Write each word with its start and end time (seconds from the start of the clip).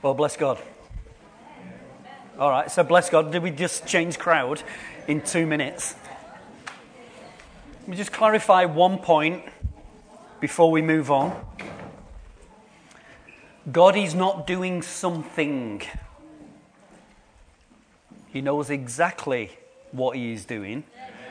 Well, 0.00 0.14
bless 0.14 0.36
God. 0.36 0.58
All 2.38 2.50
right, 2.50 2.70
so 2.70 2.84
bless 2.84 3.10
God. 3.10 3.32
Did 3.32 3.42
we 3.42 3.50
just 3.50 3.84
change 3.84 4.16
crowd 4.16 4.62
in 5.08 5.20
two 5.20 5.44
minutes? 5.44 5.96
Let 7.80 7.88
me 7.88 7.96
just 7.96 8.12
clarify 8.12 8.64
one 8.64 8.98
point 8.98 9.42
before 10.38 10.70
we 10.70 10.82
move 10.82 11.10
on. 11.10 11.44
God 13.72 13.96
is 13.96 14.14
not 14.14 14.46
doing 14.46 14.82
something, 14.82 15.82
He 18.28 18.40
knows 18.40 18.70
exactly 18.70 19.58
what 19.90 20.16
He 20.16 20.32
is 20.32 20.44
doing. 20.44 20.84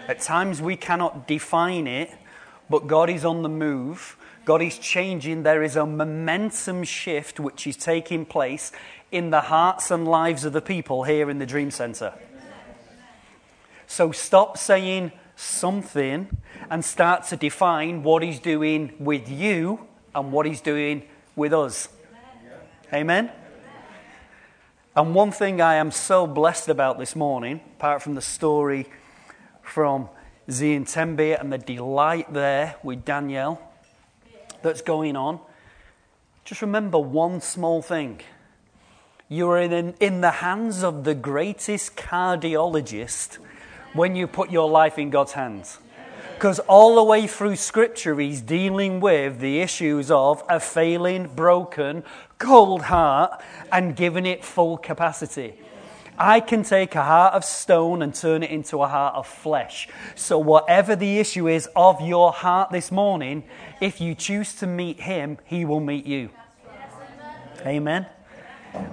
At 0.10 0.20
times 0.20 0.62
we 0.62 0.76
cannot 0.76 1.26
define 1.26 1.88
it, 1.88 2.12
but 2.70 2.86
God 2.86 3.10
is 3.10 3.24
on 3.24 3.44
the 3.44 3.50
move. 3.50 4.18
God 4.48 4.62
is 4.62 4.80
changing. 4.80 5.44
There 5.44 5.62
is 5.62 5.76
a 5.76 5.86
momentum 5.86 6.86
shift 6.86 7.38
which 7.38 7.68
is 7.68 7.76
taking 7.76 8.26
place 8.26 8.72
in 9.12 9.30
the 9.30 9.42
hearts 9.42 9.92
and 9.92 10.08
lives 10.08 10.46
of 10.46 10.54
the 10.54 10.62
people 10.62 11.04
here 11.04 11.30
in 11.30 11.38
the 11.38 11.46
Dream 11.46 11.70
Center. 11.70 12.14
So 13.88 14.14
stop 14.14 14.58
saying 14.58 15.12
something 15.36 16.30
and 16.70 16.86
start 16.86 17.26
to 17.26 17.36
define 17.36 18.04
what 18.04 18.24
He's 18.24 18.40
doing 18.40 18.94
with 19.00 19.30
you 19.30 19.86
and 20.16 20.32
what 20.32 20.46
He's 20.46 20.62
doing 20.62 21.04
with 21.36 21.54
us. 21.54 21.90
Amen? 22.94 23.30
And 24.96 25.14
one 25.14 25.32
thing 25.32 25.60
I 25.60 25.76
am 25.76 25.92
so 25.92 26.26
blessed 26.26 26.70
about 26.70 27.00
this 27.00 27.18
morning, 27.18 27.60
apart 27.76 28.02
from 28.02 28.16
the 28.16 28.22
story 28.22 28.88
from 29.62 30.08
Zion 30.50 30.86
Tembe 30.86 31.38
and 31.38 31.52
the 31.52 31.58
delight 31.58 32.32
there 32.32 32.78
with 32.82 33.04
Danielle 33.04 33.67
that's 34.68 34.82
going 34.82 35.16
on, 35.16 35.40
just 36.46 36.62
remember 36.62 37.00
one 37.00 37.42
small 37.42 37.82
thing. 37.82 38.22
You 39.30 39.50
are 39.50 39.60
in, 39.60 39.96
in 40.00 40.22
the 40.22 40.32
hands 40.32 40.84
of 40.84 41.04
the 41.04 41.16
greatest 41.16 41.96
cardiologist 41.96 43.36
when 43.94 44.16
you 44.16 44.28
put 44.28 44.52
your 44.52 44.70
life 44.70 45.00
in 45.00 45.10
God's 45.10 45.34
hands. 45.34 45.80
Because 46.36 46.60
all 46.60 46.96
the 46.96 47.04
way 47.04 47.26
through 47.26 47.56
Scripture, 47.56 48.20
he's 48.20 48.42
dealing 48.42 49.00
with 49.00 49.40
the 49.40 49.60
issues 49.60 50.12
of 50.12 50.44
a 50.48 50.60
failing, 50.60 51.28
broken, 51.28 52.04
cold 52.38 52.84
heart 52.84 53.42
and 53.72 53.96
giving 53.96 54.26
it 54.26 54.46
full 54.46 54.78
capacity. 54.78 55.56
I 56.18 56.40
can 56.40 56.64
take 56.64 56.96
a 56.96 57.04
heart 57.04 57.36
of 57.36 57.46
stone 57.46 58.02
and 58.02 58.14
turn 58.14 58.42
it 58.42 58.50
into 58.50 58.82
a 58.82 58.88
heart 58.88 59.16
of 59.16 59.28
flesh. 59.28 59.88
So, 60.16 60.40
whatever 60.40 60.96
the 60.96 61.20
issue 61.20 61.48
is 61.48 61.70
of 61.76 62.02
your 62.02 62.32
heart 62.32 62.72
this 62.72 62.92
morning, 62.92 63.44
if 63.80 64.02
you 64.02 64.16
choose 64.16 64.56
to 64.56 64.68
meet 64.68 65.02
Him, 65.02 65.38
He 65.46 65.64
will 65.64 65.80
meet 65.80 66.06
you. 66.06 66.30
Amen. 67.66 68.08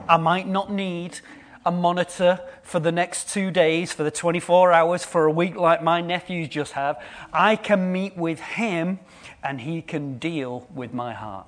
I 0.08 0.16
might 0.16 0.46
not 0.46 0.70
need 0.70 1.20
a 1.64 1.70
monitor 1.70 2.40
for 2.62 2.78
the 2.78 2.92
next 2.92 3.30
two 3.30 3.50
days, 3.50 3.92
for 3.92 4.02
the 4.02 4.10
24 4.10 4.72
hours, 4.72 5.04
for 5.04 5.24
a 5.24 5.30
week 5.30 5.56
like 5.56 5.82
my 5.82 6.00
nephews 6.00 6.48
just 6.48 6.72
have. 6.72 7.02
I 7.32 7.56
can 7.56 7.90
meet 7.90 8.16
with 8.16 8.40
Him 8.40 9.00
and 9.42 9.62
He 9.62 9.80
can 9.80 10.18
deal 10.18 10.66
with 10.74 10.92
my 10.92 11.14
heart. 11.14 11.46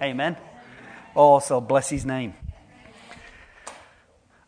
Amen. 0.00 0.36
Oh, 1.14 1.32
also, 1.32 1.60
bless 1.60 1.90
His 1.90 2.06
name. 2.06 2.34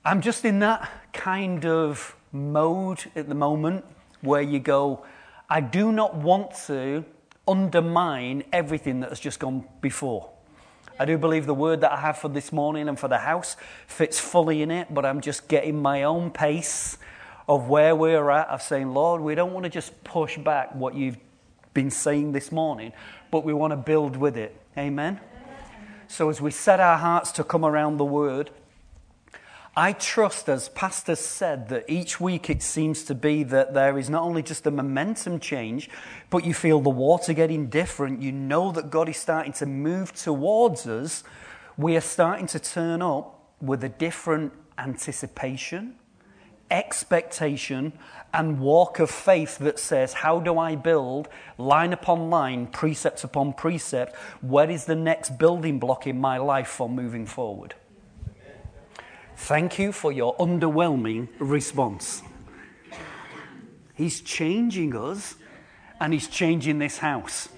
I'm 0.06 0.20
just 0.20 0.44
in 0.44 0.58
that 0.58 0.90
kind 1.14 1.64
of 1.64 2.14
mode 2.30 3.10
at 3.16 3.26
the 3.26 3.34
moment 3.34 3.86
where 4.20 4.42
you 4.42 4.58
go, 4.58 5.06
I 5.48 5.62
do 5.62 5.92
not 5.92 6.14
want 6.14 6.54
to 6.66 7.06
undermine 7.48 8.44
everything 8.52 9.00
that 9.00 9.08
has 9.08 9.18
just 9.18 9.40
gone 9.40 9.64
before. 9.80 10.28
I 10.98 11.06
do 11.06 11.16
believe 11.16 11.46
the 11.46 11.54
word 11.54 11.80
that 11.80 11.90
I 11.90 12.00
have 12.02 12.18
for 12.18 12.28
this 12.28 12.52
morning 12.52 12.86
and 12.86 13.00
for 13.00 13.08
the 13.08 13.16
house 13.16 13.56
fits 13.86 14.20
fully 14.20 14.60
in 14.60 14.70
it, 14.70 14.92
but 14.92 15.06
I'm 15.06 15.22
just 15.22 15.48
getting 15.48 15.80
my 15.80 16.02
own 16.02 16.30
pace 16.30 16.98
of 17.48 17.70
where 17.70 17.96
we're 17.96 18.30
at, 18.30 18.48
of 18.48 18.60
saying, 18.60 18.92
Lord, 18.92 19.22
we 19.22 19.34
don't 19.34 19.54
want 19.54 19.64
to 19.64 19.70
just 19.70 20.04
push 20.04 20.36
back 20.36 20.74
what 20.74 20.94
you've 20.94 21.16
been 21.72 21.90
saying 21.90 22.32
this 22.32 22.52
morning, 22.52 22.92
but 23.30 23.42
we 23.42 23.54
want 23.54 23.70
to 23.70 23.78
build 23.78 24.18
with 24.18 24.36
it. 24.36 24.54
Amen? 24.76 25.18
So 26.08 26.28
as 26.28 26.42
we 26.42 26.50
set 26.50 26.78
our 26.78 26.98
hearts 26.98 27.32
to 27.32 27.42
come 27.42 27.64
around 27.64 27.96
the 27.96 28.04
word, 28.04 28.50
I 29.76 29.92
trust, 29.92 30.48
as 30.48 30.68
Pastor 30.68 31.16
said, 31.16 31.68
that 31.70 31.86
each 31.88 32.20
week 32.20 32.48
it 32.48 32.62
seems 32.62 33.02
to 33.04 33.14
be 33.14 33.42
that 33.42 33.74
there 33.74 33.98
is 33.98 34.08
not 34.08 34.22
only 34.22 34.40
just 34.40 34.68
a 34.68 34.70
momentum 34.70 35.40
change, 35.40 35.90
but 36.30 36.44
you 36.44 36.54
feel 36.54 36.80
the 36.80 36.90
water 36.90 37.32
getting 37.32 37.66
different. 37.66 38.22
You 38.22 38.30
know 38.30 38.70
that 38.70 38.90
God 38.90 39.08
is 39.08 39.16
starting 39.16 39.52
to 39.54 39.66
move 39.66 40.12
towards 40.12 40.86
us. 40.86 41.24
We 41.76 41.96
are 41.96 42.00
starting 42.00 42.46
to 42.48 42.60
turn 42.60 43.02
up 43.02 43.40
with 43.60 43.82
a 43.82 43.88
different 43.88 44.52
anticipation, 44.78 45.96
expectation, 46.70 47.94
and 48.32 48.60
walk 48.60 49.00
of 49.00 49.10
faith 49.10 49.58
that 49.58 49.80
says, 49.80 50.12
How 50.12 50.38
do 50.38 50.56
I 50.56 50.76
build 50.76 51.28
line 51.58 51.92
upon 51.92 52.30
line, 52.30 52.68
precept 52.68 53.24
upon 53.24 53.54
precept? 53.54 54.14
Where 54.40 54.70
is 54.70 54.84
the 54.84 54.94
next 54.94 55.36
building 55.36 55.80
block 55.80 56.06
in 56.06 56.20
my 56.20 56.38
life 56.38 56.68
for 56.68 56.88
moving 56.88 57.26
forward? 57.26 57.74
Thank 59.36 59.78
you 59.78 59.92
for 59.92 60.12
your 60.12 60.36
underwhelming 60.36 61.28
response. 61.38 62.22
He's 63.94 64.20
changing 64.20 64.96
us 64.96 65.36
and 66.00 66.12
He's 66.12 66.28
changing 66.28 66.78
this 66.78 66.98
house. 66.98 67.48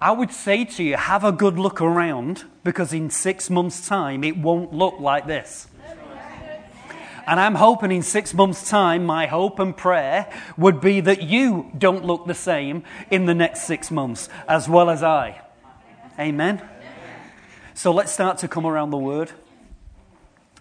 I 0.00 0.12
would 0.12 0.32
say 0.32 0.64
to 0.64 0.82
you, 0.82 0.96
have 0.96 1.24
a 1.24 1.32
good 1.32 1.58
look 1.58 1.80
around 1.80 2.44
because 2.62 2.92
in 2.92 3.10
six 3.10 3.50
months' 3.50 3.86
time 3.88 4.22
it 4.22 4.36
won't 4.36 4.72
look 4.72 5.00
like 5.00 5.26
this. 5.26 5.66
And 7.26 7.38
I'm 7.38 7.56
hoping 7.56 7.92
in 7.92 8.02
six 8.02 8.32
months' 8.32 8.70
time, 8.70 9.04
my 9.04 9.26
hope 9.26 9.58
and 9.58 9.76
prayer 9.76 10.32
would 10.56 10.80
be 10.80 11.00
that 11.00 11.22
you 11.22 11.70
don't 11.76 12.04
look 12.04 12.26
the 12.26 12.34
same 12.34 12.84
in 13.10 13.26
the 13.26 13.34
next 13.34 13.64
six 13.64 13.90
months 13.90 14.30
as 14.48 14.66
well 14.66 14.88
as 14.88 15.02
I. 15.02 15.42
Amen? 16.18 16.62
So 17.74 17.92
let's 17.92 18.12
start 18.12 18.38
to 18.38 18.48
come 18.48 18.64
around 18.64 18.90
the 18.90 18.98
word. 18.98 19.32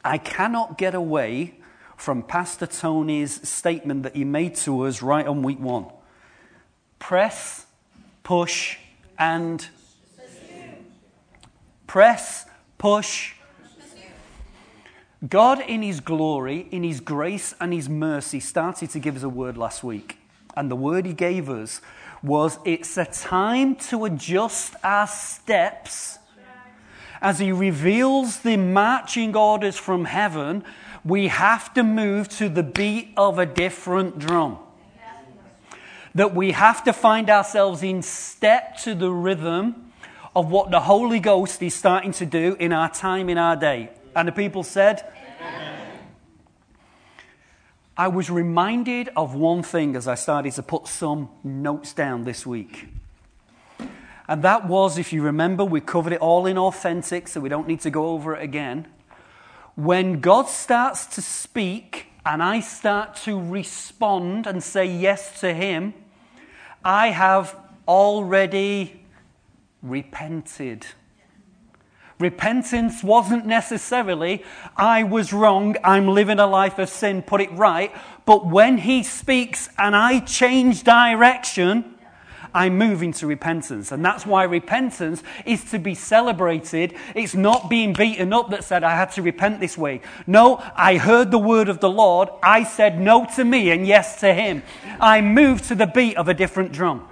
I 0.04 0.18
cannot 0.18 0.78
get 0.78 0.96
away 0.96 1.56
from 1.96 2.22
Pastor 2.24 2.68
Tony's 2.68 3.48
statement 3.48 4.04
that 4.04 4.16
he 4.16 4.24
made 4.24 4.56
to 4.56 4.86
us 4.86 5.02
right 5.02 5.26
on 5.26 5.42
week 5.44 5.60
one 5.60 5.88
press, 7.00 7.66
push, 8.24 8.78
and 9.18 9.68
press, 11.86 12.46
push. 12.78 13.34
God, 15.28 15.62
in 15.62 15.82
His 15.82 16.00
glory, 16.00 16.68
in 16.70 16.84
His 16.84 17.00
grace, 17.00 17.56
and 17.60 17.74
His 17.74 17.90
mercy, 17.90 18.40
started 18.40 18.92
to 18.92 19.00
give 19.00 19.16
us 19.16 19.24
a 19.24 19.30
word 19.30 19.58
last 19.58 19.84
week. 19.84 20.20
And 20.56 20.70
the 20.70 20.76
word 20.76 21.06
He 21.06 21.14
gave 21.14 21.50
us 21.50 21.82
was 22.22 22.60
it's 22.66 22.98
a 22.98 23.06
time 23.06 23.76
to 23.76 24.06
adjust 24.06 24.76
our 24.84 25.08
steps 25.08 26.20
as 27.22 27.40
he 27.40 27.52
reveals 27.52 28.40
the 28.40 28.58
marching 28.58 29.36
orders 29.36 29.78
from 29.78 30.06
heaven, 30.06 30.64
we 31.04 31.28
have 31.28 31.74
to 31.74 31.84
move 31.84 32.28
to 32.30 32.50
the 32.50 32.64
beat 32.64 33.14
of 33.18 33.40
a 33.40 33.46
different 33.46 34.20
drum. 34.20 34.60
That 36.16 36.34
we 36.34 36.52
have 36.52 36.84
to 36.86 36.94
find 36.94 37.30
ourselves 37.30 37.84
in 37.84 38.02
step 38.02 38.78
to 38.80 38.96
the 38.96 39.12
rhythm 39.12 39.92
of 40.36 40.52
what 40.52 40.72
the 40.72 40.82
Holy 40.82 41.20
Ghost 41.20 41.62
is 41.62 41.74
starting 41.74 42.12
to 42.14 42.26
do 42.26 42.56
in 42.60 42.74
our 42.74 42.90
time, 42.90 43.30
in 43.30 43.38
our 43.38 43.56
day. 43.56 43.90
And 44.16 44.28
the 44.28 44.32
people 44.32 44.64
said, 44.64 45.12
Amen. 45.40 46.00
I 47.96 48.08
was 48.08 48.30
reminded 48.30 49.10
of 49.16 49.34
one 49.34 49.64
thing 49.64 49.96
as 49.96 50.08
I 50.08 50.16
started 50.16 50.54
to 50.54 50.64
put 50.64 50.88
some 50.88 51.30
notes 51.44 51.94
down 51.94 52.24
this 52.24 52.46
week. 52.46 52.88
And 54.28 54.44
that 54.44 54.68
was, 54.68 54.98
if 54.98 55.14
you 55.14 55.22
remember, 55.22 55.64
we 55.64 55.80
covered 55.80 56.14
it 56.14 56.20
all 56.20 56.46
in 56.46 56.58
authentic, 56.58 57.28
so 57.28 57.40
we 57.40 57.50
don't 57.50 57.68
need 57.68 57.80
to 57.82 57.90
go 57.90 58.10
over 58.10 58.36
it 58.36 58.44
again. 58.44 58.88
When 59.76 60.20
God 60.20 60.50
starts 60.50 61.06
to 61.16 61.22
speak 61.22 62.08
and 62.26 62.44
I 62.44 62.60
start 62.60 63.16
to 63.24 63.40
respond 63.40 64.46
and 64.46 64.62
say 64.62 64.86
yes 64.86 65.40
to 65.40 65.54
Him, 65.54 65.94
I 66.84 67.10
have 67.10 67.56
already 67.88 69.02
repented. 69.82 70.86
Repentance 72.20 73.04
wasn't 73.04 73.46
necessarily, 73.46 74.44
I 74.76 75.04
was 75.04 75.32
wrong, 75.32 75.76
I'm 75.84 76.08
living 76.08 76.40
a 76.40 76.48
life 76.48 76.80
of 76.80 76.90
sin, 76.90 77.22
put 77.22 77.42
it 77.42 77.52
right. 77.52 77.96
But 78.26 78.48
when 78.48 78.80
He 78.80 79.04
speaks 79.04 79.70
and 79.78 79.96
I 79.96 80.20
change 80.22 80.84
direction, 80.84 81.97
I'm 82.54 82.78
moving 82.78 83.14
to 83.14 83.28
repentance. 83.28 83.92
And 83.92 84.04
that's 84.04 84.26
why 84.26 84.44
repentance 84.44 85.24
is 85.46 85.64
to 85.72 85.80
be 85.80 85.96
celebrated. 85.96 86.94
It's 87.16 87.36
not 87.36 87.70
being 87.70 87.94
beaten 87.94 88.34
up 88.34 88.50
that 88.52 88.64
said, 88.64 88.84
I 88.84 88.96
had 88.96 89.12
to 89.14 89.22
repent 89.22 89.60
this 89.60 89.78
way. 89.78 90.02
No, 90.26 90.64
I 90.76 90.98
heard 90.98 91.32
the 91.32 91.40
word 91.40 91.70
of 91.70 91.80
the 91.80 91.90
Lord. 91.90 92.30
I 92.42 92.64
said 92.64 93.00
no 93.00 93.28
to 93.36 93.44
me 93.44 93.72
and 93.72 93.86
yes 93.86 94.20
to 94.22 94.34
him. 94.34 94.64
I 95.00 95.22
moved 95.22 95.66
to 95.66 95.76
the 95.76 95.88
beat 95.88 96.18
of 96.18 96.28
a 96.28 96.34
different 96.34 96.72
drum. 96.72 97.08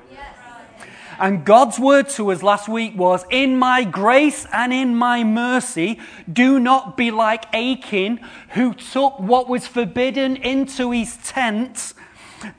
And 1.19 1.45
God's 1.45 1.79
word 1.79 2.09
to 2.09 2.31
us 2.31 2.43
last 2.43 2.67
week 2.67 2.97
was, 2.97 3.25
In 3.29 3.57
my 3.57 3.83
grace 3.83 4.45
and 4.51 4.73
in 4.73 4.95
my 4.95 5.23
mercy, 5.23 5.99
do 6.31 6.59
not 6.59 6.97
be 6.97 7.11
like 7.11 7.53
Achan, 7.55 8.19
who 8.49 8.73
took 8.73 9.19
what 9.19 9.47
was 9.47 9.67
forbidden 9.67 10.35
into 10.35 10.91
his 10.91 11.17
tent, 11.17 11.93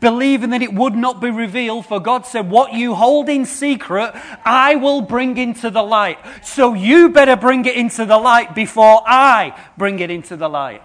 believing 0.01 0.51
that 0.51 0.63
it 0.63 0.73
would 0.73 0.95
not 0.95 1.21
be 1.21 1.31
revealed. 1.31 1.87
For 1.87 2.01
God 2.01 2.27
said, 2.27 2.51
What 2.51 2.73
you 2.73 2.95
hold 2.95 3.29
in 3.29 3.45
secret, 3.47 4.13
I 4.45 4.77
will 4.77 5.03
bring 5.03 5.37
into 5.37 5.71
the 5.71 5.83
light. 5.83 6.19
So 6.43 6.75
you 6.75 7.09
better 7.09 7.37
bring 7.37 7.65
it 7.65 7.77
into 7.77 8.05
the 8.05 8.19
light 8.19 8.55
before 8.55 9.03
I 9.07 9.59
bring 9.77 9.99
it 9.99 10.11
into 10.11 10.37
the 10.37 10.49
light. 10.49 10.83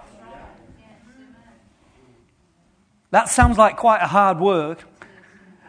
That 3.12 3.27
sounds 3.27 3.57
like 3.57 3.77
quite 3.77 4.01
a 4.01 4.07
hard 4.07 4.39
word. 4.39 4.80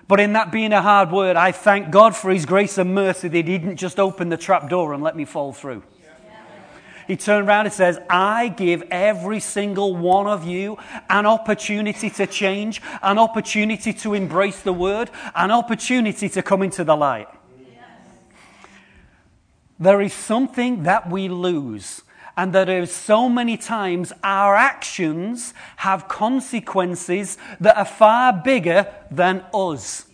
But 0.09 0.21
in 0.21 0.35
that 0.35 0.53
being 0.53 0.73
a 0.73 0.83
hard 0.83 1.11
word, 1.11 1.37
I 1.37 1.53
thank 1.53 1.91
God 1.91 2.15
for 2.15 2.31
His 2.31 2.47
grace 2.47 2.79
and 2.79 2.95
mercy 2.95 3.29
that 3.29 3.37
He 3.37 3.43
didn't 3.43 3.77
just 3.77 3.99
open 3.99 4.29
the 4.29 4.37
trap 4.37 4.69
door 4.69 4.93
and 4.93 5.03
let 5.03 5.17
me 5.17 5.25
fall 5.25 5.53
through. 5.53 5.83
He 7.07 7.17
turned 7.17 7.49
around 7.49 7.67
and 7.67 7.75
says, 7.75 7.99
I 8.09 8.49
give 8.49 8.83
every 8.91 9.41
single 9.41 9.97
one 9.97 10.27
of 10.27 10.45
you 10.45 10.79
an 11.11 11.27
opportunity 11.27 12.11
to 12.11 12.27
change, 12.27 12.81
an 13.03 13.19
opportunity 13.19 13.93
to 13.95 14.15
embrace 14.15 14.61
the 14.63 14.73
word, 14.73 15.11
an 15.35 15.51
opportunity 15.51 16.29
to 16.29 16.43
come 16.43 16.63
into 16.63 16.85
the 16.85 16.97
light. 16.97 17.29
There 19.79 20.01
is 20.01 20.13
something 20.13 20.85
that 20.85 21.11
we 21.11 21.29
lose 21.29 22.03
and 22.37 22.53
that 22.55 22.69
is 22.69 22.91
so 22.93 23.29
many 23.29 23.57
times 23.57 24.13
our 24.23 24.57
actions 24.57 25.53
have 25.77 26.09
consequences 26.09 27.37
that 27.61 27.77
are 27.77 27.85
far 27.85 28.33
bigger 28.33 28.87
than 29.11 29.45
us. 29.53 30.07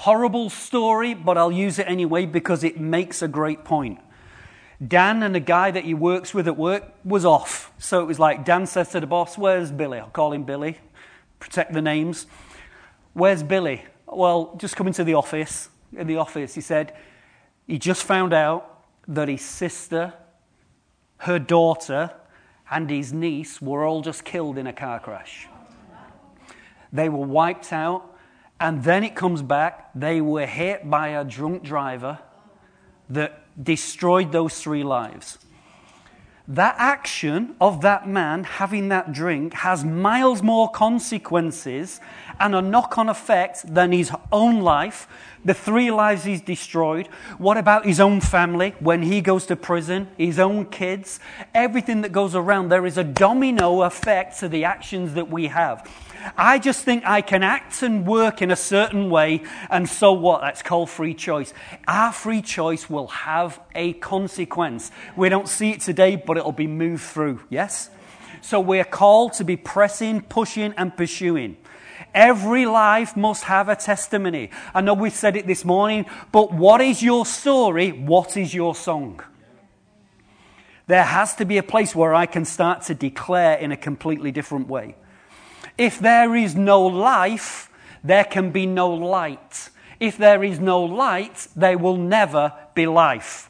Horrible 0.00 0.48
story, 0.48 1.12
but 1.12 1.36
I'll 1.36 1.52
use 1.52 1.78
it 1.78 1.86
anyway 1.86 2.24
because 2.24 2.64
it 2.64 2.80
makes 2.80 3.20
a 3.20 3.28
great 3.28 3.64
point. 3.64 3.98
Dan 4.82 5.22
and 5.22 5.34
the 5.34 5.40
guy 5.40 5.70
that 5.70 5.84
he 5.84 5.92
works 5.92 6.32
with 6.32 6.46
at 6.46 6.56
work 6.56 6.84
was 7.04 7.26
off. 7.26 7.70
So 7.76 8.00
it 8.00 8.06
was 8.06 8.18
like 8.18 8.42
Dan 8.46 8.64
says 8.64 8.88
to 8.92 9.00
the 9.00 9.06
boss, 9.06 9.36
Where's 9.36 9.70
Billy? 9.70 9.98
I'll 9.98 10.08
call 10.08 10.32
him 10.32 10.44
Billy, 10.44 10.78
protect 11.38 11.74
the 11.74 11.82
names. 11.82 12.26
Where's 13.12 13.42
Billy? 13.42 13.84
Well, 14.06 14.56
just 14.56 14.74
come 14.74 14.86
into 14.86 15.04
the 15.04 15.12
office. 15.12 15.68
In 15.94 16.06
the 16.06 16.16
office, 16.16 16.54
he 16.54 16.62
said, 16.62 16.94
he 17.66 17.78
just 17.78 18.02
found 18.02 18.32
out 18.32 18.84
that 19.06 19.28
his 19.28 19.42
sister, 19.42 20.14
her 21.18 21.38
daughter, 21.38 22.10
and 22.70 22.88
his 22.88 23.12
niece 23.12 23.60
were 23.60 23.84
all 23.84 24.00
just 24.00 24.24
killed 24.24 24.56
in 24.56 24.66
a 24.66 24.72
car 24.72 24.98
crash. 24.98 25.46
They 26.90 27.10
were 27.10 27.26
wiped 27.26 27.70
out, 27.70 28.09
and 28.60 28.84
then 28.84 29.02
it 29.02 29.16
comes 29.16 29.42
back. 29.42 29.90
They 29.94 30.20
were 30.20 30.46
hit 30.46 30.88
by 30.88 31.08
a 31.08 31.24
drunk 31.24 31.62
driver 31.62 32.18
that 33.08 33.42
destroyed 33.62 34.30
those 34.30 34.60
three 34.60 34.84
lives. 34.84 35.38
That 36.46 36.74
action 36.78 37.54
of 37.60 37.80
that 37.82 38.08
man 38.08 38.42
having 38.42 38.88
that 38.88 39.12
drink 39.12 39.54
has 39.54 39.84
miles 39.84 40.42
more 40.42 40.68
consequences 40.68 42.00
and 42.40 42.56
a 42.56 42.60
knock 42.60 42.98
on 42.98 43.08
effect 43.08 43.72
than 43.72 43.92
his 43.92 44.10
own 44.32 44.60
life, 44.60 45.06
the 45.44 45.54
three 45.54 45.92
lives 45.92 46.24
he's 46.24 46.40
destroyed. 46.40 47.06
What 47.38 47.56
about 47.56 47.86
his 47.86 48.00
own 48.00 48.20
family 48.20 48.74
when 48.80 49.02
he 49.02 49.20
goes 49.20 49.46
to 49.46 49.54
prison, 49.54 50.08
his 50.18 50.40
own 50.40 50.66
kids, 50.66 51.20
everything 51.54 52.00
that 52.00 52.10
goes 52.10 52.34
around? 52.34 52.68
There 52.68 52.84
is 52.84 52.98
a 52.98 53.04
domino 53.04 53.82
effect 53.82 54.40
to 54.40 54.48
the 54.48 54.64
actions 54.64 55.14
that 55.14 55.30
we 55.30 55.46
have. 55.46 55.88
I 56.36 56.58
just 56.58 56.84
think 56.84 57.04
I 57.06 57.20
can 57.20 57.42
act 57.42 57.82
and 57.82 58.06
work 58.06 58.42
in 58.42 58.50
a 58.50 58.56
certain 58.56 59.10
way, 59.10 59.42
and 59.70 59.88
so 59.88 60.12
what? 60.12 60.40
That's 60.42 60.62
called 60.62 60.90
free 60.90 61.14
choice. 61.14 61.54
Our 61.86 62.12
free 62.12 62.42
choice 62.42 62.90
will 62.90 63.08
have 63.08 63.60
a 63.74 63.94
consequence. 63.94 64.90
We 65.16 65.28
don't 65.28 65.48
see 65.48 65.70
it 65.70 65.80
today, 65.80 66.16
but 66.16 66.36
it'll 66.36 66.52
be 66.52 66.66
moved 66.66 67.02
through. 67.02 67.40
Yes? 67.48 67.90
So 68.42 68.60
we're 68.60 68.84
called 68.84 69.34
to 69.34 69.44
be 69.44 69.56
pressing, 69.56 70.22
pushing, 70.22 70.74
and 70.76 70.96
pursuing. 70.96 71.56
Every 72.14 72.66
life 72.66 73.16
must 73.16 73.44
have 73.44 73.68
a 73.68 73.76
testimony. 73.76 74.50
I 74.74 74.80
know 74.80 74.94
we 74.94 75.10
said 75.10 75.36
it 75.36 75.46
this 75.46 75.64
morning, 75.64 76.06
but 76.32 76.52
what 76.52 76.80
is 76.80 77.02
your 77.02 77.26
story? 77.26 77.92
What 77.92 78.36
is 78.36 78.54
your 78.54 78.74
song? 78.74 79.20
There 80.86 81.04
has 81.04 81.36
to 81.36 81.44
be 81.44 81.58
a 81.58 81.62
place 81.62 81.94
where 81.94 82.14
I 82.14 82.26
can 82.26 82.44
start 82.44 82.82
to 82.82 82.94
declare 82.94 83.56
in 83.58 83.70
a 83.70 83.76
completely 83.76 84.32
different 84.32 84.66
way. 84.66 84.96
If 85.80 85.98
there 85.98 86.36
is 86.36 86.54
no 86.54 86.82
life, 86.82 87.70
there 88.04 88.24
can 88.24 88.50
be 88.50 88.66
no 88.66 88.90
light. 88.90 89.70
If 89.98 90.18
there 90.18 90.44
is 90.44 90.60
no 90.60 90.82
light, 90.82 91.48
there 91.56 91.78
will 91.78 91.96
never 91.96 92.52
be 92.74 92.86
life. 92.86 93.48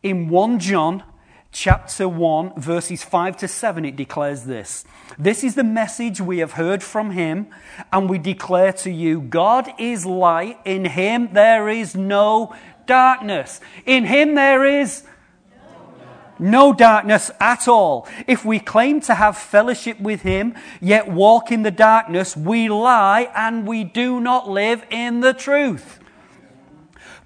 In 0.00 0.28
1 0.28 0.60
John 0.60 1.02
chapter 1.50 2.08
1, 2.08 2.52
verses 2.56 3.02
5 3.02 3.36
to 3.38 3.48
7, 3.48 3.84
it 3.84 3.96
declares 3.96 4.44
this 4.44 4.84
This 5.18 5.42
is 5.42 5.56
the 5.56 5.64
message 5.64 6.20
we 6.20 6.38
have 6.38 6.52
heard 6.52 6.84
from 6.84 7.10
him, 7.10 7.48
and 7.92 8.08
we 8.08 8.18
declare 8.18 8.72
to 8.74 8.92
you 8.92 9.22
God 9.22 9.68
is 9.76 10.06
light. 10.06 10.60
In 10.64 10.84
him 10.84 11.30
there 11.32 11.68
is 11.68 11.96
no 11.96 12.54
darkness. 12.86 13.60
In 13.86 14.04
him 14.04 14.36
there 14.36 14.64
is 14.64 15.02
no 16.44 16.72
darkness 16.72 17.30
at 17.40 17.66
all. 17.66 18.06
If 18.26 18.44
we 18.44 18.60
claim 18.60 19.00
to 19.02 19.14
have 19.14 19.36
fellowship 19.36 19.98
with 19.98 20.22
him, 20.22 20.54
yet 20.80 21.08
walk 21.08 21.50
in 21.50 21.62
the 21.62 21.70
darkness, 21.70 22.36
we 22.36 22.68
lie 22.68 23.30
and 23.34 23.66
we 23.66 23.82
do 23.82 24.20
not 24.20 24.48
live 24.48 24.84
in 24.90 25.20
the 25.20 25.32
truth. 25.32 25.98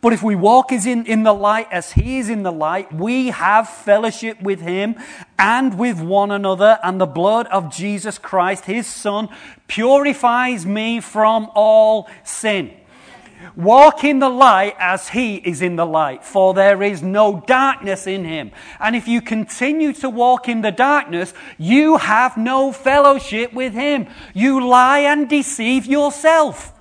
But 0.00 0.12
if 0.12 0.23
we 0.23 0.37
walk 0.37 0.70
as 0.70 0.87
in, 0.87 1.06
in 1.06 1.25
the 1.25 1.32
light 1.32 1.67
as 1.73 1.93
he 1.93 2.19
is 2.19 2.29
in 2.29 2.44
the 2.44 2.53
light, 2.53 2.93
we 2.93 3.29
have 3.29 3.69
fellowship 3.69 4.41
with 4.41 4.61
him 4.61 4.94
and 5.38 5.76
with 5.76 6.00
one 6.00 6.31
another, 6.31 6.79
and 6.85 7.00
the 7.00 7.06
blood 7.06 7.49
of 7.49 7.75
Jesus 7.75 8.19
Christ, 8.19 8.67
his 8.67 8.87
son, 8.87 9.29
purifies 9.67 10.65
me 10.65 11.00
from 11.00 11.50
all 11.55 12.09
sin. 12.23 12.73
Walk 13.56 14.05
in 14.05 14.19
the 14.19 14.29
light 14.29 14.75
as 14.79 15.08
he 15.08 15.37
is 15.37 15.62
in 15.62 15.76
the 15.76 15.87
light, 15.87 16.25
for 16.25 16.55
there 16.55 16.82
is 16.82 17.02
no 17.02 17.43
darkness 17.46 18.06
in 18.06 18.25
him. 18.25 18.52
And 18.81 18.94
if 18.94 19.08
you 19.08 19.20
continue 19.20 19.93
to 19.94 20.08
walk 20.08 20.49
in 20.49 20.62
the 20.62 20.73
darkness, 20.73 21.35
you 21.56 21.96
have 21.96 22.37
no 22.37 22.73
fellowship 22.73 23.52
with 23.52 23.73
him. 23.73 24.06
You 24.35 24.67
lie 24.67 25.00
and 25.00 25.29
deceive 25.29 25.87
yourself. 25.87 26.78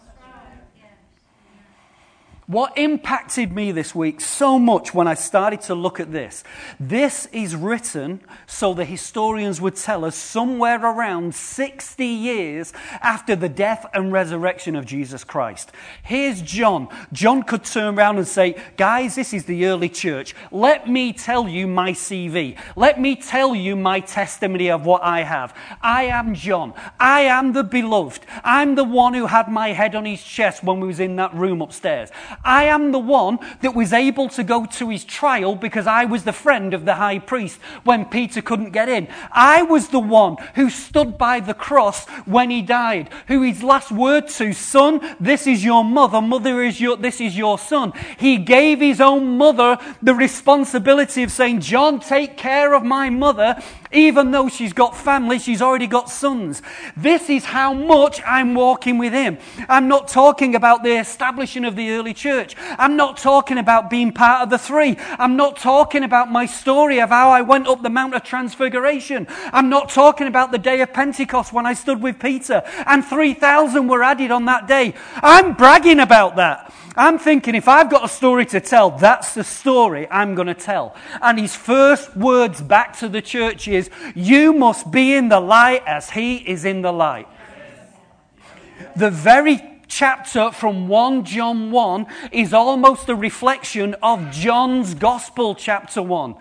What 2.47 2.77
impacted 2.77 3.51
me 3.51 3.73
this 3.73 3.93
week 3.93 4.21
so 4.21 4.57
much 4.57 4.93
when 4.93 5.05
I 5.05 5.15
started 5.15 5.59
to 5.63 5.75
look 5.75 5.99
at 5.99 6.13
this? 6.13 6.45
This 6.79 7.25
is 7.33 7.57
written 7.57 8.21
so 8.45 8.73
the 8.73 8.85
historians 8.85 9.59
would 9.59 9.75
tell 9.75 10.05
us 10.05 10.15
somewhere 10.15 10.79
around 10.79 11.35
60 11.35 12.05
years 12.05 12.71
after 13.01 13.35
the 13.35 13.49
death 13.49 13.85
and 13.93 14.13
resurrection 14.13 14.77
of 14.77 14.85
Jesus 14.85 15.25
Christ. 15.25 15.73
Here's 16.01 16.41
John. 16.41 16.87
John 17.11 17.43
could 17.43 17.65
turn 17.65 17.97
around 17.97 18.17
and 18.17 18.25
say, 18.25 18.55
Guys, 18.77 19.15
this 19.15 19.33
is 19.33 19.43
the 19.43 19.65
early 19.65 19.89
church. 19.89 20.33
Let 20.49 20.87
me 20.87 21.11
tell 21.11 21.49
you 21.49 21.67
my 21.67 21.91
CV. 21.91 22.57
Let 22.77 22.97
me 22.97 23.17
tell 23.17 23.55
you 23.55 23.75
my 23.75 23.99
testimony 23.99 24.71
of 24.71 24.85
what 24.85 25.03
I 25.03 25.23
have. 25.23 25.53
I 25.81 26.05
am 26.05 26.33
John. 26.33 26.73
I 26.97 27.23
am 27.23 27.51
the 27.51 27.65
beloved. 27.65 28.25
I'm 28.45 28.75
the 28.75 28.85
one 28.85 29.15
who 29.15 29.25
had 29.25 29.51
my 29.51 29.73
head 29.73 29.95
on 29.95 30.05
his 30.05 30.23
chest 30.23 30.63
when 30.63 30.79
we 30.79 30.87
was 30.87 31.01
in 31.01 31.17
that 31.17 31.33
room 31.33 31.61
upstairs. 31.61 32.09
I 32.43 32.65
am 32.65 32.91
the 32.91 32.99
one 32.99 33.39
that 33.61 33.75
was 33.75 33.93
able 33.93 34.29
to 34.29 34.43
go 34.43 34.65
to 34.65 34.89
his 34.89 35.03
trial 35.03 35.55
because 35.55 35.87
I 35.87 36.05
was 36.05 36.23
the 36.23 36.33
friend 36.33 36.73
of 36.73 36.85
the 36.85 36.95
high 36.95 37.19
priest 37.19 37.59
when 37.83 38.05
Peter 38.05 38.41
couldn't 38.41 38.71
get 38.71 38.89
in. 38.89 39.07
I 39.31 39.61
was 39.61 39.89
the 39.89 39.99
one 39.99 40.37
who 40.55 40.69
stood 40.69 41.17
by 41.17 41.39
the 41.39 41.53
cross 41.53 42.07
when 42.25 42.49
he 42.49 42.61
died, 42.61 43.09
who 43.27 43.41
his 43.41 43.63
last 43.63 43.91
word 43.91 44.27
to, 44.29 44.53
son, 44.53 45.15
this 45.19 45.47
is 45.47 45.63
your 45.63 45.83
mother, 45.83 46.21
mother 46.21 46.63
is 46.63 46.79
your, 46.79 46.97
this 46.97 47.21
is 47.21 47.37
your 47.37 47.57
son. 47.57 47.93
He 48.17 48.37
gave 48.37 48.79
his 48.79 49.01
own 49.01 49.37
mother 49.37 49.77
the 50.01 50.13
responsibility 50.13 51.23
of 51.23 51.31
saying, 51.31 51.61
John, 51.61 51.99
take 51.99 52.37
care 52.37 52.73
of 52.73 52.83
my 52.83 53.09
mother. 53.09 53.61
Even 53.91 54.31
though 54.31 54.49
she's 54.49 54.73
got 54.73 54.95
family, 54.95 55.39
she's 55.39 55.61
already 55.61 55.87
got 55.87 56.09
sons. 56.09 56.61
This 56.95 57.29
is 57.29 57.45
how 57.45 57.73
much 57.73 58.21
I'm 58.25 58.53
walking 58.53 58.97
with 58.97 59.13
him. 59.13 59.37
I'm 59.69 59.87
not 59.87 60.07
talking 60.07 60.55
about 60.55 60.83
the 60.83 60.97
establishing 60.97 61.65
of 61.65 61.75
the 61.75 61.91
early 61.91 62.13
church. 62.13 62.55
I'm 62.77 62.95
not 62.95 63.17
talking 63.17 63.57
about 63.57 63.89
being 63.89 64.11
part 64.11 64.43
of 64.43 64.49
the 64.49 64.57
three. 64.57 64.97
I'm 65.17 65.35
not 65.35 65.57
talking 65.57 66.03
about 66.03 66.31
my 66.31 66.45
story 66.45 66.99
of 66.99 67.09
how 67.09 67.29
I 67.29 67.41
went 67.41 67.67
up 67.67 67.81
the 67.81 67.89
Mount 67.89 68.13
of 68.13 68.23
Transfiguration. 68.23 69.27
I'm 69.53 69.69
not 69.69 69.89
talking 69.89 70.27
about 70.27 70.51
the 70.51 70.57
day 70.57 70.81
of 70.81 70.93
Pentecost 70.93 71.53
when 71.53 71.65
I 71.65 71.73
stood 71.73 72.01
with 72.01 72.19
Peter 72.19 72.63
and 72.85 73.05
3,000 73.05 73.87
were 73.87 74.03
added 74.03 74.31
on 74.31 74.45
that 74.45 74.67
day. 74.67 74.93
I'm 75.15 75.53
bragging 75.53 75.99
about 75.99 76.35
that. 76.35 76.73
I'm 76.97 77.19
thinking 77.19 77.53
if 77.53 77.67
I've 77.67 77.91
got 77.91 78.03
a 78.03 78.09
story 78.09 78.45
to 78.47 78.59
tell, 78.59 78.89
that's 78.89 79.35
the 79.35 79.43
story 79.43 80.07
I'm 80.09 80.33
going 80.33 80.47
to 80.47 80.55
tell. 80.55 80.95
And 81.21 81.39
his 81.39 81.55
first 81.55 82.17
words 82.17 82.59
back 82.59 82.97
to 82.97 83.07
the 83.07 83.21
church 83.21 83.67
is, 83.67 83.91
You 84.15 84.51
must 84.51 84.89
be 84.91 85.13
in 85.13 85.29
the 85.29 85.39
light 85.39 85.83
as 85.85 86.09
he 86.09 86.37
is 86.37 86.65
in 86.65 86.81
the 86.81 86.91
light. 86.91 87.27
The 88.95 89.11
very 89.11 89.61
chapter 89.87 90.51
from 90.51 90.87
1 90.87 91.23
John 91.23 91.71
1 91.71 92.07
is 92.31 92.53
almost 92.53 93.09
a 93.09 93.15
reflection 93.15 93.95
of 94.01 94.31
John's 94.31 94.95
Gospel, 94.95 95.55
chapter 95.55 96.01
1. 96.01 96.35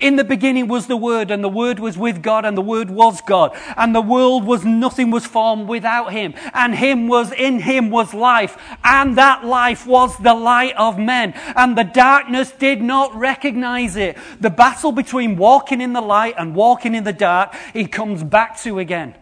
In 0.00 0.16
the 0.16 0.24
beginning 0.24 0.66
was 0.66 0.86
the 0.86 0.96
Word, 0.96 1.30
and 1.30 1.44
the 1.44 1.48
Word 1.48 1.78
was 1.78 1.98
with 1.98 2.22
God, 2.22 2.46
and 2.46 2.56
the 2.56 2.62
Word 2.62 2.90
was 2.90 3.20
God. 3.20 3.56
And 3.76 3.94
the 3.94 4.00
world 4.00 4.44
was 4.44 4.64
nothing 4.64 5.10
was 5.10 5.26
formed 5.26 5.68
without 5.68 6.12
Him. 6.12 6.34
And 6.54 6.74
Him 6.74 7.06
was 7.06 7.32
in 7.32 7.60
Him 7.60 7.90
was 7.90 8.14
life. 8.14 8.56
And 8.82 9.18
that 9.18 9.44
life 9.44 9.86
was 9.86 10.16
the 10.18 10.34
light 10.34 10.74
of 10.76 10.98
men. 10.98 11.34
And 11.54 11.76
the 11.76 11.84
darkness 11.84 12.50
did 12.50 12.80
not 12.80 13.14
recognize 13.14 13.96
it. 13.96 14.16
The 14.40 14.50
battle 14.50 14.92
between 14.92 15.36
walking 15.36 15.82
in 15.82 15.92
the 15.92 16.00
light 16.00 16.34
and 16.38 16.54
walking 16.54 16.94
in 16.94 17.04
the 17.04 17.12
dark, 17.12 17.54
He 17.74 17.86
comes 17.86 18.24
back 18.24 18.58
to 18.60 18.78
again. 18.78 19.14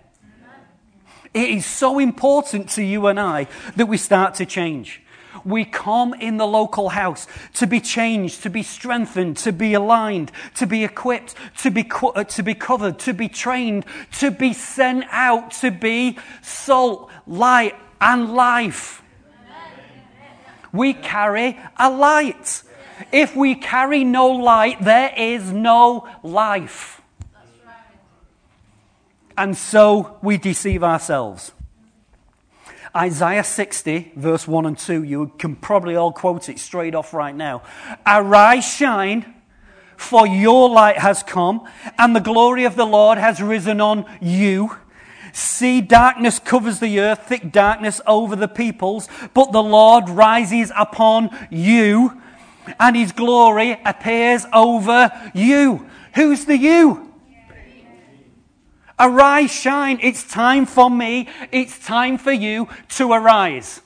It 1.35 1.51
is 1.51 1.67
so 1.67 1.99
important 1.99 2.71
to 2.71 2.83
you 2.83 3.09
and 3.09 3.19
I 3.19 3.49
that 3.77 3.87
we 3.87 3.97
start 3.97 4.35
to 4.37 4.47
change. 4.47 5.03
We 5.45 5.65
come 5.65 6.15
in 6.15 6.37
the 6.37 6.47
local 6.47 6.91
house 6.91 7.27
to 7.55 7.67
be 7.67 7.81
changed, 7.81 8.43
to 8.43 8.51
be 8.51 8.63
strengthened, 8.63 9.37
to 9.39 9.53
be 9.53 9.75
aligned, 9.75 10.33
to 10.57 10.67
be 10.67 10.85
equipped, 10.85 11.35
to 11.59 11.71
be, 11.71 11.85
co- 11.85 12.11
uh, 12.11 12.25
to 12.25 12.43
be 12.43 12.55
covered, 12.55 12.99
to 13.01 13.13
be 13.13 13.29
trained, 13.29 13.85
to 14.19 14.31
be 14.31 14.53
sent 14.53 15.05
out, 15.11 15.51
to 15.61 15.71
be 15.71 16.19
salt, 16.43 17.11
light, 17.27 17.75
and 18.01 18.35
life. 18.35 19.03
We 20.73 20.93
carry 20.93 21.59
a 21.79 21.91
light. 21.91 22.63
If 23.13 23.35
we 23.35 23.55
carry 23.55 24.05
no 24.05 24.29
light, 24.29 24.83
there 24.83 25.13
is 25.17 25.51
no 25.51 26.09
life. 26.23 27.01
And 29.37 29.57
so 29.57 30.19
we 30.21 30.37
deceive 30.37 30.83
ourselves. 30.83 31.53
Isaiah 32.97 33.45
60, 33.45 34.13
verse 34.17 34.49
1 34.49 34.67
and 34.67 34.79
2, 34.79 35.03
you 35.03 35.33
can 35.39 35.57
probably 35.57 35.97
all 35.97 36.13
quote 36.13 36.49
it 36.49 36.59
straight 36.59 36.95
off 36.95 37.13
right 37.13 37.35
now. 37.35 37.63
Arise, 38.07 38.65
shine, 38.65 39.35
for 39.97 40.27
your 40.27 40.71
light 40.71 40.99
has 40.99 41.23
come, 41.23 41.69
and 41.99 42.15
the 42.15 42.21
glory 42.21 42.65
of 42.65 42.77
the 42.77 42.87
Lord 42.87 43.19
has 43.19 43.43
risen 43.43 43.81
on 43.81 44.07
you. 44.21 44.77
See, 45.33 45.81
darkness 45.81 46.39
covers 46.39 46.81
the 46.81 47.01
earth, 47.01 47.27
thick 47.27 47.53
darkness 47.53 48.01
over 48.07 48.35
the 48.35 48.49
peoples, 48.49 49.09
but 49.35 49.53
the 49.53 49.63
Lord 49.63 50.09
rises 50.09 50.73
upon 50.77 51.31
you, 51.51 52.21
and 52.81 52.97
his 52.97 53.13
glory 53.13 53.81
appears 53.85 54.47
over 54.53 55.11
you. 55.35 55.87
Who's 56.15 56.47
the 56.47 56.57
you? 56.57 57.08
Arise, 59.01 59.53
shine. 59.53 59.99
It's 60.03 60.25
time 60.25 60.67
for 60.67 60.91
me. 60.91 61.29
It's 61.53 61.79
time 61.79 62.19
for 62.19 62.33
you 62.33 62.69
to 62.91 63.13
arise. 63.13 63.81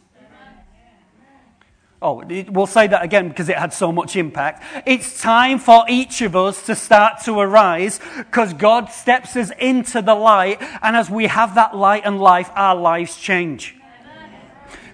Oh, 2.01 2.25
we'll 2.49 2.67
say 2.67 2.89
that 2.89 3.05
again 3.05 3.29
because 3.29 3.49
it 3.49 3.57
had 3.57 3.73
so 3.73 3.93
much 3.93 4.17
impact. 4.17 4.65
It's 4.87 5.21
time 5.21 5.61
for 5.61 5.85
each 5.89 6.21
of 6.21 6.35
us 6.35 6.67
to 6.67 6.75
start 6.75 7.21
to 7.27 7.39
arise 7.39 8.01
because 8.17 8.53
God 8.55 8.91
steps 8.91 9.37
us 9.37 9.53
into 9.57 10.03
the 10.03 10.17
light. 10.17 10.61
And 10.83 10.97
as 10.97 11.09
we 11.09 11.29
have 11.29 11.55
that 11.55 11.77
light 11.77 12.03
and 12.05 12.21
life, 12.21 12.51
our 12.57 12.75
lives 12.75 13.17
change. 13.17 13.77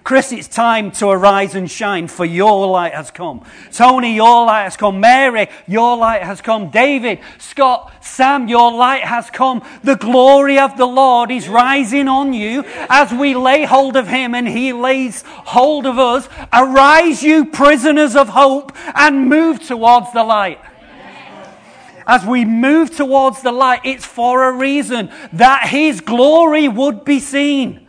Chris, 0.09 0.31
it's 0.31 0.47
time 0.47 0.89
to 0.89 1.07
arise 1.07 1.53
and 1.53 1.69
shine, 1.69 2.07
for 2.07 2.25
your 2.25 2.65
light 2.65 2.95
has 2.95 3.11
come. 3.11 3.45
Tony, 3.71 4.15
your 4.15 4.47
light 4.47 4.63
has 4.63 4.75
come. 4.75 4.99
Mary, 4.99 5.47
your 5.67 5.97
light 5.97 6.23
has 6.23 6.41
come. 6.41 6.71
David, 6.71 7.19
Scott, 7.37 7.93
Sam, 8.03 8.47
your 8.47 8.71
light 8.71 9.03
has 9.03 9.29
come. 9.29 9.63
The 9.83 9.97
glory 9.97 10.57
of 10.57 10.75
the 10.77 10.87
Lord 10.87 11.29
is 11.29 11.47
rising 11.47 12.07
on 12.07 12.33
you 12.33 12.63
as 12.89 13.13
we 13.13 13.35
lay 13.35 13.65
hold 13.65 13.95
of 13.95 14.07
him 14.07 14.33
and 14.33 14.47
he 14.47 14.73
lays 14.73 15.21
hold 15.27 15.85
of 15.85 15.99
us. 15.99 16.27
Arise, 16.51 17.21
you 17.21 17.45
prisoners 17.45 18.15
of 18.15 18.29
hope, 18.29 18.75
and 18.95 19.29
move 19.29 19.61
towards 19.61 20.11
the 20.13 20.23
light 20.23 20.59
as 22.07 22.25
we 22.25 22.45
move 22.45 22.89
towards 22.95 23.43
the 23.43 23.51
light, 23.51 23.81
it's 23.83 24.03
for 24.03 24.49
a 24.49 24.51
reason 24.51 25.11
that 25.33 25.67
His 25.69 26.01
glory 26.01 26.67
would 26.67 27.05
be 27.05 27.19
seen. 27.19 27.85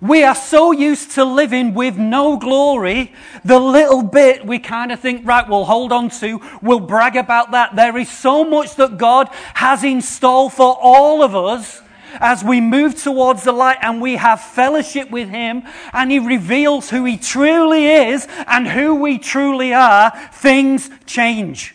We 0.00 0.24
are 0.24 0.34
so 0.34 0.72
used 0.72 1.12
to 1.12 1.24
living 1.24 1.74
with 1.74 1.98
no 1.98 2.38
glory, 2.38 3.12
the 3.44 3.58
little 3.58 4.02
bit 4.02 4.46
we 4.46 4.58
kind 4.58 4.92
of 4.92 5.00
think, 5.00 5.26
right, 5.26 5.46
we'll 5.46 5.66
hold 5.66 5.92
on 5.92 6.08
to, 6.20 6.40
we'll 6.62 6.80
brag 6.80 7.16
about 7.16 7.50
that. 7.50 7.76
There 7.76 7.98
is 7.98 8.08
so 8.08 8.42
much 8.42 8.76
that 8.76 8.96
God 8.96 9.28
has 9.54 9.84
in 9.84 10.00
store 10.00 10.50
for 10.50 10.78
all 10.80 11.22
of 11.22 11.36
us 11.36 11.82
as 12.14 12.42
we 12.42 12.62
move 12.62 13.00
towards 13.00 13.44
the 13.44 13.52
light 13.52 13.76
and 13.82 14.00
we 14.00 14.16
have 14.16 14.40
fellowship 14.40 15.10
with 15.10 15.28
Him 15.28 15.64
and 15.92 16.10
He 16.10 16.18
reveals 16.18 16.88
who 16.88 17.04
He 17.04 17.18
truly 17.18 17.86
is 17.86 18.26
and 18.46 18.66
who 18.66 18.94
we 18.94 19.18
truly 19.18 19.74
are, 19.74 20.10
things 20.32 20.88
change. 21.04 21.74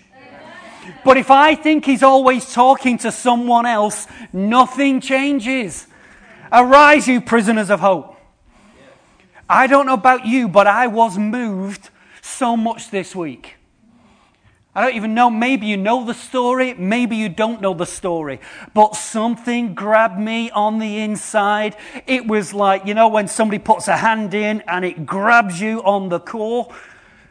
But 1.03 1.17
if 1.17 1.29
I 1.29 1.53
think 1.53 1.85
He's 1.85 2.03
always 2.03 2.51
talking 2.51 2.97
to 2.99 3.11
someone 3.11 3.67
else, 3.67 4.07
nothing 4.33 4.99
changes. 4.99 5.85
Arise, 6.51 7.07
you 7.07 7.21
prisoners 7.21 7.69
of 7.69 7.79
hope. 7.79 8.14
I 9.49 9.67
don't 9.67 9.85
know 9.85 9.93
about 9.93 10.25
you, 10.25 10.47
but 10.47 10.67
I 10.67 10.87
was 10.87 11.17
moved 11.17 11.89
so 12.21 12.57
much 12.57 12.89
this 12.89 13.15
week. 13.15 13.55
I 14.77 14.81
don't 14.81 14.95
even 14.95 15.13
know, 15.13 15.29
maybe 15.29 15.67
you 15.67 15.77
know 15.77 16.03
the 16.03 16.13
story, 16.13 16.73
maybe 16.73 17.15
you 17.15 17.29
don't 17.29 17.61
know 17.61 17.73
the 17.73 17.85
story, 17.85 18.41
but 18.73 18.93
something 18.95 19.73
grabbed 19.73 20.19
me 20.19 20.51
on 20.51 20.79
the 20.79 20.97
inside. 20.97 21.77
It 22.05 22.27
was 22.27 22.53
like, 22.53 22.85
you 22.85 22.93
know, 22.93 23.07
when 23.07 23.29
somebody 23.29 23.59
puts 23.59 23.87
a 23.87 23.95
hand 23.95 24.33
in 24.33 24.61
and 24.67 24.83
it 24.83 25.05
grabs 25.05 25.61
you 25.61 25.81
on 25.83 26.09
the 26.09 26.19
core. 26.19 26.73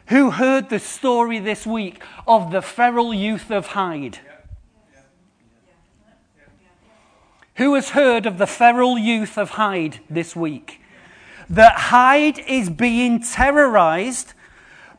Who 0.07 0.31
heard 0.31 0.71
the 0.71 0.79
story 0.79 1.39
this 1.39 1.67
week 1.67 2.03
of 2.27 2.51
the 2.51 2.63
feral 2.63 3.13
youth 3.13 3.51
of 3.51 3.69
Hyde? 3.69 4.21
Who 7.57 7.75
has 7.75 7.91
heard 7.91 8.25
of 8.25 8.39
the 8.39 8.47
feral 8.47 8.97
youth 8.97 9.37
of 9.37 9.51
Hyde 9.51 10.01
this 10.09 10.35
week? 10.35 10.81
That 11.51 11.75
Hyde 11.75 12.39
is 12.41 12.71
being 12.71 13.21
terrorized 13.21 14.33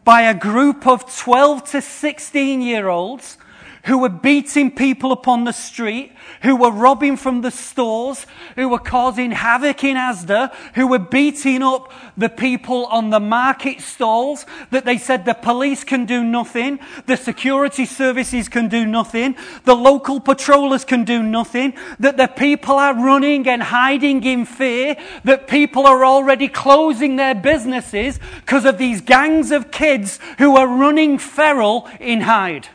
by 0.04 0.22
a 0.22 0.34
group 0.34 0.86
of 0.86 1.16
12 1.18 1.72
to 1.72 1.82
16 1.82 2.62
year 2.62 2.88
olds 2.88 3.38
who 3.86 4.00
were 4.00 4.10
beating 4.10 4.72
people 4.72 5.12
upon 5.12 5.44
the 5.44 5.52
street, 5.52 6.12
who 6.42 6.56
were 6.56 6.72
robbing 6.72 7.16
from 7.16 7.42
the 7.42 7.52
stores, 7.52 8.26
who 8.56 8.68
were 8.68 8.80
causing 8.80 9.32
havoc 9.32 9.84
in 9.84 9.96
Asda, 9.96 10.54
who 10.74 10.88
were 10.88 11.00
beating 11.00 11.62
up 11.62 11.92
the 12.18 12.30
people 12.30 12.86
on 12.88 13.12
the 13.12 13.20
market 13.20 13.82
stalls, 13.82 14.46
that 14.72 14.86
they 14.86 14.98
said 14.98 15.26
the 15.26 15.34
police 15.34 15.84
can 15.84 16.06
do 16.06 16.24
nothing, 16.24 16.80
the 17.06 17.16
security 17.16 17.86
services 17.86 18.50
can 18.50 18.68
do 18.68 18.86
nothing, 18.86 19.36
the 19.66 19.76
local 19.76 20.20
patrollers 20.20 20.84
can 20.84 21.04
do 21.04 21.22
nothing, 21.22 21.74
that 22.00 22.18
the 22.18 22.28
people 22.28 22.76
are 22.76 22.96
running 22.96 23.48
and 23.48 23.62
hiding 23.62 24.24
in 24.24 24.46
fear, 24.46 24.96
that 25.24 25.48
people 25.48 25.86
are 25.86 26.04
already 26.04 26.48
closing 26.48 27.18
their 27.18 27.36
businesses 27.36 28.20
because 28.42 28.66
of 28.66 28.80
these 28.80 29.02
gangs 29.02 29.52
of 29.52 29.70
kids 29.70 30.20
who 30.40 30.58
are 30.58 30.68
running 30.68 31.20
feral 31.20 31.88
in 32.00 32.22
Hyde. 32.22 32.68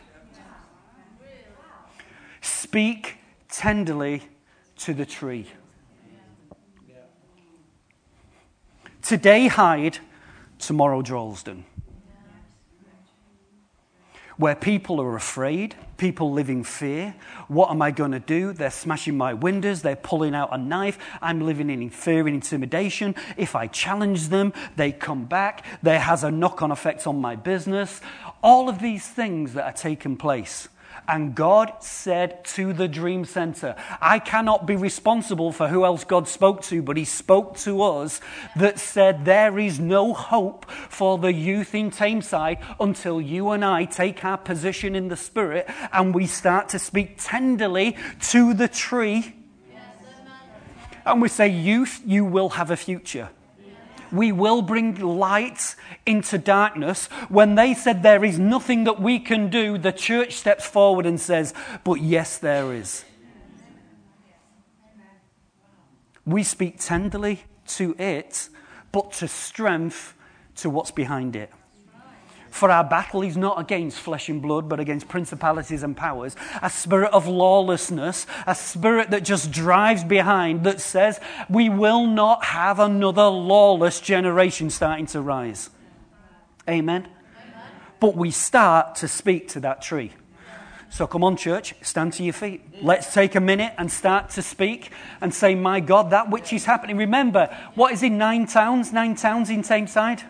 Speak 2.71 3.17
tenderly 3.49 4.23
to 4.77 4.93
the 4.93 5.05
tree. 5.05 5.45
Today, 9.01 9.47
Hyde, 9.47 9.97
tomorrow, 10.57 11.01
Droylsden. 11.01 11.63
Where 14.37 14.55
people 14.55 15.01
are 15.01 15.17
afraid, 15.17 15.75
people 15.97 16.31
live 16.31 16.49
in 16.49 16.63
fear. 16.63 17.13
What 17.49 17.71
am 17.71 17.81
I 17.81 17.91
going 17.91 18.13
to 18.13 18.21
do? 18.21 18.53
They're 18.53 18.71
smashing 18.71 19.17
my 19.17 19.33
windows, 19.33 19.81
they're 19.81 19.97
pulling 19.97 20.33
out 20.33 20.53
a 20.53 20.57
knife. 20.57 20.97
I'm 21.21 21.41
living 21.41 21.69
in 21.69 21.89
fear 21.89 22.25
and 22.25 22.35
intimidation. 22.35 23.15
If 23.35 23.53
I 23.53 23.67
challenge 23.67 24.29
them, 24.29 24.53
they 24.77 24.93
come 24.93 25.25
back. 25.25 25.65
There 25.83 25.99
has 25.99 26.23
a 26.23 26.31
knock 26.31 26.61
on 26.61 26.71
effect 26.71 27.05
on 27.05 27.19
my 27.19 27.35
business. 27.35 27.99
All 28.41 28.69
of 28.69 28.79
these 28.79 29.05
things 29.05 29.55
that 29.55 29.65
are 29.65 29.73
taking 29.73 30.15
place 30.15 30.69
and 31.07 31.35
God 31.35 31.73
said 31.81 32.43
to 32.45 32.73
the 32.73 32.87
Dream 32.87 33.25
Center, 33.25 33.75
I 33.99 34.19
cannot 34.19 34.65
be 34.65 34.75
responsible 34.75 35.51
for 35.51 35.67
who 35.67 35.85
else 35.85 36.03
God 36.03 36.27
spoke 36.27 36.61
to, 36.63 36.81
but 36.81 36.97
He 36.97 37.05
spoke 37.05 37.57
to 37.59 37.81
us 37.81 38.21
that 38.55 38.79
said, 38.79 39.25
There 39.25 39.59
is 39.59 39.79
no 39.79 40.13
hope 40.13 40.69
for 40.71 41.17
the 41.17 41.33
youth 41.33 41.75
in 41.75 41.91
Tameside 41.91 42.63
until 42.79 43.19
you 43.19 43.49
and 43.51 43.65
I 43.65 43.85
take 43.85 44.23
our 44.23 44.37
position 44.37 44.95
in 44.95 45.07
the 45.09 45.17
Spirit 45.17 45.69
and 45.91 46.15
we 46.15 46.27
start 46.27 46.69
to 46.69 46.79
speak 46.79 47.15
tenderly 47.17 47.97
to 48.29 48.53
the 48.53 48.67
tree. 48.67 49.35
and 51.05 51.21
we 51.21 51.27
say, 51.27 51.47
Youth, 51.47 52.01
you 52.05 52.23
will 52.23 52.49
have 52.49 52.71
a 52.71 52.77
future 52.77 53.29
we 54.11 54.31
will 54.31 54.61
bring 54.61 54.95
light 54.95 55.75
into 56.05 56.37
darkness. 56.37 57.07
When 57.29 57.55
they 57.55 57.73
said 57.73 58.03
there 58.03 58.23
is 58.23 58.39
nothing 58.39 58.83
that 58.85 59.01
we 59.01 59.19
can 59.19 59.49
do, 59.49 59.77
the 59.77 59.91
church 59.91 60.33
steps 60.33 60.65
forward 60.65 61.05
and 61.05 61.19
says, 61.19 61.53
But 61.83 62.01
yes, 62.01 62.37
there 62.37 62.73
is. 62.73 63.05
We 66.25 66.43
speak 66.43 66.79
tenderly 66.79 67.43
to 67.67 67.95
it, 67.97 68.49
but 68.91 69.11
to 69.13 69.27
strength 69.27 70.15
to 70.57 70.69
what's 70.69 70.91
behind 70.91 71.35
it. 71.35 71.51
For 72.51 72.69
our 72.69 72.83
battle 72.83 73.21
is 73.21 73.37
not 73.37 73.59
against 73.59 73.97
flesh 73.97 74.27
and 74.27 74.41
blood, 74.41 74.67
but 74.67 74.79
against 74.79 75.07
principalities 75.07 75.83
and 75.83 75.95
powers. 75.95 76.35
A 76.61 76.69
spirit 76.69 77.11
of 77.13 77.25
lawlessness, 77.25 78.27
a 78.45 78.53
spirit 78.53 79.09
that 79.11 79.23
just 79.23 79.51
drives 79.51 80.03
behind, 80.03 80.65
that 80.65 80.81
says 80.81 81.19
we 81.49 81.69
will 81.69 82.05
not 82.05 82.43
have 82.43 82.79
another 82.79 83.27
lawless 83.27 84.01
generation 84.01 84.69
starting 84.69 85.05
to 85.07 85.21
rise. 85.21 85.69
Amen. 86.69 87.07
Amen. 87.07 87.63
But 88.01 88.17
we 88.17 88.31
start 88.31 88.95
to 88.95 89.07
speak 89.07 89.47
to 89.49 89.61
that 89.61 89.81
tree. 89.81 90.11
So 90.89 91.07
come 91.07 91.23
on, 91.23 91.37
church, 91.37 91.73
stand 91.81 92.11
to 92.13 92.23
your 92.23 92.33
feet. 92.33 92.61
Let's 92.81 93.13
take 93.13 93.35
a 93.35 93.39
minute 93.39 93.73
and 93.77 93.89
start 93.89 94.29
to 94.31 94.41
speak 94.41 94.91
and 95.21 95.33
say, 95.33 95.55
My 95.55 95.79
God, 95.79 96.09
that 96.09 96.29
which 96.29 96.51
is 96.51 96.65
happening. 96.65 96.97
Remember, 96.97 97.57
what 97.75 97.93
is 97.93 98.03
in 98.03 98.17
nine 98.17 98.45
towns? 98.45 98.91
Nine 98.91 99.15
towns 99.15 99.49
in 99.49 99.61
Tameside? 99.61 100.23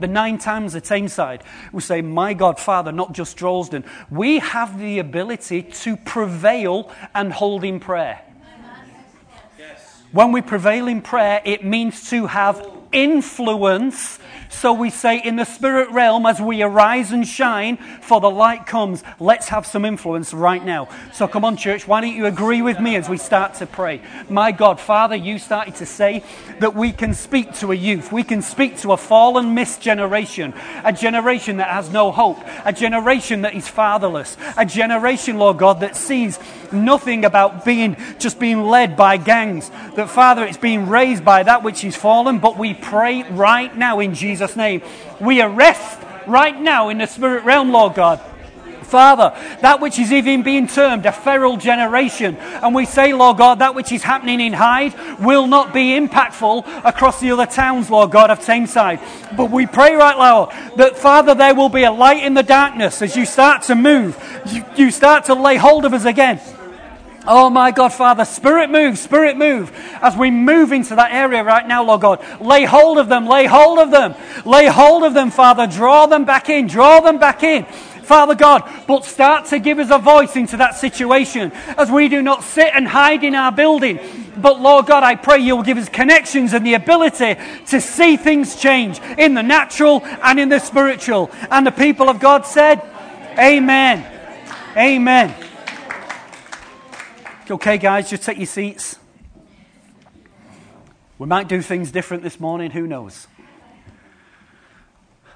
The 0.00 0.06
nine 0.06 0.38
times 0.38 0.72
the 0.72 0.80
Tameside, 0.80 1.42
we 1.72 1.80
say, 1.80 2.00
My 2.00 2.34
God, 2.34 2.58
Father, 2.58 2.92
not 2.92 3.12
just 3.12 3.36
Droylsden. 3.36 3.84
We 4.10 4.38
have 4.38 4.78
the 4.78 4.98
ability 4.98 5.62
to 5.62 5.96
prevail 5.96 6.90
and 7.14 7.32
hold 7.32 7.64
in 7.64 7.80
prayer. 7.80 8.20
Yes. 9.58 10.02
When 10.12 10.32
we 10.32 10.40
prevail 10.42 10.88
in 10.88 11.02
prayer, 11.02 11.42
it 11.44 11.64
means 11.64 12.08
to 12.10 12.26
have 12.26 12.66
influence 12.92 14.18
so 14.50 14.72
we 14.72 14.90
say 14.90 15.18
in 15.18 15.36
the 15.36 15.44
spirit 15.44 15.90
realm, 15.90 16.26
as 16.26 16.40
we 16.40 16.60
arise 16.60 17.12
and 17.12 17.26
shine, 17.26 17.76
for 18.02 18.20
the 18.20 18.28
light 18.28 18.66
comes, 18.66 19.04
let's 19.20 19.48
have 19.48 19.64
some 19.64 19.84
influence 19.84 20.34
right 20.34 20.62
now. 20.62 20.88
So 21.12 21.28
come 21.28 21.44
on, 21.44 21.56
church, 21.56 21.86
why 21.86 22.00
don't 22.00 22.14
you 22.14 22.26
agree 22.26 22.60
with 22.60 22.80
me 22.80 22.96
as 22.96 23.08
we 23.08 23.16
start 23.16 23.54
to 23.54 23.66
pray? 23.66 24.02
My 24.28 24.50
God, 24.50 24.80
Father, 24.80 25.14
you 25.14 25.38
started 25.38 25.76
to 25.76 25.86
say 25.86 26.24
that 26.58 26.74
we 26.74 26.90
can 26.90 27.14
speak 27.14 27.54
to 27.54 27.70
a 27.70 27.76
youth, 27.76 28.10
we 28.10 28.24
can 28.24 28.42
speak 28.42 28.76
to 28.78 28.92
a 28.92 28.96
fallen, 28.96 29.54
missed 29.54 29.80
generation, 29.80 30.52
a 30.84 30.92
generation 30.92 31.58
that 31.58 31.68
has 31.68 31.90
no 31.90 32.10
hope, 32.10 32.38
a 32.64 32.72
generation 32.72 33.42
that 33.42 33.54
is 33.54 33.68
fatherless, 33.68 34.36
a 34.56 34.66
generation, 34.66 35.38
Lord 35.38 35.58
God, 35.58 35.80
that 35.80 35.94
sees 35.94 36.40
nothing 36.72 37.24
about 37.24 37.64
being 37.64 37.96
just 38.18 38.38
being 38.38 38.62
led 38.62 38.96
by 38.96 39.16
gangs. 39.16 39.70
That, 39.96 40.08
Father, 40.08 40.44
it's 40.44 40.58
being 40.58 40.88
raised 40.88 41.24
by 41.24 41.42
that 41.42 41.62
which 41.62 41.84
is 41.84 41.96
fallen, 41.96 42.38
but 42.38 42.58
we 42.58 42.74
pray 42.74 43.22
right 43.30 43.74
now 43.76 44.00
in 44.00 44.14
Jesus' 44.14 44.56
name. 44.56 44.82
We 45.20 45.40
arrest 45.42 46.00
right 46.26 46.58
now 46.58 46.88
in 46.88 46.98
the 46.98 47.06
spirit 47.06 47.44
realm, 47.44 47.72
Lord 47.72 47.94
God. 47.94 48.20
Father, 48.90 49.32
that 49.60 49.80
which 49.80 49.98
is 50.00 50.12
even 50.12 50.42
being 50.42 50.66
termed 50.66 51.06
a 51.06 51.12
feral 51.12 51.56
generation. 51.56 52.36
And 52.36 52.74
we 52.74 52.84
say, 52.84 53.12
Lord 53.12 53.38
God, 53.38 53.60
that 53.60 53.74
which 53.74 53.92
is 53.92 54.02
happening 54.02 54.40
in 54.40 54.52
Hyde 54.52 54.94
will 55.20 55.46
not 55.46 55.72
be 55.72 55.96
impactful 55.96 56.84
across 56.84 57.20
the 57.20 57.30
other 57.30 57.46
towns, 57.46 57.88
Lord 57.88 58.10
God, 58.10 58.30
of 58.30 58.40
Tameside. 58.40 59.00
But 59.36 59.50
we 59.50 59.66
pray 59.66 59.94
right 59.94 60.18
now 60.18 60.46
that, 60.74 60.96
Father, 60.96 61.34
there 61.34 61.54
will 61.54 61.68
be 61.68 61.84
a 61.84 61.92
light 61.92 62.24
in 62.24 62.34
the 62.34 62.42
darkness 62.42 63.00
as 63.00 63.16
you 63.16 63.24
start 63.24 63.62
to 63.64 63.76
move. 63.76 64.18
You, 64.46 64.64
you 64.76 64.90
start 64.90 65.26
to 65.26 65.34
lay 65.34 65.56
hold 65.56 65.84
of 65.84 65.94
us 65.94 66.04
again. 66.04 66.40
Oh 67.26 67.50
my 67.50 67.70
God, 67.70 67.92
Father, 67.92 68.24
Spirit 68.24 68.70
move, 68.70 68.98
Spirit 68.98 69.36
move. 69.36 69.72
As 70.00 70.16
we 70.16 70.30
move 70.30 70.72
into 70.72 70.94
that 70.94 71.12
area 71.12 71.44
right 71.44 71.66
now, 71.66 71.84
Lord 71.84 72.00
God, 72.00 72.24
lay 72.40 72.64
hold 72.64 72.98
of 72.98 73.08
them, 73.08 73.26
lay 73.26 73.46
hold 73.46 73.78
of 73.78 73.90
them, 73.90 74.14
lay 74.46 74.66
hold 74.66 75.04
of 75.04 75.12
them, 75.12 75.30
Father. 75.30 75.66
Draw 75.66 76.06
them 76.06 76.24
back 76.24 76.48
in, 76.48 76.66
draw 76.66 77.00
them 77.00 77.18
back 77.18 77.42
in. 77.42 77.66
Father 78.10 78.34
God, 78.34 78.68
but 78.88 79.04
start 79.04 79.46
to 79.46 79.60
give 79.60 79.78
us 79.78 79.90
a 79.92 79.98
voice 79.98 80.34
into 80.34 80.56
that 80.56 80.74
situation 80.74 81.52
as 81.78 81.92
we 81.92 82.08
do 82.08 82.22
not 82.22 82.42
sit 82.42 82.72
and 82.74 82.88
hide 82.88 83.22
in 83.22 83.36
our 83.36 83.52
building. 83.52 84.00
But 84.36 84.60
Lord 84.60 84.86
God, 84.86 85.04
I 85.04 85.14
pray 85.14 85.38
you'll 85.38 85.62
give 85.62 85.78
us 85.78 85.88
connections 85.88 86.52
and 86.52 86.66
the 86.66 86.74
ability 86.74 87.36
to 87.66 87.80
see 87.80 88.16
things 88.16 88.56
change 88.56 88.98
in 89.16 89.34
the 89.34 89.44
natural 89.44 90.02
and 90.24 90.40
in 90.40 90.48
the 90.48 90.58
spiritual. 90.58 91.30
And 91.52 91.64
the 91.64 91.70
people 91.70 92.08
of 92.08 92.18
God 92.18 92.46
said, 92.46 92.82
Amen. 93.38 94.04
Amen. 94.76 95.49
Okay, 97.50 97.78
guys, 97.78 98.08
just 98.08 98.22
take 98.22 98.36
your 98.36 98.46
seats. 98.46 98.96
We 101.18 101.26
might 101.26 101.48
do 101.48 101.60
things 101.62 101.90
different 101.90 102.22
this 102.22 102.38
morning, 102.38 102.70
who 102.70 102.86
knows? 102.86 103.26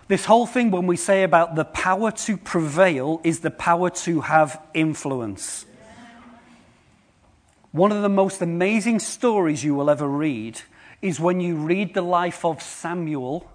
This 0.07 0.25
whole 0.25 0.47
thing, 0.47 0.71
when 0.71 0.87
we 0.87 0.97
say 0.97 1.25
about 1.25 1.57
the 1.57 1.65
power 1.65 2.13
to 2.13 2.37
prevail, 2.37 3.21
is 3.25 3.41
the 3.41 3.51
power 3.51 3.91
to 3.91 4.21
have 4.21 4.61
influence. 4.75 5.67
One 7.73 7.91
of 7.91 8.03
the 8.03 8.09
most 8.09 8.41
amazing 8.41 9.01
stories 9.01 9.65
you 9.65 9.75
will 9.75 9.91
ever 9.91 10.07
read 10.07 10.61
is 11.03 11.19
when 11.19 11.41
you 11.41 11.57
read 11.57 11.95
the 11.95 12.03
life 12.03 12.45
of 12.45 12.63
Samuel, 12.63 13.51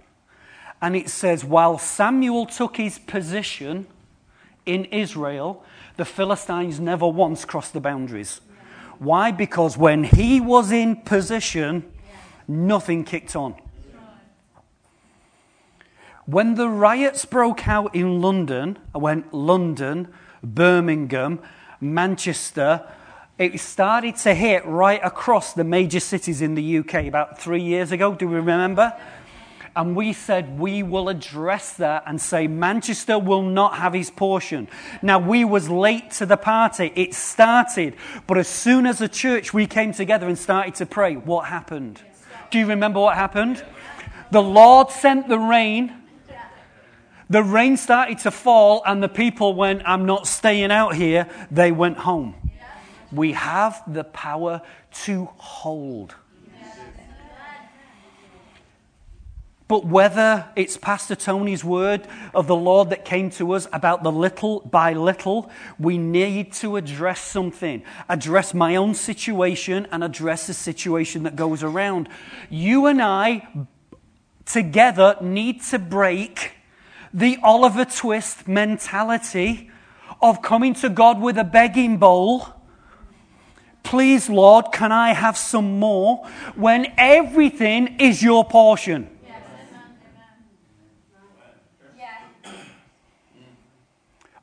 and 0.82 0.98
it 0.98 1.08
says, 1.08 1.46
while 1.46 1.78
Samuel 1.78 2.46
took 2.46 2.76
his 2.76 3.00
position 3.00 3.88
in 4.66 4.84
Israel, 4.86 5.64
the 5.96 6.04
Philistines 6.04 6.78
never 6.82 7.08
once 7.08 7.46
crossed 7.46 7.72
the 7.72 7.80
boundaries. 7.80 8.42
Why? 9.00 9.32
Because 9.32 9.78
when 9.78 10.04
he 10.04 10.40
was 10.42 10.72
in 10.72 10.98
position, 10.98 11.90
nothing 12.48 13.04
kicked 13.06 13.36
on. 13.36 13.56
When 16.26 16.54
the 16.56 16.70
riots 16.70 17.26
broke 17.26 17.68
out 17.68 17.96
in 17.96 18.22
London, 18.22 18.78
uh, 18.78 18.82
I 18.94 18.98
went 19.00 19.34
London, 19.34 20.10
Birmingham, 20.44 21.40
Manchester, 21.82 22.88
it 23.40 23.60
started 23.60 24.16
to 24.18 24.36
hit 24.36 24.64
right 24.66 25.00
across 25.04 25.54
the 25.54 25.64
major 25.64 26.00
cities 26.00 26.42
in 26.42 26.54
the 26.54 26.80
UK 26.80 27.06
about 27.06 27.40
three 27.40 27.64
years 27.64 27.92
ago. 27.92 28.14
Do 28.14 28.28
we 28.28 28.36
remember? 28.36 28.94
And 29.80 29.96
we 29.96 30.12
said 30.12 30.60
we 30.60 30.84
will 30.84 31.08
address 31.08 31.72
that 31.76 32.04
and 32.06 32.20
say 32.20 32.48
Manchester 32.48 33.18
will 33.18 33.44
not 33.44 33.78
have 33.78 33.94
his 33.94 34.12
portion. 34.12 34.68
Now 35.02 35.20
we 35.20 35.46
was 35.46 35.70
late 35.70 36.12
to 36.20 36.26
the 36.26 36.36
party. 36.36 36.92
It 36.98 37.14
started, 37.14 37.96
but 38.28 38.38
as 38.38 38.50
soon 38.50 38.86
as 38.86 38.98
the 39.00 39.08
church 39.08 39.54
we 39.54 39.68
came 39.68 39.94
together 39.94 40.28
and 40.28 40.38
started 40.38 40.76
to 40.76 40.86
pray, 40.86 41.16
what 41.16 41.46
happened? 41.46 42.02
Do 42.52 42.60
you 42.60 42.66
remember 42.66 43.00
what 43.00 43.16
happened? 43.16 43.64
The 44.32 44.42
Lord 44.42 44.92
sent 44.92 45.30
the 45.30 45.40
rain. 45.40 45.94
The 47.30 47.42
rain 47.42 47.78
started 47.78 48.18
to 48.20 48.32
fall, 48.32 48.84
and 48.86 49.02
the 49.02 49.08
people 49.08 49.54
went, 49.54 49.84
I'm 49.86 50.06
not 50.06 50.28
staying 50.28 50.72
out 50.72 50.96
here. 50.96 51.30
They 51.52 51.72
went 51.72 52.00
home. 52.00 52.36
We 53.14 53.32
have 53.32 53.82
the 53.88 54.04
power 54.04 54.62
to 55.06 55.30
hold. 55.38 56.16
But 59.70 59.86
whether 59.86 60.50
it's 60.56 60.78
Pastor 60.78 61.16
Tony's 61.16 61.64
word 61.64 62.08
of 62.34 62.48
the 62.48 62.56
Lord 62.56 62.90
that 62.90 63.06
came 63.06 63.30
to 63.34 63.52
us 63.52 63.68
about 63.72 64.02
the 64.02 64.12
little 64.12 64.62
by 64.62 64.94
little, 64.94 65.52
we 65.78 66.00
need 66.00 66.54
to 66.54 66.76
address 66.76 67.22
something. 67.22 67.84
Address 68.10 68.56
my 68.56 68.76
own 68.76 68.96
situation 68.96 69.88
and 69.92 70.04
address 70.04 70.48
the 70.48 70.56
situation 70.56 71.22
that 71.22 71.36
goes 71.36 71.62
around. 71.62 72.10
You 72.50 72.88
and 72.88 73.00
I 73.00 73.48
together 74.44 75.18
need 75.22 75.62
to 75.66 75.78
break 75.78 76.54
the 77.14 77.38
Oliver 77.44 77.86
Twist 77.86 78.48
mentality 78.48 79.70
of 80.20 80.42
coming 80.42 80.74
to 80.74 80.90
God 80.90 81.22
with 81.22 81.38
a 81.38 81.44
begging 81.44 81.98
bowl. 81.98 82.48
Please, 83.84 84.32
Lord, 84.32 84.72
can 84.72 84.92
I 84.92 85.14
have 85.14 85.38
some 85.38 85.78
more? 85.78 86.28
When 86.56 86.92
everything 86.98 88.00
is 88.00 88.24
your 88.24 88.44
portion. 88.44 89.12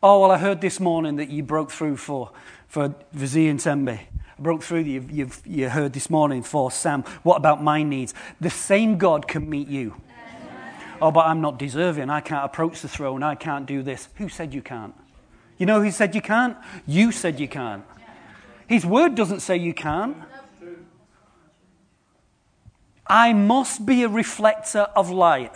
Oh, 0.02 0.20
well, 0.20 0.30
I 0.30 0.38
heard 0.38 0.60
this 0.60 0.78
morning 0.78 1.16
that 1.16 1.30
you 1.30 1.42
broke 1.42 1.70
through 1.70 1.96
for, 1.96 2.30
for 2.68 2.94
Vizi 3.14 3.48
and 3.48 3.58
Tembe. 3.58 3.98
I 3.98 4.42
broke 4.42 4.62
through, 4.62 4.80
you've, 4.80 5.10
you've, 5.10 5.42
you 5.46 5.70
heard 5.70 5.94
this 5.94 6.10
morning 6.10 6.42
for 6.42 6.70
Sam. 6.70 7.02
What 7.22 7.36
about 7.36 7.62
my 7.62 7.82
needs? 7.82 8.12
The 8.40 8.50
same 8.50 8.98
God 8.98 9.26
can 9.26 9.48
meet 9.48 9.68
you. 9.68 9.94
Oh, 11.00 11.10
but 11.10 11.26
I'm 11.26 11.40
not 11.40 11.58
deserving. 11.58 12.10
I 12.10 12.20
can't 12.20 12.44
approach 12.44 12.82
the 12.82 12.88
throne. 12.88 13.22
I 13.22 13.34
can't 13.34 13.66
do 13.66 13.82
this. 13.82 14.08
Who 14.16 14.28
said 14.28 14.52
you 14.52 14.62
can't? 14.62 14.94
You 15.58 15.64
know 15.64 15.82
who 15.82 15.90
said 15.90 16.14
you 16.14 16.20
can't? 16.20 16.56
You 16.86 17.12
said 17.12 17.40
you 17.40 17.48
can't. 17.48 17.84
His 18.66 18.84
word 18.84 19.14
doesn't 19.14 19.40
say 19.40 19.56
you 19.56 19.72
can't. 19.72 20.16
I 23.06 23.32
must 23.32 23.86
be 23.86 24.02
a 24.02 24.08
reflector 24.08 24.88
of 24.94 25.10
light. 25.10 25.54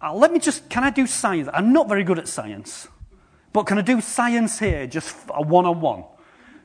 Uh, 0.00 0.14
let 0.14 0.32
me 0.32 0.38
just, 0.38 0.68
can 0.68 0.84
I 0.84 0.90
do 0.90 1.06
science? 1.06 1.48
I'm 1.52 1.72
not 1.72 1.88
very 1.88 2.04
good 2.04 2.18
at 2.18 2.28
science, 2.28 2.86
but 3.52 3.64
can 3.64 3.78
I 3.78 3.82
do 3.82 4.00
science 4.00 4.58
here, 4.58 4.86
just 4.86 5.16
a 5.34 5.42
one 5.42 5.66
on 5.66 5.80
one? 5.80 6.04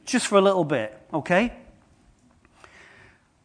Just 0.06 0.28
for 0.28 0.38
a 0.38 0.41
little 0.41 0.63
bit, 0.63 1.00
okay? 1.13 1.54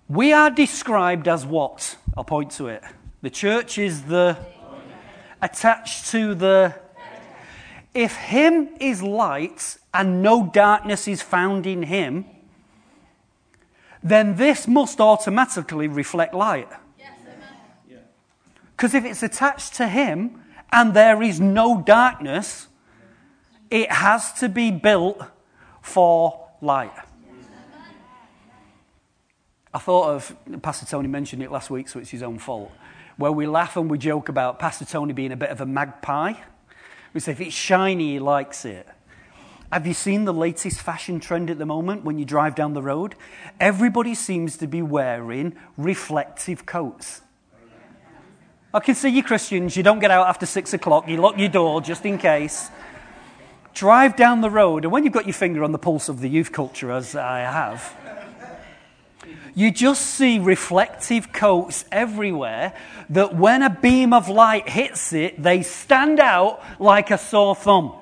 We 0.09 0.33
are 0.33 0.51
described 0.51 1.29
as 1.29 1.47
what? 1.47 1.97
I'll 2.17 2.25
point 2.25 2.51
to 2.53 2.69
it. 2.69 2.83
The 3.23 3.31
church 3.31 3.79
is 3.79 4.03
the 4.03 4.37
attached 5.41 6.11
to 6.11 6.35
the. 6.35 6.75
If 7.95 8.15
Him 8.17 8.71
is 8.81 9.03
light 9.03 9.79
and 9.93 10.23
no 10.23 10.47
darkness 10.47 11.09
is 11.09 11.23
found 11.23 11.67
in 11.67 11.85
Him, 11.85 12.27
then 14.03 14.37
this 14.37 14.69
must 14.69 15.01
automatically 15.01 15.89
reflect 15.89 16.35
light. 16.35 16.69
Because 18.79 18.95
if 18.95 19.05
it's 19.05 19.25
attached 19.25 19.75
to 19.75 19.89
Him 19.89 20.41
and 20.71 20.95
there 20.95 21.21
is 21.21 21.41
no 21.41 21.83
darkness, 21.83 22.69
it 23.73 23.91
has 23.91 24.33
to 24.35 24.49
be 24.49 24.71
built 24.71 25.21
for 25.83 26.47
light. 26.61 26.93
I 29.75 29.79
thought 29.79 30.11
of, 30.11 30.63
Pastor 30.63 30.87
Tony 30.87 31.09
mentioned 31.09 31.43
it 31.43 31.51
last 31.51 31.71
week, 31.71 31.89
so 31.89 31.99
it's 31.99 32.11
his 32.11 32.23
own 32.23 32.39
fault, 32.39 32.71
where 33.17 33.33
we 33.33 33.49
laugh 33.49 33.77
and 33.77 33.91
we 33.91 33.99
joke 33.99 34.29
about 34.29 34.61
Pastor 34.61 34.85
Tony 34.85 35.13
being 35.13 35.33
a 35.33 35.37
bit 35.37 35.51
of 35.51 35.61
a 35.61 35.67
magpie. 35.67 36.35
We 37.13 37.19
say 37.19 37.33
if 37.33 37.41
it's 37.41 37.57
shiny, 37.57 38.13
he 38.13 38.19
likes 38.21 38.65
it. 38.65 38.87
Have 39.73 39.89
you 39.89 39.93
seen 39.93 40.25
the 40.25 40.33
latest 40.33 40.81
fashion 40.81 41.19
trend 41.19 41.51
at 41.51 41.59
the 41.59 41.67
moment 41.67 42.05
when 42.05 42.17
you 42.17 42.25
drive 42.25 42.55
down 42.55 42.75
the 42.75 42.83
road? 42.83 43.17
Everybody 43.59 44.15
seems 44.15 44.57
to 44.59 44.69
be 44.69 44.83
wearing 44.83 45.57
reflective 45.77 46.65
coats. 46.65 47.23
I 48.73 48.81
can 48.81 48.95
see 48.95 49.09
you 49.09 49.23
Christians, 49.23 49.79
you 49.79 49.83
don't 49.83 49.99
get 49.99 50.11
out 50.11 50.27
after 50.27 50.45
six 50.45 50.75
o'clock, 50.75 51.09
you 51.09 51.17
lock 51.17 51.39
your 51.39 51.49
door 51.49 51.81
just 51.81 52.05
in 52.05 52.19
case. 52.19 52.71
Drive 53.73 54.15
down 54.15 54.43
the 54.43 54.51
road, 54.51 54.85
and 54.85 54.93
when 54.93 55.05
you've 55.05 55.13
got 55.13 55.25
your 55.25 55.33
finger 55.33 55.65
on 55.65 55.73
the 55.73 55.79
pulse 55.79 56.11
of 56.11 56.21
the 56.21 56.29
youth 56.29 56.53
culture, 56.53 56.93
as 56.93 57.15
I 57.15 57.41
have, 57.41 57.97
you 59.55 59.71
just 59.71 60.03
see 60.03 60.39
reflective 60.39 61.33
coats 61.33 61.87
everywhere 61.91 62.75
that 63.09 63.35
when 63.35 63.63
a 63.63 63.71
beam 63.71 64.13
of 64.13 64.29
light 64.29 64.69
hits 64.69 65.15
it, 65.15 65.43
they 65.43 65.63
stand 65.63 66.21
out 66.21 66.61
like 66.79 67.11
a 67.11 67.17
sore 67.17 67.57
thumb. 67.57 67.95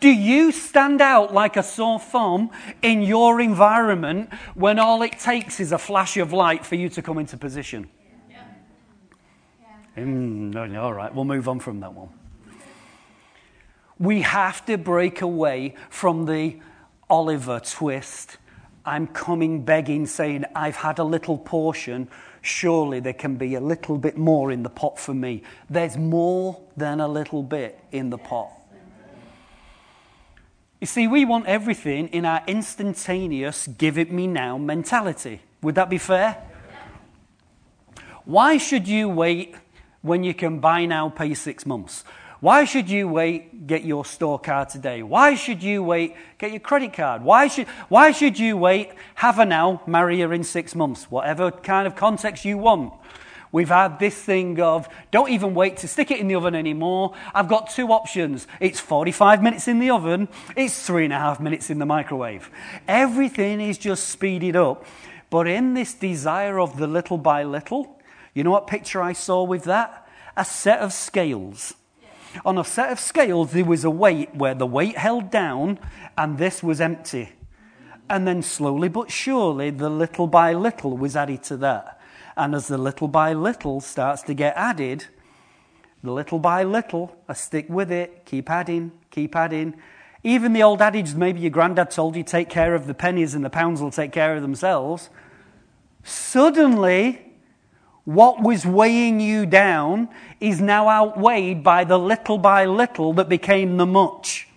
Do 0.00 0.08
you 0.08 0.50
stand 0.50 1.00
out 1.00 1.32
like 1.32 1.56
a 1.56 1.62
sore 1.62 2.00
thumb 2.00 2.50
in 2.82 3.02
your 3.02 3.40
environment 3.40 4.32
when 4.54 4.80
all 4.80 5.02
it 5.02 5.18
takes 5.18 5.60
is 5.60 5.70
a 5.70 5.78
flash 5.78 6.16
of 6.16 6.32
light 6.32 6.66
for 6.66 6.74
you 6.74 6.88
to 6.90 7.02
come 7.02 7.18
into 7.18 7.36
position? 7.36 7.88
Mm, 9.98 10.80
all 10.80 10.92
right, 10.92 11.14
we'll 11.14 11.24
move 11.24 11.48
on 11.48 11.60
from 11.60 11.80
that 11.80 11.92
one. 11.92 12.08
We 13.98 14.22
have 14.22 14.64
to 14.66 14.78
break 14.78 15.22
away 15.22 15.74
from 15.90 16.26
the 16.26 16.58
Oliver 17.10 17.60
twist. 17.60 18.36
I'm 18.84 19.06
coming 19.06 19.64
begging, 19.64 20.06
saying, 20.06 20.44
I've 20.54 20.76
had 20.76 20.98
a 20.98 21.04
little 21.04 21.36
portion. 21.36 22.08
Surely 22.40 23.00
there 23.00 23.12
can 23.12 23.36
be 23.36 23.54
a 23.54 23.60
little 23.60 23.98
bit 23.98 24.16
more 24.16 24.52
in 24.52 24.62
the 24.62 24.70
pot 24.70 24.98
for 24.98 25.12
me. 25.12 25.42
There's 25.68 25.96
more 25.96 26.60
than 26.76 27.00
a 27.00 27.08
little 27.08 27.42
bit 27.42 27.78
in 27.90 28.10
the 28.10 28.18
pot. 28.18 28.50
You 30.80 30.86
see, 30.86 31.08
we 31.08 31.24
want 31.24 31.46
everything 31.46 32.06
in 32.08 32.24
our 32.24 32.42
instantaneous, 32.46 33.66
give 33.66 33.98
it 33.98 34.12
me 34.12 34.28
now 34.28 34.56
mentality. 34.58 35.42
Would 35.60 35.74
that 35.74 35.90
be 35.90 35.98
fair? 35.98 36.40
Why 38.24 38.58
should 38.58 38.86
you 38.86 39.08
wait 39.08 39.56
when 40.08 40.24
you 40.24 40.34
can 40.34 40.58
buy 40.58 40.86
now, 40.86 41.08
pay 41.08 41.34
six 41.34 41.64
months? 41.64 42.04
Why 42.40 42.64
should 42.64 42.88
you 42.88 43.08
wait, 43.08 43.66
get 43.66 43.84
your 43.84 44.04
store 44.04 44.38
card 44.38 44.68
today? 44.68 45.02
Why 45.02 45.34
should 45.34 45.60
you 45.62 45.82
wait, 45.82 46.14
get 46.38 46.52
your 46.52 46.60
credit 46.60 46.92
card? 46.92 47.22
Why 47.22 47.48
should, 47.48 47.66
why 47.88 48.12
should 48.12 48.38
you 48.38 48.56
wait, 48.56 48.90
have 49.16 49.36
her 49.36 49.44
now, 49.44 49.82
marry 49.86 50.20
her 50.20 50.32
in 50.32 50.44
six 50.44 50.74
months? 50.74 51.10
Whatever 51.10 51.50
kind 51.50 51.86
of 51.86 51.96
context 51.96 52.44
you 52.44 52.56
want. 52.56 52.92
We've 53.50 53.68
had 53.68 53.98
this 53.98 54.14
thing 54.14 54.60
of 54.60 54.88
don't 55.10 55.30
even 55.30 55.54
wait 55.54 55.78
to 55.78 55.88
stick 55.88 56.10
it 56.10 56.20
in 56.20 56.28
the 56.28 56.36
oven 56.36 56.54
anymore. 56.54 57.14
I've 57.34 57.48
got 57.48 57.70
two 57.70 57.88
options. 57.88 58.46
It's 58.60 58.78
45 58.78 59.42
minutes 59.42 59.66
in 59.66 59.80
the 59.80 59.90
oven, 59.90 60.28
it's 60.56 60.86
three 60.86 61.04
and 61.04 61.12
a 61.12 61.18
half 61.18 61.40
minutes 61.40 61.70
in 61.70 61.78
the 61.78 61.86
microwave. 61.86 62.50
Everything 62.86 63.60
is 63.60 63.78
just 63.78 64.08
speeded 64.08 64.54
up. 64.54 64.84
But 65.30 65.48
in 65.48 65.74
this 65.74 65.92
desire 65.92 66.60
of 66.60 66.78
the 66.78 66.86
little 66.86 67.18
by 67.18 67.42
little, 67.42 67.97
you 68.34 68.44
know 68.44 68.50
what 68.50 68.66
picture 68.66 69.02
I 69.02 69.12
saw 69.12 69.42
with 69.42 69.64
that? 69.64 70.08
A 70.36 70.44
set 70.44 70.80
of 70.80 70.92
scales. 70.92 71.74
On 72.44 72.58
a 72.58 72.64
set 72.64 72.90
of 72.92 73.00
scales, 73.00 73.52
there 73.52 73.64
was 73.64 73.84
a 73.84 73.90
weight 73.90 74.34
where 74.34 74.54
the 74.54 74.66
weight 74.66 74.96
held 74.98 75.30
down 75.30 75.78
and 76.16 76.38
this 76.38 76.62
was 76.62 76.80
empty. 76.80 77.30
And 78.10 78.26
then 78.26 78.42
slowly 78.42 78.88
but 78.88 79.10
surely, 79.10 79.70
the 79.70 79.90
little 79.90 80.26
by 80.26 80.52
little 80.52 80.96
was 80.96 81.16
added 81.16 81.42
to 81.44 81.56
that. 81.58 82.00
And 82.36 82.54
as 82.54 82.68
the 82.68 82.78
little 82.78 83.08
by 83.08 83.32
little 83.32 83.80
starts 83.80 84.22
to 84.22 84.34
get 84.34 84.56
added, 84.56 85.06
the 86.02 86.12
little 86.12 86.38
by 86.38 86.62
little, 86.62 87.16
I 87.28 87.32
stick 87.32 87.66
with 87.68 87.90
it, 87.90 88.24
keep 88.24 88.48
adding, 88.48 88.92
keep 89.10 89.34
adding. 89.34 89.74
Even 90.22 90.52
the 90.52 90.62
old 90.62 90.80
adage, 90.80 91.14
maybe 91.14 91.40
your 91.40 91.50
granddad 91.50 91.90
told 91.90 92.16
you, 92.16 92.22
take 92.22 92.48
care 92.48 92.74
of 92.74 92.86
the 92.86 92.94
pennies 92.94 93.34
and 93.34 93.44
the 93.44 93.50
pounds 93.50 93.82
will 93.82 93.90
take 93.90 94.12
care 94.12 94.36
of 94.36 94.42
themselves. 94.42 95.10
Suddenly, 96.04 97.27
what 98.08 98.42
was 98.42 98.64
weighing 98.64 99.20
you 99.20 99.44
down 99.44 100.08
is 100.40 100.62
now 100.62 100.88
outweighed 100.88 101.62
by 101.62 101.84
the 101.84 101.98
little 101.98 102.38
by 102.38 102.64
little 102.64 103.12
that 103.12 103.28
became 103.28 103.76
the 103.76 103.84
much. 103.84 104.48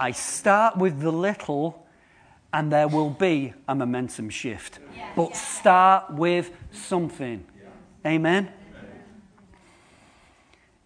I 0.00 0.10
start 0.10 0.76
with 0.76 0.98
the 0.98 1.12
little 1.12 1.86
and 2.52 2.72
there 2.72 2.88
will 2.88 3.10
be 3.10 3.52
a 3.68 3.76
momentum 3.76 4.30
shift. 4.30 4.80
But 5.14 5.36
start 5.36 6.12
with 6.12 6.50
something. 6.72 7.44
Amen? 8.04 8.50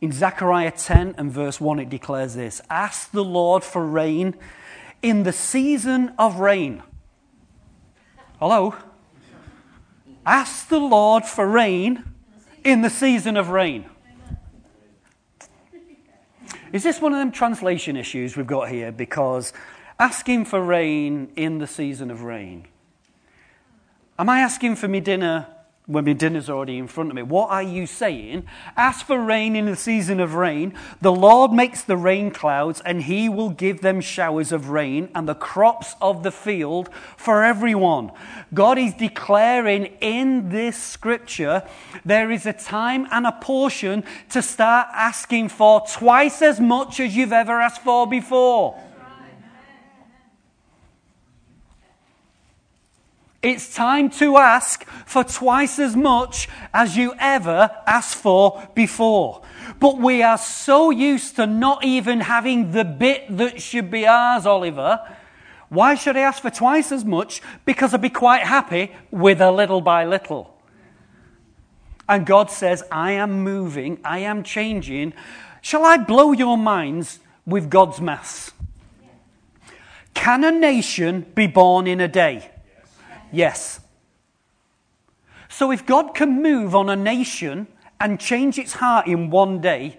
In 0.02 0.12
Zechariah 0.12 0.72
10 0.72 1.14
and 1.16 1.32
verse 1.32 1.62
1, 1.62 1.78
it 1.78 1.88
declares 1.88 2.34
this 2.34 2.60
Ask 2.68 3.10
the 3.10 3.24
Lord 3.24 3.64
for 3.64 3.86
rain 3.86 4.34
in 5.00 5.22
the 5.22 5.32
season 5.32 6.12
of 6.18 6.40
rain. 6.40 6.82
Hello? 8.38 8.74
Ask 10.26 10.68
the 10.68 10.80
Lord 10.80 11.24
for 11.24 11.46
rain 11.46 12.02
in 12.64 12.82
the 12.82 12.90
season 12.90 13.36
of 13.36 13.50
rain. 13.50 13.86
Is 16.72 16.82
this 16.82 17.00
one 17.00 17.12
of 17.12 17.18
them 17.18 17.30
translation 17.30 17.96
issues 17.96 18.36
we've 18.36 18.46
got 18.46 18.68
here? 18.68 18.90
Because 18.90 19.52
asking 20.00 20.46
for 20.46 20.60
rain 20.60 21.30
in 21.36 21.58
the 21.58 21.66
season 21.66 22.10
of 22.10 22.22
rain? 22.22 22.66
Am 24.18 24.28
I 24.28 24.40
asking 24.40 24.76
for 24.76 24.88
me 24.88 24.98
dinner 24.98 25.46
when 25.86 26.04
my 26.04 26.12
dinner's 26.12 26.50
already 26.50 26.78
in 26.78 26.88
front 26.88 27.10
of 27.10 27.16
me? 27.16 27.22
What 27.22 27.50
are 27.50 27.62
you 27.62 27.86
saying? 27.86 28.44
Ask 28.76 29.06
for 29.06 29.22
rain 29.22 29.54
in 29.54 29.66
the 29.66 29.76
season 29.76 30.18
of 30.18 30.34
rain. 30.34 30.74
The 31.00 31.12
Lord 31.12 31.52
makes 31.52 31.82
the 31.82 31.96
rain 31.96 32.32
clouds, 32.32 32.82
and 32.84 33.02
He 33.02 33.28
will 33.28 33.50
give 33.50 33.82
them 33.82 34.00
showers 34.00 34.50
of 34.50 34.68
rain 34.70 35.08
and 35.14 35.28
the 35.28 35.34
crops 35.34 35.94
of 36.00 36.24
the 36.24 36.32
field 36.32 36.90
for 37.16 37.44
everyone. 37.44 38.10
God 38.52 38.78
is 38.78 38.94
declaring 38.94 39.86
in 40.00 40.48
this 40.48 40.76
scripture 40.76 41.62
there 42.04 42.30
is 42.32 42.46
a 42.46 42.52
time 42.52 43.06
and 43.12 43.26
a 43.26 43.32
portion 43.32 44.02
to 44.30 44.42
start 44.42 44.88
asking 44.92 45.50
for 45.50 45.86
twice 45.88 46.42
as 46.42 46.58
much 46.58 46.98
as 46.98 47.16
you've 47.16 47.32
ever 47.32 47.60
asked 47.60 47.82
for 47.82 48.08
before. 48.08 48.80
It's 53.46 53.72
time 53.72 54.10
to 54.18 54.38
ask 54.38 54.84
for 55.06 55.22
twice 55.22 55.78
as 55.78 55.94
much 55.94 56.48
as 56.74 56.96
you 56.96 57.14
ever 57.16 57.70
asked 57.86 58.16
for 58.16 58.68
before. 58.74 59.42
But 59.78 59.98
we 59.98 60.20
are 60.20 60.36
so 60.36 60.90
used 60.90 61.36
to 61.36 61.46
not 61.46 61.84
even 61.84 62.22
having 62.22 62.72
the 62.72 62.84
bit 62.84 63.36
that 63.36 63.62
should 63.62 63.88
be 63.88 64.04
ours, 64.04 64.46
Oliver. 64.46 64.98
Why 65.68 65.94
should 65.94 66.16
I 66.16 66.22
ask 66.22 66.42
for 66.42 66.50
twice 66.50 66.90
as 66.90 67.04
much? 67.04 67.40
Because 67.64 67.94
I'd 67.94 68.02
be 68.02 68.10
quite 68.10 68.42
happy 68.42 68.90
with 69.12 69.40
a 69.40 69.52
little 69.52 69.80
by 69.80 70.04
little. 70.04 70.52
And 72.08 72.26
God 72.26 72.50
says, 72.50 72.82
I 72.90 73.12
am 73.12 73.44
moving, 73.44 74.00
I 74.04 74.18
am 74.18 74.42
changing. 74.42 75.12
Shall 75.62 75.84
I 75.84 75.98
blow 75.98 76.32
your 76.32 76.58
minds 76.58 77.20
with 77.46 77.70
God's 77.70 78.00
maths? 78.00 78.50
Can 80.14 80.42
a 80.42 80.50
nation 80.50 81.30
be 81.36 81.46
born 81.46 81.86
in 81.86 82.00
a 82.00 82.08
day? 82.08 82.50
Yes. 83.32 83.80
So 85.48 85.70
if 85.70 85.86
God 85.86 86.14
can 86.14 86.42
move 86.42 86.74
on 86.74 86.88
a 86.88 86.96
nation 86.96 87.66
and 88.00 88.20
change 88.20 88.58
its 88.58 88.74
heart 88.74 89.06
in 89.06 89.30
one 89.30 89.60
day, 89.60 89.98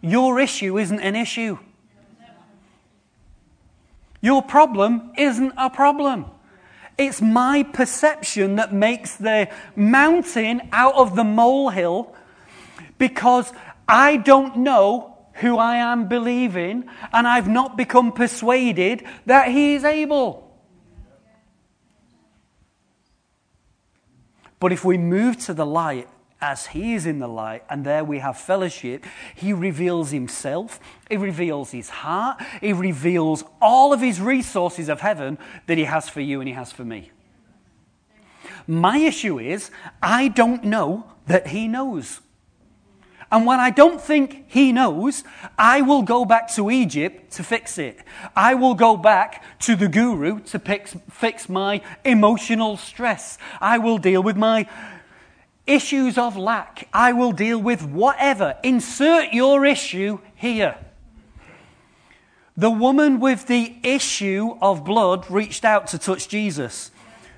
your 0.00 0.38
issue 0.40 0.78
isn't 0.78 1.00
an 1.00 1.16
issue. 1.16 1.58
Your 4.20 4.42
problem 4.42 5.12
isn't 5.16 5.54
a 5.56 5.70
problem. 5.70 6.26
It's 6.98 7.22
my 7.22 7.62
perception 7.62 8.56
that 8.56 8.74
makes 8.74 9.16
the 9.16 9.48
mountain 9.74 10.68
out 10.72 10.94
of 10.94 11.16
the 11.16 11.24
molehill 11.24 12.14
because 12.98 13.52
I 13.88 14.18
don't 14.18 14.58
know 14.58 15.16
who 15.34 15.56
I 15.56 15.76
am 15.76 16.08
believing 16.08 16.84
and 17.12 17.26
I've 17.26 17.48
not 17.48 17.78
become 17.78 18.12
persuaded 18.12 19.04
that 19.24 19.48
He 19.48 19.74
is 19.74 19.84
able. 19.84 20.49
But 24.60 24.72
if 24.72 24.84
we 24.84 24.98
move 24.98 25.38
to 25.46 25.54
the 25.54 25.66
light 25.66 26.08
as 26.40 26.68
he 26.68 26.94
is 26.94 27.06
in 27.06 27.18
the 27.18 27.28
light, 27.28 27.64
and 27.68 27.84
there 27.84 28.04
we 28.04 28.18
have 28.18 28.38
fellowship, 28.38 29.04
he 29.34 29.52
reveals 29.52 30.10
himself, 30.10 30.78
he 31.08 31.16
reveals 31.16 31.72
his 31.72 31.88
heart, 31.88 32.40
he 32.60 32.72
reveals 32.72 33.44
all 33.60 33.92
of 33.92 34.00
his 34.00 34.20
resources 34.20 34.88
of 34.88 35.00
heaven 35.00 35.38
that 35.66 35.76
he 35.76 35.84
has 35.84 36.08
for 36.08 36.20
you 36.20 36.40
and 36.40 36.48
he 36.48 36.54
has 36.54 36.72
for 36.72 36.84
me. 36.84 37.10
My 38.66 38.98
issue 38.98 39.38
is, 39.38 39.70
I 40.02 40.28
don't 40.28 40.64
know 40.64 41.04
that 41.26 41.48
he 41.48 41.66
knows. 41.66 42.20
And 43.32 43.46
when 43.46 43.60
I 43.60 43.70
don't 43.70 44.00
think 44.00 44.44
he 44.48 44.72
knows, 44.72 45.22
I 45.56 45.82
will 45.82 46.02
go 46.02 46.24
back 46.24 46.52
to 46.54 46.70
Egypt 46.70 47.32
to 47.34 47.44
fix 47.44 47.78
it. 47.78 48.00
I 48.34 48.54
will 48.54 48.74
go 48.74 48.96
back 48.96 49.44
to 49.60 49.76
the 49.76 49.88
guru 49.88 50.40
to 50.40 50.58
fix, 50.58 50.96
fix 51.10 51.48
my 51.48 51.80
emotional 52.04 52.76
stress. 52.76 53.38
I 53.60 53.78
will 53.78 53.98
deal 53.98 54.22
with 54.22 54.36
my 54.36 54.66
issues 55.64 56.18
of 56.18 56.36
lack. 56.36 56.88
I 56.92 57.12
will 57.12 57.30
deal 57.30 57.60
with 57.60 57.84
whatever. 57.84 58.56
Insert 58.64 59.32
your 59.32 59.64
issue 59.64 60.18
here. 60.34 60.76
The 62.56 62.70
woman 62.70 63.20
with 63.20 63.46
the 63.46 63.76
issue 63.84 64.56
of 64.60 64.84
blood 64.84 65.30
reached 65.30 65.64
out 65.64 65.86
to 65.88 65.98
touch 65.98 66.28
Jesus. 66.28 66.90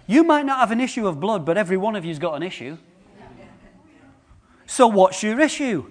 You 0.07 0.25
might 0.25 0.47
not 0.47 0.59
have 0.59 0.71
an 0.71 0.81
issue 0.81 1.07
of 1.07 1.21
blood, 1.21 1.45
but 1.45 1.59
every 1.59 1.77
one 1.77 1.95
of 1.95 2.05
you's 2.05 2.19
got 2.19 2.35
an 2.35 2.43
issue. 2.43 2.79
So, 4.73 4.87
what's 4.87 5.23
your 5.23 5.39
issue? 5.39 5.85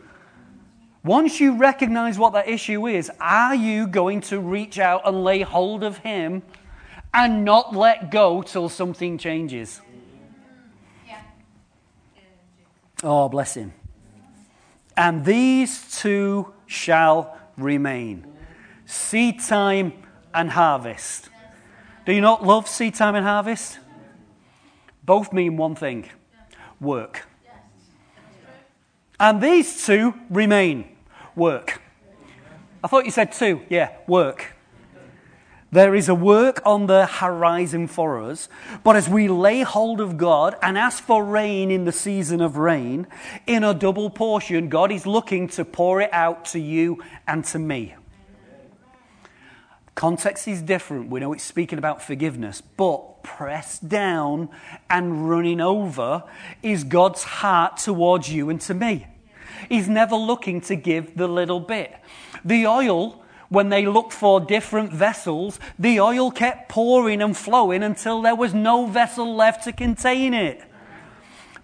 Once 1.04 1.40
you 1.40 1.56
recognize 1.56 2.18
what 2.18 2.34
that 2.34 2.50
issue 2.50 2.88
is, 2.88 3.12
are 3.20 3.54
you 3.54 3.86
going 3.86 4.22
to 4.22 4.40
reach 4.40 4.80
out 4.80 5.04
and 5.06 5.24
lay 5.24 5.42
hold 5.42 5.84
of 5.84 6.00
Him 6.00 6.42
and 7.14 7.46
not 7.46 7.76
let 7.76 8.10
go 8.10 8.42
till 8.42 8.70
something 8.70 9.20
changes? 9.20 9.82
Yeah. 11.08 11.22
Oh, 13.04 13.30
bless 13.30 13.54
Him. 13.54 13.72
And 14.98 15.26
these 15.26 16.00
two 16.00 16.52
shall 16.66 17.38
remain 17.58 18.26
seed 18.88 19.42
time 19.42 19.94
and 20.34 20.50
harvest. 20.50 21.30
Do 22.08 22.14
you 22.14 22.22
not 22.22 22.44
love 22.44 22.68
seed 22.68 22.96
time 22.96 23.14
and 23.14 23.28
harvest? 23.28 23.78
Both 25.04 25.32
mean 25.34 25.56
one 25.56 25.76
thing 25.76 26.10
work. 26.80 27.28
And 29.22 29.40
these 29.40 29.86
two 29.86 30.16
remain 30.32 30.98
work. 31.36 31.80
I 32.84 32.88
thought 32.88 33.06
you 33.06 33.12
said 33.12 33.32
two. 33.32 33.62
Yeah, 33.70 33.92
work. 34.08 34.56
There 35.72 35.94
is 35.94 36.10
a 36.10 36.16
work 36.16 36.60
on 36.66 36.88
the 36.88 37.06
horizon 37.06 37.86
for 37.86 38.20
us, 38.20 38.50
but 38.84 38.96
as 38.96 39.08
we 39.08 39.28
lay 39.28 39.62
hold 39.62 40.02
of 40.02 40.18
God 40.18 40.56
and 40.64 40.76
ask 40.76 41.04
for 41.04 41.24
rain 41.24 41.70
in 41.70 41.86
the 41.86 41.92
season 41.92 42.42
of 42.42 42.58
rain, 42.58 43.06
in 43.46 43.64
a 43.64 43.76
double 43.76 44.10
portion, 44.10 44.70
God 44.70 44.92
is 44.92 45.06
looking 45.06 45.48
to 45.50 45.64
pour 45.66 46.02
it 46.02 46.10
out 46.12 46.46
to 46.46 46.60
you 46.60 47.04
and 47.28 47.46
to 47.46 47.60
me. 47.60 47.94
Context 49.96 50.48
is 50.48 50.62
different. 50.62 51.10
We 51.10 51.20
know 51.20 51.34
it's 51.34 51.44
speaking 51.44 51.78
about 51.78 52.02
forgiveness, 52.02 52.62
but 52.62 53.24
pressed 53.24 53.90
down 53.90 54.50
and 54.90 55.30
running 55.30 55.62
over 55.62 56.24
is 56.64 56.84
God's 56.84 57.24
heart 57.24 57.78
towards 57.78 58.30
you 58.30 58.50
and 58.50 58.60
to 58.62 58.74
me. 58.74 59.08
He's 59.70 59.90
never 59.90 60.16
looking 60.16 60.62
to 60.62 60.76
give 60.76 61.18
the 61.18 61.28
little 61.28 61.60
bit. 61.60 61.94
The 62.44 62.66
oil, 62.66 63.24
when 63.50 63.70
they 63.70 63.86
looked 63.86 64.14
for 64.14 64.40
different 64.40 64.92
vessels, 64.92 65.60
the 65.78 66.00
oil 66.00 66.32
kept 66.32 66.70
pouring 66.70 67.22
and 67.22 67.36
flowing 67.36 67.84
until 67.84 68.22
there 68.22 68.36
was 68.36 68.54
no 68.54 68.86
vessel 68.86 69.36
left 69.36 69.66
to 69.66 69.74
contain 69.74 70.34
it. 70.34 70.64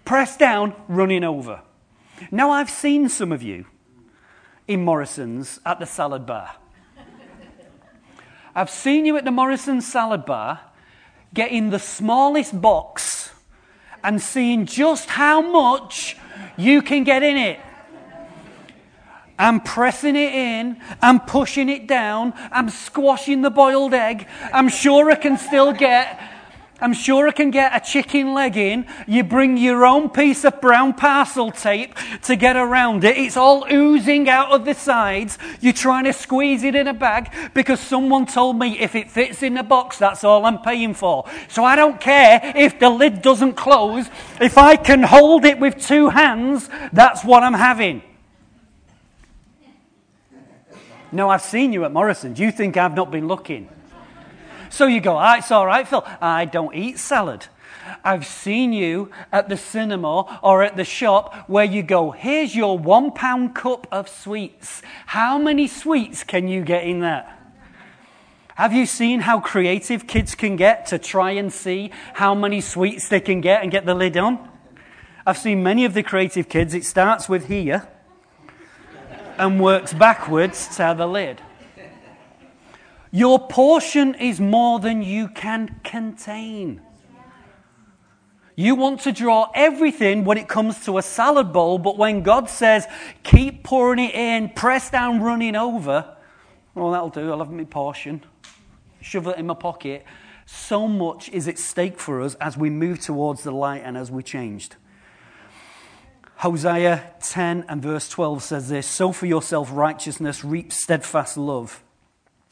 Pressed 0.05 0.37
down, 0.37 0.75
running 0.87 1.23
over. 1.23 1.61
Now, 2.29 2.51
I've 2.51 2.69
seen 2.69 3.09
some 3.09 3.31
of 3.31 3.41
you 3.41 3.65
in 4.67 4.83
Morrison's 4.83 5.59
at 5.65 5.79
the 5.79 5.85
salad 5.85 6.25
bar. 6.25 6.55
I've 8.57 8.71
seen 8.71 9.05
you 9.05 9.17
at 9.17 9.23
the 9.23 9.29
Morrison 9.29 9.81
salad 9.81 10.25
bar 10.25 10.59
getting 11.31 11.69
the 11.69 11.77
smallest 11.77 12.59
box 12.59 13.29
and 14.03 14.19
seeing 14.19 14.65
just 14.65 15.09
how 15.09 15.41
much 15.41 16.17
you 16.57 16.81
can 16.81 17.03
get 17.03 17.21
in 17.21 17.37
it. 17.37 17.59
I'm 19.37 19.59
pressing 19.59 20.15
it 20.15 20.33
in, 20.33 20.81
I'm 21.03 21.19
pushing 21.19 21.69
it 21.69 21.85
down, 21.85 22.33
I'm 22.51 22.69
squashing 22.69 23.43
the 23.43 23.51
boiled 23.51 23.93
egg. 23.93 24.27
I'm 24.51 24.69
sure 24.69 25.11
I 25.11 25.15
can 25.15 25.37
still 25.37 25.71
get 25.71 26.19
I'm 26.79 26.93
sure 26.93 27.27
I 27.27 27.31
can 27.31 27.49
get 27.49 27.75
a 27.75 27.79
chicken 27.79 28.33
leg 28.35 28.55
in. 28.55 28.85
You 29.07 29.23
bring 29.23 29.57
your 29.57 29.83
own 29.83 30.09
piece 30.09 30.45
of 30.45 30.61
brown 30.61 30.93
parcel 30.93 31.51
tape 31.51 31.95
to 32.23 32.35
get 32.35 32.55
around 32.55 33.03
it. 33.03 33.17
It's 33.17 33.35
all 33.35 33.65
oozing 33.71 34.29
out 34.29 34.51
of 34.51 34.63
the 34.63 34.75
sides. 34.75 35.39
You're 35.59 35.73
trying 35.73 36.03
to 36.03 36.13
squeeze 36.13 36.63
it 36.63 36.75
in 36.75 36.87
a 36.87 36.93
bag 36.93 37.33
because 37.55 37.79
someone 37.79 38.27
told 38.27 38.59
me 38.59 38.79
if 38.79 38.93
it 38.93 39.09
fits 39.09 39.41
in 39.41 39.55
the 39.55 39.63
box, 39.63 39.97
that's 39.97 40.23
all 40.23 40.45
I'm 40.45 40.59
paying 40.59 40.93
for. 40.93 41.25
So 41.47 41.63
I 41.63 41.75
don't 41.75 41.99
care 41.99 42.53
if 42.55 42.79
the 42.79 42.89
lid 42.89 43.23
doesn't 43.23 43.53
close. 43.53 44.07
If 44.39 44.59
I 44.59 44.75
can 44.75 45.01
hold 45.01 45.45
it 45.45 45.59
with 45.59 45.83
two 45.83 46.09
hands, 46.09 46.69
that's 46.93 47.23
what 47.23 47.41
I'm 47.41 47.55
having. 47.55 48.03
No, 51.11 51.29
I've 51.29 51.41
seen 51.41 51.73
you 51.73 51.85
at 51.85 51.91
Morrison. 51.91 52.33
Do 52.33 52.43
you 52.43 52.51
think 52.51 52.77
I've 52.77 52.93
not 52.93 53.09
been 53.09 53.27
looking? 53.27 53.69
So 54.69 54.85
you 54.85 55.01
go, 55.01 55.17
ah, 55.17 55.37
it's 55.37 55.51
all 55.51 55.65
right, 55.65 55.87
Phil. 55.87 56.03
I 56.21 56.45
don't 56.45 56.75
eat 56.75 56.99
salad. 56.99 57.47
I've 58.03 58.25
seen 58.25 58.73
you 58.73 59.11
at 59.31 59.49
the 59.49 59.57
cinema 59.57 60.39
or 60.43 60.63
at 60.63 60.75
the 60.75 60.83
shop 60.83 61.49
where 61.49 61.65
you 61.65 61.83
go, 61.83 62.11
here's 62.11 62.55
your 62.55 62.77
one 62.77 63.11
pound 63.11 63.55
cup 63.55 63.87
of 63.91 64.09
sweets. 64.09 64.81
How 65.07 65.37
many 65.37 65.67
sweets 65.67 66.23
can 66.23 66.47
you 66.47 66.63
get 66.63 66.83
in 66.83 66.99
that? 67.01 67.33
Have 68.55 68.73
you 68.73 68.85
seen 68.85 69.21
how 69.21 69.39
creative 69.39 70.07
kids 70.07 70.33
can 70.33 70.55
get 70.55 70.87
to 70.87 70.97
try 70.97 71.31
and 71.31 71.53
see 71.53 71.91
how 72.15 72.33
many 72.33 72.59
sweets 72.59 73.07
they 73.07 73.19
can 73.19 73.39
get 73.39 73.61
and 73.61 73.71
get 73.71 73.85
the 73.85 73.93
lid 73.93 74.17
on? 74.17 74.49
I've 75.25 75.37
seen 75.37 75.61
many 75.61 75.85
of 75.85 75.93
the 75.93 76.03
creative 76.03 76.49
kids, 76.49 76.73
it 76.73 76.83
starts 76.83 77.29
with 77.29 77.47
here 77.47 77.87
and 79.37 79.61
works 79.61 79.93
backwards 79.93 80.75
to 80.77 80.95
the 80.97 81.05
lid. 81.05 81.41
Your 83.11 83.47
portion 83.47 84.15
is 84.15 84.39
more 84.39 84.79
than 84.79 85.01
you 85.01 85.27
can 85.29 85.79
contain. 85.83 86.81
You 88.55 88.73
want 88.73 89.01
to 89.01 89.11
draw 89.11 89.51
everything 89.53 90.25
when 90.25 90.39
it 90.39 90.47
comes 90.47 90.83
to 90.85 90.97
a 90.97 91.03
salad 91.03 91.53
bowl, 91.53 91.77
but 91.77 91.95
when 91.95 92.23
God 92.23 92.49
says, 92.49 92.87
keep 93.21 93.63
pouring 93.63 93.99
it 93.99 94.15
in, 94.15 94.49
press 94.49 94.89
down, 94.89 95.21
running 95.21 95.55
over, 95.55 96.15
well, 96.73 96.91
that'll 96.91 97.09
do. 97.09 97.31
I'll 97.31 97.39
have 97.39 97.51
my 97.51 97.65
portion. 97.65 98.23
Shove 98.99 99.27
it 99.27 99.37
in 99.37 99.45
my 99.45 99.53
pocket. 99.53 100.05
So 100.47 100.87
much 100.87 101.29
is 101.29 101.47
at 101.47 101.59
stake 101.59 101.99
for 101.99 102.21
us 102.21 102.35
as 102.35 102.57
we 102.57 102.69
move 102.69 102.99
towards 102.99 103.43
the 103.43 103.51
light 103.51 103.83
and 103.83 103.95
as 103.95 104.09
we 104.09 104.23
changed. 104.23 104.75
Hosea 106.37 107.13
10 107.21 107.65
and 107.67 107.81
verse 107.81 108.09
12 108.09 108.43
says 108.43 108.69
this 108.69 108.87
Sow 108.87 109.11
for 109.11 109.25
yourself 109.25 109.69
righteousness, 109.71 110.43
reap 110.43 110.71
steadfast 110.71 111.37
love. 111.37 111.83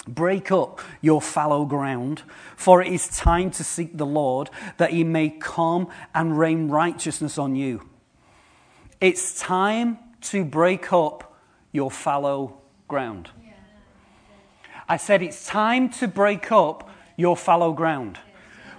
Break 0.08 0.52
up 0.52 0.82
your 1.02 1.22
fallow 1.22 1.65
ground, 1.65 2.22
for 2.56 2.82
it 2.82 2.91
is 2.91 3.08
time 3.08 3.50
to 3.52 3.63
seek 3.63 3.98
the 3.98 4.06
Lord, 4.06 4.50
that 4.78 4.91
he 4.91 5.04
may 5.04 5.30
come 5.30 5.88
and 6.13 6.38
rain 6.38 6.70
righteousness 6.70 7.38
on 7.38 7.56
you. 7.56 7.89
It's 9.02 9.39
time 9.39 9.98
to 10.22 10.46
break 10.46 10.94
up 10.94 11.36
your 11.72 11.91
fallow 11.91 12.62
ground. 12.88 13.30
I 14.88 14.98
said 14.98 15.24
it's 15.24 15.48
time 15.48 15.89
to 15.94 16.08
break 16.08 16.52
up 16.52 16.89
your 17.18 17.36
fallow 17.36 17.74
ground. 17.74 18.20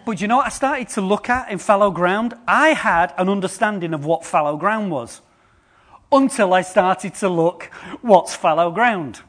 But 0.05 0.21
you 0.21 0.29
know 0.29 0.37
what 0.37 0.47
I 0.47 0.51
started 0.51 0.89
to 0.91 1.01
look 1.01 1.29
at 1.29 1.51
in 1.51 1.59
fallow 1.59 1.91
ground? 1.91 2.35
I 2.47 2.69
had 2.69 3.12
an 3.19 3.29
understanding 3.29 3.93
of 3.93 4.05
what 4.05 4.25
fallow 4.25 4.57
ground 4.57 4.93
was 4.93 5.21
until 6.12 6.55
I 6.55 6.62
started 6.62 7.15
to 7.17 7.29
look 7.29 7.65
what's 8.03 8.37
fallow 8.37 8.71
ground. 8.71 9.23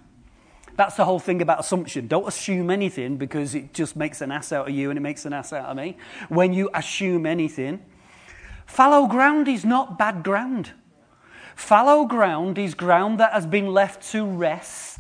That's 0.78 0.96
the 0.96 1.06
whole 1.06 1.20
thing 1.20 1.42
about 1.42 1.60
assumption. 1.60 2.08
Don't 2.08 2.28
assume 2.28 2.70
anything 2.70 3.18
because 3.18 3.56
it 3.56 3.74
just 3.74 3.96
makes 3.96 4.22
an 4.22 4.32
ass 4.32 4.52
out 4.52 4.70
of 4.70 4.76
you 4.76 4.92
and 4.92 4.98
it 4.98 5.02
makes 5.02 5.26
an 5.26 5.34
ass 5.34 5.52
out 5.52 5.66
of 5.66 5.76
me. 5.76 5.98
When 6.30 6.54
you 6.54 6.70
assume 6.74 7.26
anything, 7.26 7.84
fallow 8.68 9.08
ground 9.08 9.48
is 9.48 9.66
not 9.66 9.98
bad 9.98 10.24
ground. 10.24 10.72
Fallow 11.56 12.06
ground 12.06 12.60
is 12.60 12.76
ground 12.76 13.20
that 13.20 13.34
has 13.34 13.48
been 13.48 13.74
left 13.74 14.08
to 14.12 14.24
rest. 14.24 15.00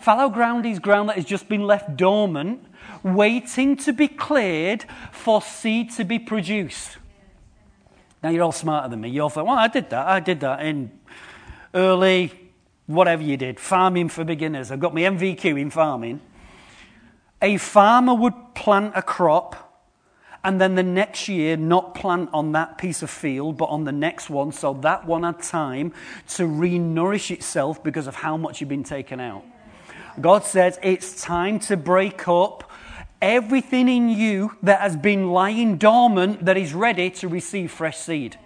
Fallow 0.00 0.30
ground 0.30 0.64
is 0.64 0.78
ground 0.78 1.10
that 1.10 1.16
has 1.16 1.26
just 1.26 1.50
been 1.50 1.66
left 1.66 1.98
dormant, 1.98 2.64
waiting 3.02 3.76
to 3.76 3.92
be 3.92 4.08
cleared 4.08 4.86
for 5.12 5.42
seed 5.42 5.90
to 5.90 6.04
be 6.04 6.18
produced. 6.18 6.96
Now, 8.22 8.30
you're 8.30 8.42
all 8.42 8.52
smarter 8.52 8.88
than 8.88 9.02
me. 9.02 9.10
You're 9.10 9.24
all 9.24 9.28
think, 9.28 9.46
well, 9.46 9.58
I 9.58 9.68
did 9.68 9.90
that. 9.90 10.06
I 10.06 10.20
did 10.20 10.40
that 10.40 10.64
in 10.64 10.90
early 11.74 12.39
whatever 12.94 13.22
you 13.22 13.36
did, 13.36 13.58
farming 13.60 14.08
for 14.08 14.24
beginners. 14.24 14.70
I've 14.70 14.80
got 14.80 14.94
my 14.94 15.02
NVQ 15.02 15.60
in 15.60 15.70
farming. 15.70 16.20
A 17.42 17.56
farmer 17.56 18.14
would 18.14 18.34
plant 18.54 18.92
a 18.94 19.02
crop 19.02 19.70
and 20.42 20.60
then 20.60 20.74
the 20.74 20.82
next 20.82 21.28
year 21.28 21.56
not 21.56 21.94
plant 21.94 22.30
on 22.32 22.52
that 22.52 22.78
piece 22.78 23.02
of 23.02 23.10
field, 23.10 23.56
but 23.58 23.66
on 23.66 23.84
the 23.84 23.92
next 23.92 24.30
one, 24.30 24.52
so 24.52 24.72
that 24.74 25.06
one 25.06 25.22
had 25.22 25.42
time 25.42 25.92
to 26.28 26.46
re 26.46 26.78
nourish 26.78 27.30
itself 27.30 27.82
because 27.82 28.06
of 28.06 28.16
how 28.16 28.36
much 28.36 28.60
you've 28.60 28.70
been 28.70 28.84
taken 28.84 29.20
out. 29.20 29.44
God 30.20 30.44
says 30.44 30.78
it's 30.82 31.22
time 31.22 31.58
to 31.60 31.76
break 31.76 32.26
up 32.26 32.70
everything 33.20 33.88
in 33.88 34.08
you 34.08 34.56
that 34.62 34.80
has 34.80 34.96
been 34.96 35.30
lying 35.30 35.76
dormant 35.76 36.44
that 36.46 36.56
is 36.56 36.72
ready 36.72 37.10
to 37.10 37.28
receive 37.28 37.70
fresh 37.70 37.98
seed. 37.98 38.38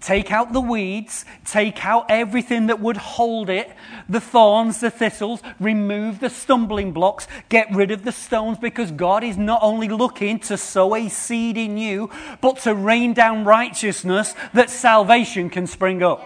Take 0.00 0.32
out 0.32 0.54
the 0.54 0.62
weeds, 0.62 1.26
take 1.44 1.84
out 1.84 2.06
everything 2.08 2.68
that 2.68 2.80
would 2.80 2.96
hold 2.96 3.50
it, 3.50 3.70
the 4.08 4.20
thorns, 4.20 4.80
the 4.80 4.90
thistles, 4.90 5.42
remove 5.60 6.20
the 6.20 6.30
stumbling 6.30 6.92
blocks, 6.92 7.28
get 7.50 7.70
rid 7.74 7.90
of 7.90 8.04
the 8.04 8.12
stones, 8.12 8.56
because 8.56 8.90
God 8.92 9.22
is 9.22 9.36
not 9.36 9.60
only 9.62 9.88
looking 9.88 10.38
to 10.40 10.56
sow 10.56 10.94
a 10.94 11.10
seed 11.10 11.58
in 11.58 11.76
you, 11.76 12.08
but 12.40 12.58
to 12.60 12.74
rain 12.74 13.12
down 13.12 13.44
righteousness 13.44 14.34
that 14.54 14.70
salvation 14.70 15.50
can 15.50 15.66
spring 15.66 16.02
up. 16.02 16.24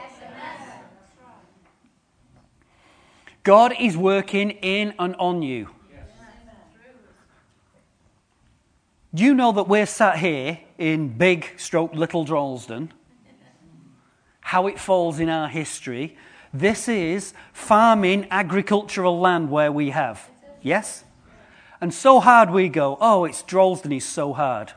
God 3.42 3.74
is 3.78 3.96
working 3.96 4.50
in 4.50 4.94
and 4.98 5.16
on 5.16 5.42
you. 5.42 5.68
Do 9.12 9.22
you 9.22 9.34
know 9.34 9.52
that 9.52 9.68
we're 9.68 9.86
sat 9.86 10.18
here 10.18 10.60
in 10.78 11.18
big 11.18 11.46
stroke 11.56 11.94
little 11.94 12.24
Droylsden? 12.24 12.90
How 14.44 14.66
it 14.66 14.78
falls 14.78 15.18
in 15.18 15.28
our 15.28 15.48
history. 15.48 16.16
This 16.52 16.86
is 16.86 17.34
farming 17.52 18.28
agricultural 18.30 19.18
land 19.18 19.50
where 19.50 19.72
we 19.72 19.90
have. 19.90 20.30
Yes? 20.62 21.02
And 21.80 21.92
so 21.92 22.20
hard 22.20 22.50
we 22.50 22.68
go. 22.68 22.96
Oh, 23.00 23.24
it's 23.24 23.42
Droylsden 23.42 23.96
is 23.96 24.04
so 24.04 24.32
hard. 24.32 24.72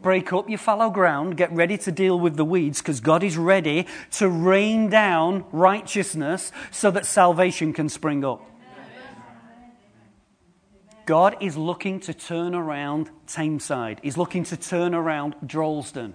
Break 0.00 0.32
up 0.32 0.48
your 0.48 0.58
fallow 0.58 0.88
ground, 0.90 1.36
get 1.36 1.52
ready 1.52 1.76
to 1.78 1.90
deal 1.90 2.18
with 2.18 2.36
the 2.36 2.44
weeds 2.44 2.80
because 2.80 3.00
God 3.00 3.22
is 3.22 3.36
ready 3.36 3.86
to 4.12 4.28
rain 4.28 4.88
down 4.88 5.44
righteousness 5.52 6.52
so 6.70 6.90
that 6.92 7.06
salvation 7.06 7.72
can 7.72 7.88
spring 7.88 8.24
up. 8.24 8.42
God 11.06 11.36
is 11.40 11.56
looking 11.56 12.00
to 12.00 12.14
turn 12.14 12.54
around 12.54 13.10
Tameside. 13.26 13.98
He's 14.02 14.16
looking 14.16 14.44
to 14.44 14.56
turn 14.56 14.94
around 14.94 15.34
Droylsden. 15.44 16.14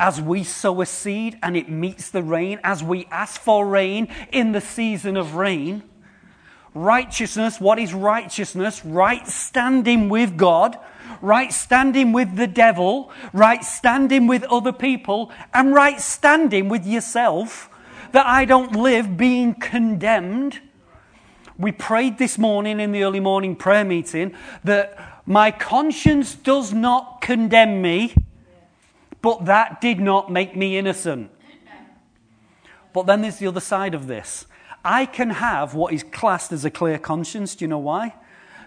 As 0.00 0.20
we 0.20 0.42
sow 0.42 0.80
a 0.80 0.86
seed 0.86 1.38
and 1.42 1.56
it 1.56 1.68
meets 1.68 2.10
the 2.10 2.22
rain, 2.22 2.58
as 2.64 2.82
we 2.82 3.06
ask 3.10 3.40
for 3.40 3.66
rain 3.66 4.08
in 4.32 4.52
the 4.52 4.60
season 4.60 5.16
of 5.16 5.34
rain, 5.34 5.82
righteousness, 6.74 7.60
what 7.60 7.78
is 7.78 7.92
righteousness? 7.94 8.84
Right 8.84 9.28
standing 9.28 10.08
with 10.08 10.36
God, 10.36 10.78
right 11.20 11.52
standing 11.52 12.12
with 12.12 12.34
the 12.34 12.46
devil, 12.46 13.12
right 13.32 13.62
standing 13.62 14.26
with 14.26 14.42
other 14.44 14.72
people, 14.72 15.30
and 15.54 15.74
right 15.74 16.00
standing 16.00 16.68
with 16.68 16.86
yourself, 16.86 17.68
that 18.12 18.26
I 18.26 18.44
don't 18.44 18.74
live 18.74 19.16
being 19.16 19.54
condemned 19.54 20.60
we 21.60 21.72
prayed 21.72 22.16
this 22.16 22.38
morning 22.38 22.80
in 22.80 22.90
the 22.90 23.04
early 23.04 23.20
morning 23.20 23.54
prayer 23.54 23.84
meeting 23.84 24.34
that 24.64 24.98
my 25.26 25.50
conscience 25.50 26.34
does 26.34 26.72
not 26.72 27.20
condemn 27.20 27.82
me, 27.82 28.14
but 29.22 29.44
that 29.46 29.80
did 29.80 30.00
not 30.00 30.30
make 30.30 30.56
me 30.56 30.78
innocent. 30.78 31.30
But 32.92 33.06
then 33.06 33.22
there's 33.22 33.38
the 33.38 33.46
other 33.46 33.60
side 33.60 33.94
of 33.94 34.06
this. 34.06 34.46
I 34.84 35.06
can 35.06 35.30
have 35.30 35.74
what 35.74 35.92
is 35.92 36.02
classed 36.02 36.52
as 36.52 36.64
a 36.64 36.70
clear 36.70 36.98
conscience. 36.98 37.54
Do 37.54 37.64
you 37.64 37.68
know 37.68 37.78
why? 37.78 38.14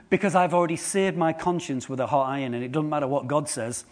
Because 0.10 0.36
I've 0.36 0.54
already 0.54 0.76
seared 0.76 1.18
my 1.18 1.34
conscience 1.34 1.90
with 1.90 2.00
a 2.00 2.08
hot 2.08 2.30
iron, 2.30 2.54
and 2.54 2.64
it 2.64 2.72
doesn't 2.72 2.90
matter 2.90 3.08
what 3.08 3.28
God 3.28 3.50
says, 3.50 3.86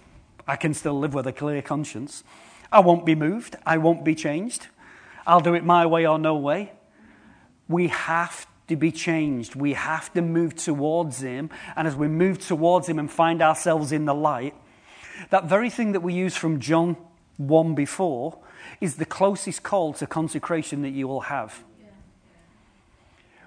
I 0.48 0.56
can 0.56 0.74
still 0.74 0.98
live 1.00 1.14
with 1.14 1.28
a 1.28 1.34
clear 1.34 1.62
conscience. 1.62 2.24
I 2.72 2.80
won't 2.80 3.06
be 3.06 3.16
moved, 3.16 3.56
I 3.66 3.78
won't 3.78 4.06
be 4.06 4.16
changed. 4.16 4.68
I'll 5.26 5.42
do 5.42 5.54
it 5.54 5.64
my 5.64 5.86
way 5.86 6.06
or 6.06 6.18
no 6.18 6.36
way. 6.36 6.72
We 7.68 7.88
have 7.88 8.48
to 8.68 8.76
be 8.76 8.92
changed. 8.92 9.56
We 9.56 9.74
have 9.74 10.14
to 10.14 10.22
move 10.22 10.56
towards 10.56 11.22
Him. 11.22 11.50
And 11.76 11.88
as 11.88 11.96
we 11.96 12.08
move 12.08 12.40
towards 12.40 12.88
Him 12.88 13.00
and 13.00 13.12
find 13.12 13.42
ourselves 13.42 13.92
in 13.92 14.06
the 14.06 14.16
light, 14.16 14.56
that 15.30 15.46
very 15.46 15.70
thing 15.70 15.92
that 15.92 16.02
we 16.02 16.14
use 16.14 16.36
from 16.36 16.60
John 16.60 16.98
1 17.38 17.76
before 17.76 18.38
is 18.80 18.96
the 18.96 19.06
closest 19.06 19.64
call 19.64 19.94
to 19.94 20.08
consecration 20.08 20.82
that 20.82 20.90
you 20.90 21.08
will 21.08 21.22
have. 21.22 21.64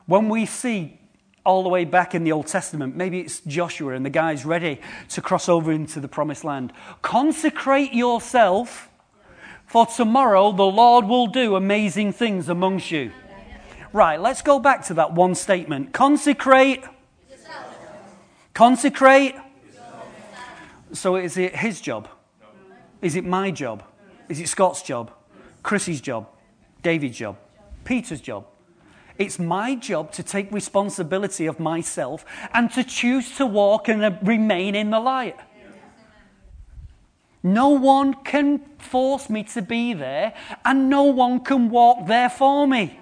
When 0.06 0.28
we 0.28 0.46
see 0.46 1.00
all 1.44 1.62
the 1.62 1.68
way 1.68 1.84
back 1.84 2.14
in 2.14 2.24
the 2.24 2.32
Old 2.32 2.46
Testament, 2.46 2.96
maybe 2.96 3.20
it's 3.20 3.40
Joshua 3.40 3.94
and 3.94 4.04
the 4.04 4.10
guy's 4.10 4.44
ready 4.44 4.80
to 5.10 5.20
cross 5.20 5.48
over 5.48 5.72
into 5.72 6.00
the 6.00 6.08
promised 6.08 6.44
land. 6.44 6.72
Consecrate 7.02 7.92
yourself, 7.92 8.88
for 9.66 9.86
tomorrow 9.86 10.52
the 10.52 10.64
Lord 10.64 11.06
will 11.06 11.26
do 11.26 11.56
amazing 11.56 12.12
things 12.12 12.48
amongst 12.48 12.90
you. 12.90 13.12
Right, 13.92 14.20
let's 14.20 14.42
go 14.42 14.58
back 14.58 14.84
to 14.86 14.94
that 14.94 15.12
one 15.12 15.34
statement. 15.34 15.92
Consecrate. 15.92 16.84
Consecrate. 18.52 19.36
So 20.94 21.16
is 21.16 21.36
it 21.36 21.56
his 21.56 21.80
job? 21.80 22.08
Is 23.02 23.16
it 23.16 23.24
my 23.24 23.50
job? 23.50 23.82
Is 24.28 24.40
it 24.40 24.48
Scott's 24.48 24.82
job? 24.82 25.10
Chrissy's 25.62 26.00
job? 26.00 26.28
David's 26.82 27.18
job? 27.18 27.36
Peter's 27.84 28.20
job? 28.20 28.46
It's 29.18 29.38
my 29.38 29.74
job 29.74 30.12
to 30.12 30.22
take 30.22 30.50
responsibility 30.52 31.46
of 31.46 31.60
myself 31.60 32.24
and 32.52 32.70
to 32.72 32.84
choose 32.84 33.36
to 33.36 33.46
walk 33.46 33.88
and 33.88 34.18
remain 34.26 34.74
in 34.74 34.90
the 34.90 35.00
light. 35.00 35.36
No 37.42 37.70
one 37.70 38.14
can 38.24 38.60
force 38.78 39.28
me 39.28 39.42
to 39.44 39.62
be 39.62 39.92
there, 39.92 40.32
and 40.64 40.88
no 40.88 41.02
one 41.02 41.40
can 41.40 41.68
walk 41.68 42.06
there 42.06 42.30
for 42.30 42.66
me. 42.66 42.98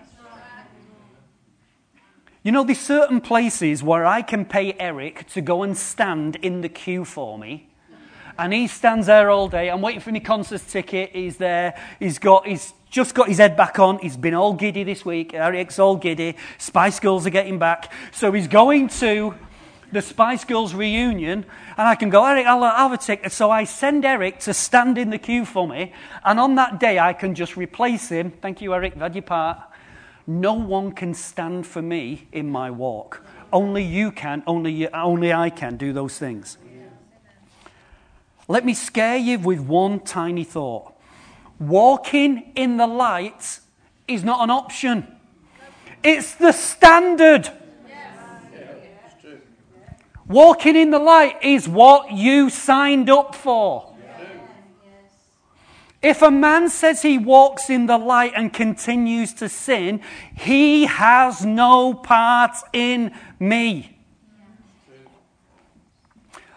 You 2.43 2.51
know, 2.51 2.65
there's 2.65 2.81
certain 2.81 3.21
places 3.21 3.85
where 3.85 4.05
I 4.05 4.23
can 4.23 4.45
pay 4.45 4.73
Eric 4.73 5.29
to 5.29 5.41
go 5.41 5.63
and 5.63 5.77
stand 5.77 6.37
in 6.37 6.61
the 6.63 6.69
queue 6.69 7.05
for 7.05 7.39
me. 7.39 7.72
And 8.39 8.53
he 8.53 8.67
stands 8.67 9.07
there 9.07 9.31
all 9.31 9.49
day. 9.49 9.71
I'm 9.71 9.81
waiting 9.81 10.01
for 10.01 10.13
my 10.13 10.21
concert 10.21 10.63
ticket. 10.69 11.11
He's 11.13 11.37
there. 11.37 11.79
He's 11.99 12.19
got, 12.19 12.47
he's 12.47 12.73
just 12.91 13.15
got 13.15 13.29
his 13.29 13.39
head 13.39 13.57
back 13.57 13.79
on. 13.79 13.99
He's 13.99 14.17
been 14.17 14.35
all 14.35 14.55
giddy 14.55 14.85
this 14.85 15.05
week. 15.05 15.35
Eric's 15.35 15.79
all 15.79 15.97
giddy. 15.97 16.37
Spice 16.59 17.01
Girls 17.01 17.27
are 17.27 17.31
getting 17.31 17.59
back. 17.59 17.93
So 18.13 18.33
he's 18.33 18.49
going 18.49 18.89
to 18.89 19.35
the 19.91 20.03
Spice 20.03 20.45
Girls 20.45 20.75
reunion. 20.75 21.45
And 21.77 21.89
I 21.89 21.95
can 21.95 22.11
go, 22.11 22.25
Eric, 22.25 22.47
I'll 22.47 22.63
have 22.63 22.93
a 22.93 22.99
ticket. 22.99 23.33
So 23.33 23.51
I 23.51 23.65
send 23.65 24.05
Eric 24.05 24.41
to 24.41 24.55
stand 24.55 24.99
in 24.99 25.11
the 25.11 25.19
queue 25.19 25.45
for 25.45 25.69
me. 25.69 25.93
And 26.25 26.41
on 26.41 26.55
that 26.57 26.81
day, 26.81 26.99
I 26.99 27.13
can 27.13 27.35
just 27.35 27.57
replace 27.57 28.09
him. 28.09 28.31
Thank 28.31 28.61
you, 28.61 28.75
Eric. 28.75 28.95
Had 28.95 29.15
your 29.15 29.23
part 29.23 29.59
no 30.27 30.55
one 30.55 30.93
can 30.93 31.15
stand 31.15 31.67
for 31.67 31.83
me 31.83 32.29
in 32.33 32.51
my 32.51 32.71
walk. 32.71 33.23
Only 33.53 33.85
you 33.85 34.11
can, 34.13 34.43
only, 34.47 34.89
only 34.93 35.33
I 35.33 35.51
can 35.51 35.77
do 35.77 35.93
those 35.93 36.19
things. 36.19 36.59
Let 38.53 38.67
me 38.67 38.75
scare 38.75 39.17
you 39.17 39.39
with 39.39 39.61
one 39.61 40.01
tiny 40.01 40.45
thought. 40.45 40.93
Walking 41.59 42.53
in 42.55 42.77
the 42.77 42.87
light 42.87 43.61
is 44.07 44.25
not 44.25 44.45
an 44.45 44.51
option, 44.51 45.07
it's 46.03 46.35
the 46.35 46.53
standard. 46.53 47.49
Walking 50.27 50.77
in 50.77 50.91
the 50.91 50.99
light 50.99 51.43
is 51.43 51.67
what 51.67 52.13
you 52.13 52.51
signed 52.51 53.09
up 53.09 53.35
for. 53.35 53.97
If 56.03 56.21
a 56.21 56.31
man 56.31 56.69
says 56.69 57.01
he 57.01 57.17
walks 57.17 57.71
in 57.71 57.87
the 57.87 57.97
light 57.97 58.35
and 58.37 58.53
continues 58.53 59.33
to 59.35 59.49
sin, 59.49 60.03
he 60.37 60.85
has 60.85 61.43
no 61.43 61.95
part 61.95 62.57
in 62.75 63.13
me. 63.41 63.97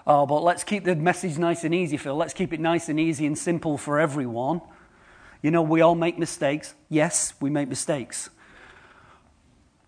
Oh, 0.07 0.25
but 0.25 0.43
let's 0.43 0.63
keep 0.63 0.83
the 0.83 0.95
message 0.95 1.37
nice 1.37 1.63
and 1.63 1.73
easy, 1.73 1.97
Phil. 1.97 2.15
Let's 2.15 2.33
keep 2.33 2.53
it 2.53 2.59
nice 2.59 2.89
and 2.89 2.99
easy 2.99 3.25
and 3.25 3.37
simple 3.37 3.77
for 3.77 3.99
everyone. 3.99 4.61
You 5.41 5.51
know, 5.51 5.61
we 5.61 5.81
all 5.81 5.95
make 5.95 6.19
mistakes. 6.19 6.75
Yes, 6.89 7.33
we 7.39 7.49
make 7.49 7.69
mistakes. 7.69 8.29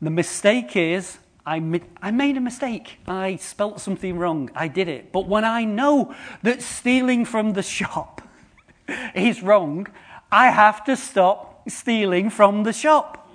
The 0.01 0.09
mistake 0.09 0.75
is 0.75 1.17
I, 1.47 1.81
I 2.01 2.11
made 2.11 2.35
a 2.35 2.41
mistake. 2.41 2.99
I 3.07 3.37
spelt 3.37 3.79
something 3.79 4.17
wrong. 4.17 4.51
I 4.53 4.67
did 4.67 4.89
it. 4.89 5.13
But 5.13 5.27
when 5.27 5.45
I 5.45 5.63
know 5.63 6.13
that 6.43 6.61
stealing 6.61 7.23
from 7.23 7.53
the 7.53 7.63
shop 7.63 8.21
is 9.15 9.41
wrong, 9.41 9.87
I 10.29 10.51
have 10.51 10.83
to 10.85 10.97
stop 10.97 11.69
stealing 11.69 12.29
from 12.29 12.63
the 12.63 12.73
shop. 12.73 13.26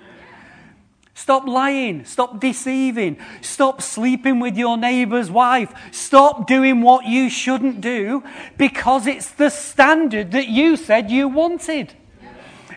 Stop 1.15 1.47
lying. 1.47 2.05
Stop 2.05 2.41
deceiving. 2.41 3.19
Stop 3.43 3.83
sleeping 3.83 4.41
with 4.41 4.57
your 4.57 4.77
neighbor's 4.77 5.31
wife. 5.31 5.73
Stop 5.93 6.47
doing 6.47 6.81
what 6.81 7.05
you 7.07 7.29
shouldn't 7.29 7.81
do 7.81 8.25
because 8.57 9.07
it's 9.07 9.31
the 9.31 9.51
standard 9.51 10.33
that 10.33 10.49
you 10.49 10.77
said 10.77 11.11
you 11.11 11.29
wanted. 11.29 11.95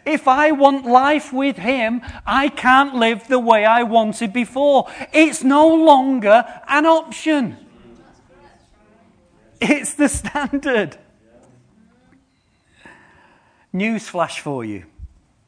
If 0.05 0.27
I 0.27 0.51
want 0.51 0.85
life 0.85 1.33
with 1.33 1.57
him, 1.57 2.01
I 2.27 2.49
can't 2.49 2.95
live 2.95 3.27
the 3.27 3.39
way 3.39 3.65
I 3.65 3.83
wanted 3.83 4.33
before. 4.33 4.87
It's 5.11 5.43
no 5.43 5.73
longer 5.73 6.45
an 6.67 6.85
option. 6.85 7.57
It's 9.59 9.95
the 9.95 10.09
standard. 10.09 10.97
News 13.73 14.07
flash 14.07 14.41
for 14.41 14.63
you. 14.63 14.85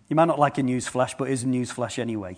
You 0.09 0.15
might 0.15 0.25
not 0.25 0.39
like 0.39 0.57
a 0.57 0.63
news 0.63 0.87
flash, 0.87 1.15
but 1.15 1.29
it's 1.29 1.43
a 1.43 1.47
news 1.47 1.69
flash 1.69 1.99
anyway. 1.99 2.37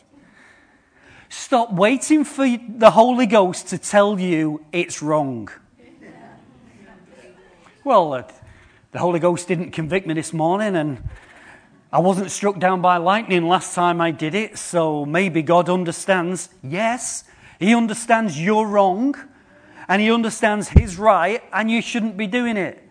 Stop 1.29 1.71
waiting 1.71 2.23
for 2.23 2.47
the 2.47 2.89
Holy 2.89 3.27
Ghost 3.27 3.67
to 3.67 3.77
tell 3.77 4.19
you 4.19 4.65
it's 4.71 5.03
wrong. 5.03 5.47
Well, 7.83 8.13
uh, 8.13 8.23
the 8.91 8.97
Holy 8.97 9.19
Ghost 9.19 9.47
didn't 9.47 9.69
convict 9.69 10.07
me 10.07 10.15
this 10.15 10.33
morning, 10.33 10.75
and 10.75 11.07
I 11.93 11.99
wasn't 11.99 12.31
struck 12.31 12.57
down 12.57 12.81
by 12.81 12.97
lightning 12.97 13.47
last 13.47 13.75
time 13.75 14.01
I 14.01 14.09
did 14.09 14.33
it, 14.33 14.57
so 14.57 15.05
maybe 15.05 15.43
God 15.43 15.69
understands. 15.69 16.49
Yes, 16.63 17.25
He 17.59 17.75
understands 17.75 18.41
you're 18.41 18.65
wrong, 18.65 19.15
and 19.87 20.01
He 20.01 20.11
understands 20.11 20.69
His 20.69 20.97
right, 20.97 21.43
and 21.53 21.69
you 21.69 21.83
shouldn't 21.83 22.17
be 22.17 22.25
doing 22.25 22.57
it. 22.57 22.83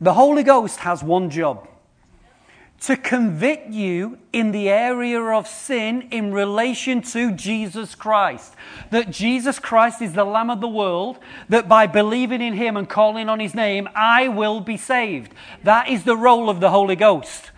The 0.00 0.14
Holy 0.14 0.42
Ghost 0.42 0.80
has 0.80 1.04
one 1.04 1.30
job 1.30 1.68
to 2.80 2.96
convict 2.96 3.72
you 3.72 4.18
in 4.32 4.52
the 4.52 4.68
area 4.68 5.20
of 5.20 5.48
sin 5.48 6.08
in 6.10 6.32
relation 6.32 7.00
to 7.00 7.32
Jesus 7.32 7.94
Christ. 7.94 8.54
That 8.90 9.10
Jesus 9.10 9.58
Christ 9.58 10.02
is 10.02 10.12
the 10.12 10.24
Lamb 10.24 10.50
of 10.50 10.60
the 10.60 10.68
world, 10.68 11.18
that 11.48 11.68
by 11.68 11.86
believing 11.86 12.42
in 12.42 12.54
Him 12.54 12.76
and 12.76 12.88
calling 12.88 13.28
on 13.28 13.40
His 13.40 13.54
name, 13.54 13.88
I 13.94 14.28
will 14.28 14.60
be 14.60 14.76
saved. 14.76 15.32
That 15.62 15.88
is 15.88 16.04
the 16.04 16.16
role 16.16 16.50
of 16.50 16.60
the 16.60 16.70
Holy 16.70 16.96
Ghost. 16.96 17.50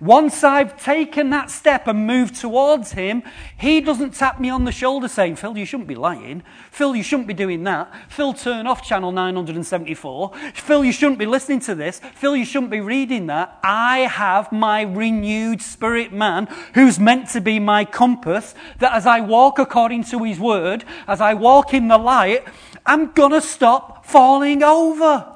Once 0.00 0.44
I've 0.44 0.80
taken 0.80 1.30
that 1.30 1.50
step 1.50 1.88
and 1.88 2.06
moved 2.06 2.36
towards 2.36 2.92
Him, 2.92 3.22
He 3.56 3.80
doesn't 3.80 4.14
tap 4.14 4.38
me 4.38 4.48
on 4.48 4.64
the 4.64 4.72
shoulder 4.72 5.08
saying, 5.08 5.36
Phil, 5.36 5.58
you 5.58 5.64
shouldn't 5.64 5.88
be 5.88 5.96
lying. 5.96 6.44
Phil, 6.70 6.94
you 6.94 7.02
shouldn't 7.02 7.26
be 7.26 7.34
doing 7.34 7.64
that. 7.64 7.92
Phil, 8.08 8.32
turn 8.32 8.66
off 8.68 8.86
channel 8.86 9.10
974. 9.10 10.32
Phil, 10.54 10.84
you 10.84 10.92
shouldn't 10.92 11.18
be 11.18 11.26
listening 11.26 11.58
to 11.60 11.74
this. 11.74 12.00
Phil, 12.14 12.36
you 12.36 12.44
shouldn't 12.44 12.70
be 12.70 12.80
reading 12.80 13.26
that. 13.26 13.58
I 13.62 14.00
have 14.00 14.52
my 14.52 14.82
renewed 14.82 15.62
spirit 15.62 16.12
man 16.12 16.46
who's 16.74 17.00
meant 17.00 17.28
to 17.30 17.40
be 17.40 17.58
my 17.58 17.84
compass, 17.84 18.54
that 18.78 18.94
as 18.94 19.06
I 19.06 19.20
walk 19.20 19.58
according 19.58 20.04
to 20.04 20.22
His 20.22 20.38
word, 20.38 20.84
as 21.08 21.20
I 21.20 21.34
walk 21.34 21.74
in 21.74 21.88
the 21.88 21.98
light, 21.98 22.44
I'm 22.86 23.10
going 23.12 23.32
to 23.32 23.40
stop 23.40 24.06
falling 24.06 24.62
over. 24.62 25.34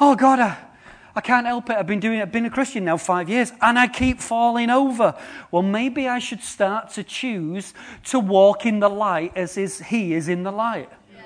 Oh, 0.00 0.16
God, 0.16 0.40
I. 0.40 0.71
I 1.14 1.20
can't 1.20 1.46
help 1.46 1.68
it. 1.68 1.76
I've 1.76 1.86
been 1.86 2.00
doing 2.00 2.18
it. 2.18 2.22
I've 2.22 2.32
been 2.32 2.46
a 2.46 2.50
Christian 2.50 2.84
now 2.86 2.96
five 2.96 3.28
years 3.28 3.52
and 3.60 3.78
I 3.78 3.86
keep 3.86 4.20
falling 4.20 4.70
over. 4.70 5.14
Well, 5.50 5.62
maybe 5.62 6.08
I 6.08 6.18
should 6.18 6.42
start 6.42 6.90
to 6.92 7.04
choose 7.04 7.74
to 8.04 8.18
walk 8.18 8.64
in 8.64 8.80
the 8.80 8.88
light 8.88 9.32
as 9.36 9.58
is, 9.58 9.80
He 9.80 10.14
is 10.14 10.28
in 10.28 10.42
the 10.42 10.52
light. 10.52 10.88
Yeah. 11.14 11.22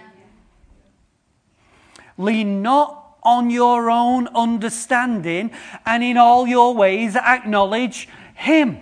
Lean 2.18 2.62
not 2.62 3.16
on 3.22 3.50
your 3.50 3.90
own 3.90 4.28
understanding 4.28 5.52
and 5.84 6.02
in 6.02 6.16
all 6.16 6.46
your 6.48 6.74
ways 6.74 7.14
acknowledge 7.14 8.08
Him. 8.34 8.80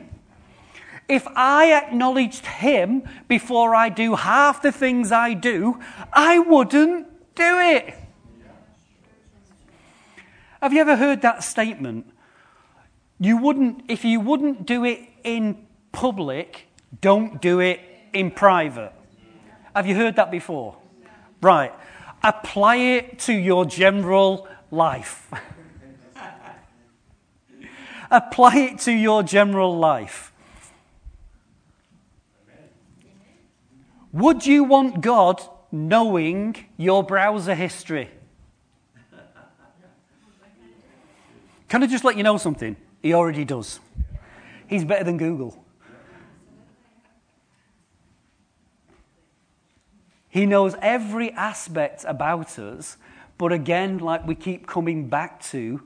If 1.06 1.26
I 1.36 1.72
acknowledged 1.74 2.46
Him 2.46 3.02
before 3.28 3.74
I 3.74 3.90
do 3.90 4.14
half 4.14 4.62
the 4.62 4.72
things 4.72 5.12
I 5.12 5.34
do, 5.34 5.78
I 6.14 6.38
wouldn't 6.38 7.08
do 7.34 7.58
it. 7.58 7.94
Have 10.64 10.72
you 10.72 10.80
ever 10.80 10.96
heard 10.96 11.20
that 11.20 11.44
statement? 11.44 12.06
You 13.20 13.36
wouldn't, 13.36 13.84
if 13.88 14.02
you 14.02 14.18
wouldn't 14.18 14.64
do 14.64 14.82
it 14.86 15.00
in 15.22 15.66
public, 15.92 16.68
don't 17.02 17.38
do 17.42 17.60
it 17.60 17.80
in 18.14 18.30
private. 18.30 18.90
Have 19.76 19.86
you 19.86 19.94
heard 19.94 20.16
that 20.16 20.30
before? 20.30 20.78
Right. 21.42 21.70
Apply 22.22 22.76
it 22.76 23.18
to 23.26 23.34
your 23.34 23.66
general 23.66 24.48
life. 24.70 25.30
Apply 28.10 28.56
it 28.56 28.78
to 28.78 28.92
your 28.92 29.22
general 29.22 29.76
life. 29.76 30.32
Would 34.14 34.46
you 34.46 34.64
want 34.64 35.02
God 35.02 35.42
knowing 35.70 36.56
your 36.78 37.02
browser 37.02 37.54
history? 37.54 38.08
Can 41.68 41.82
I 41.82 41.86
just 41.86 42.04
let 42.04 42.16
you 42.16 42.22
know 42.22 42.36
something? 42.36 42.76
He 43.02 43.14
already 43.14 43.44
does. 43.44 43.80
He's 44.66 44.84
better 44.84 45.04
than 45.04 45.16
Google. 45.18 45.62
He 50.28 50.46
knows 50.46 50.74
every 50.82 51.30
aspect 51.32 52.04
about 52.08 52.58
us, 52.58 52.96
but 53.38 53.52
again, 53.52 53.98
like 53.98 54.26
we 54.26 54.34
keep 54.34 54.66
coming 54.66 55.08
back 55.08 55.40
to, 55.44 55.80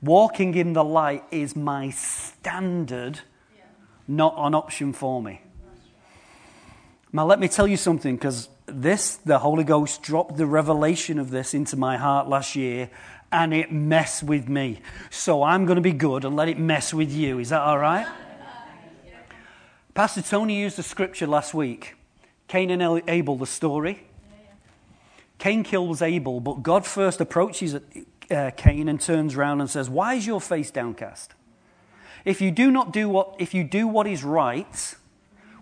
walking 0.00 0.54
in 0.54 0.72
the 0.72 0.84
light 0.84 1.24
is 1.32 1.56
my 1.56 1.90
standard, 1.90 3.20
not 4.06 4.34
an 4.38 4.54
option 4.54 4.92
for 4.92 5.20
me. 5.20 5.40
Now, 7.12 7.26
let 7.26 7.40
me 7.40 7.48
tell 7.48 7.66
you 7.66 7.76
something, 7.76 8.14
because 8.14 8.48
this, 8.66 9.16
the 9.16 9.38
Holy 9.38 9.64
Ghost 9.64 10.02
dropped 10.02 10.36
the 10.36 10.46
revelation 10.46 11.18
of 11.18 11.30
this 11.30 11.54
into 11.54 11.76
my 11.76 11.96
heart 11.96 12.28
last 12.28 12.54
year, 12.54 12.90
and 13.30 13.52
it 13.52 13.70
mess 13.72 14.22
with 14.22 14.48
me. 14.48 14.80
So 15.10 15.42
I'm 15.42 15.66
going 15.66 15.76
to 15.76 15.82
be 15.82 15.92
good 15.92 16.24
and 16.24 16.34
let 16.36 16.48
it 16.48 16.58
mess 16.58 16.94
with 16.94 17.12
you. 17.12 17.38
Is 17.38 17.50
that 17.50 17.60
all 17.60 17.78
right? 17.78 18.06
Pastor 19.94 20.22
Tony 20.22 20.60
used 20.60 20.76
the 20.76 20.82
scripture 20.82 21.26
last 21.26 21.54
week 21.54 21.96
Cain 22.46 22.70
and 22.70 23.02
Abel, 23.08 23.36
the 23.36 23.46
story. 23.46 24.04
Cain 25.38 25.62
kills 25.62 26.02
Abel, 26.02 26.40
but 26.40 26.62
God 26.62 26.84
first 26.86 27.20
approaches 27.20 27.76
uh, 28.30 28.50
Cain 28.56 28.88
and 28.88 29.00
turns 29.00 29.36
around 29.36 29.60
and 29.60 29.70
says, 29.70 29.88
Why 29.88 30.14
is 30.14 30.26
your 30.26 30.40
face 30.40 30.70
downcast? 30.70 31.34
If 32.24 32.40
you 32.40 32.50
do 32.50 32.70
not 32.70 32.92
do 32.92 33.08
what, 33.08 33.36
if 33.38 33.54
you 33.54 33.64
do 33.64 33.86
what 33.86 34.06
is 34.06 34.24
right, 34.24 34.94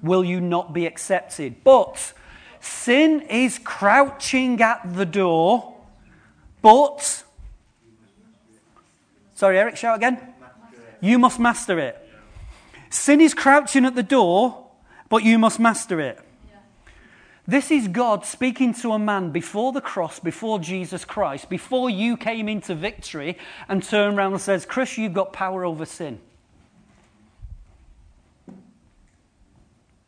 will 0.02 0.24
you 0.24 0.40
not 0.40 0.72
be 0.72 0.86
accepted? 0.86 1.62
But 1.64 2.12
sin 2.60 3.20
is 3.22 3.58
crouching 3.58 4.60
at 4.62 4.94
the 4.94 5.04
door, 5.04 5.76
but 6.62 7.24
Sorry, 9.36 9.58
Eric, 9.58 9.76
shout 9.76 9.96
again. 9.96 10.18
You 11.02 11.18
must 11.18 11.38
master 11.38 11.78
it. 11.78 12.02
Sin 12.88 13.20
is 13.20 13.34
crouching 13.34 13.84
at 13.84 13.94
the 13.94 14.02
door, 14.02 14.68
but 15.10 15.24
you 15.24 15.38
must 15.38 15.60
master 15.60 16.00
it. 16.00 16.18
This 17.46 17.70
is 17.70 17.86
God 17.86 18.24
speaking 18.24 18.72
to 18.74 18.92
a 18.92 18.98
man 18.98 19.32
before 19.32 19.72
the 19.72 19.82
cross, 19.82 20.18
before 20.18 20.58
Jesus 20.58 21.04
Christ, 21.04 21.50
before 21.50 21.90
you 21.90 22.16
came 22.16 22.48
into 22.48 22.74
victory, 22.74 23.36
and 23.68 23.82
turned 23.82 24.16
around 24.16 24.32
and 24.32 24.40
says, 24.40 24.64
Chris, 24.64 24.96
you've 24.96 25.12
got 25.12 25.34
power 25.34 25.66
over 25.66 25.84
sin. 25.84 26.18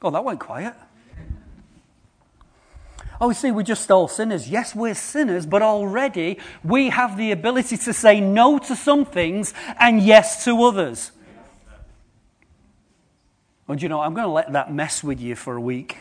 Oh, 0.00 0.10
that 0.10 0.24
went 0.24 0.40
quiet. 0.40 0.74
Oh, 3.20 3.32
see, 3.32 3.50
we're 3.50 3.62
just 3.62 3.90
all 3.90 4.06
sinners. 4.06 4.48
Yes, 4.48 4.74
we're 4.74 4.94
sinners, 4.94 5.44
but 5.44 5.60
already 5.60 6.38
we 6.62 6.90
have 6.90 7.16
the 7.16 7.32
ability 7.32 7.76
to 7.78 7.92
say 7.92 8.20
no 8.20 8.58
to 8.58 8.76
some 8.76 9.04
things 9.04 9.52
and 9.78 10.00
yes 10.00 10.44
to 10.44 10.62
others. 10.62 11.10
And 13.66 13.82
you 13.82 13.88
know, 13.88 14.00
I'm 14.00 14.14
going 14.14 14.26
to 14.26 14.32
let 14.32 14.52
that 14.52 14.72
mess 14.72 15.02
with 15.02 15.20
you 15.20 15.34
for 15.34 15.56
a 15.56 15.60
week. 15.60 15.98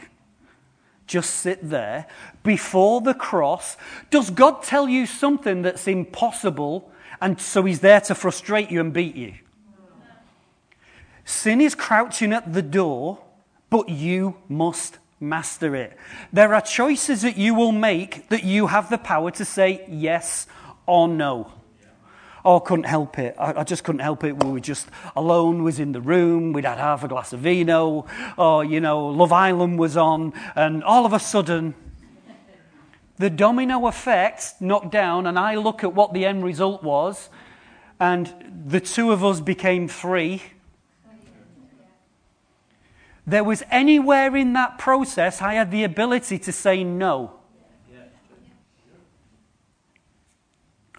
Just 1.08 1.36
sit 1.36 1.70
there 1.70 2.06
before 2.44 3.02
the 3.02 3.14
cross. 3.14 3.78
Does 4.10 4.30
God 4.30 4.62
tell 4.62 4.88
you 4.88 5.06
something 5.06 5.64
that's 5.64 5.88
impossible 5.88 6.92
and 7.20 7.42
so 7.42 7.64
he's 7.64 7.80
there 7.80 8.02
to 8.02 8.16
frustrate 8.16 8.70
you 8.70 8.80
and 8.80 8.94
beat 8.94 9.16
you? 9.16 9.34
Sin 11.26 11.62
is 11.62 11.76
crouching 11.76 12.32
at 12.32 12.54
the 12.54 12.62
door, 12.62 13.20
but 13.70 13.90
you 13.90 14.38
must 14.48 14.98
master 15.20 15.76
it. 15.76 15.98
There 16.32 16.54
are 16.54 16.62
choices 16.62 17.22
that 17.24 17.38
you 17.38 17.56
will 17.56 17.72
make 17.72 18.30
that 18.30 18.44
you 18.44 18.68
have 18.68 18.90
the 18.90 18.98
power 18.98 19.32
to 19.32 19.46
say 19.46 19.86
yes 19.90 20.48
or 20.86 21.08
no. 21.08 21.52
Oh, 22.46 22.60
couldn't 22.60 22.86
help 22.86 23.20
it. 23.20 23.36
I, 23.38 23.62
I, 23.62 23.64
just 23.64 23.84
couldn't 23.84 24.00
help 24.00 24.24
it. 24.24 24.42
We 24.42 24.52
were 24.52 24.60
just 24.60 24.88
alone, 25.16 25.64
was 25.64 25.80
in 25.80 25.92
the 25.92 26.00
room, 26.00 26.54
we'd 26.54 26.64
had 26.64 26.78
half 26.78 27.04
a 27.04 27.08
glass 27.08 27.34
of 27.34 27.42
vino, 27.42 28.06
or, 28.38 28.64
you 28.64 28.80
know, 28.80 29.08
Love 29.08 29.34
Island 29.34 29.80
was 29.80 29.98
on, 29.98 30.34
and 30.56 30.82
all 30.84 31.06
of 31.06 31.12
a 31.12 31.20
sudden, 31.20 31.76
the 33.18 33.30
domino 33.30 33.88
effect 33.88 34.54
knocked 34.62 34.92
down, 34.92 35.28
and 35.28 35.38
I 35.38 35.56
look 35.56 35.84
at 35.84 35.94
what 35.94 36.14
the 36.14 36.26
end 36.26 36.46
result 36.46 36.84
was, 36.84 37.30
and 38.00 38.34
the 38.66 38.80
two 38.80 39.12
of 39.12 39.26
us 39.26 39.42
became 39.42 39.90
three 39.90 40.42
there 43.28 43.44
was 43.44 43.62
anywhere 43.70 44.36
in 44.38 44.54
that 44.54 44.78
process 44.78 45.42
I 45.42 45.56
had 45.56 45.70
the 45.70 45.84
ability 45.84 46.40
to 46.40 46.52
say 46.54 46.84
no. 46.86 47.34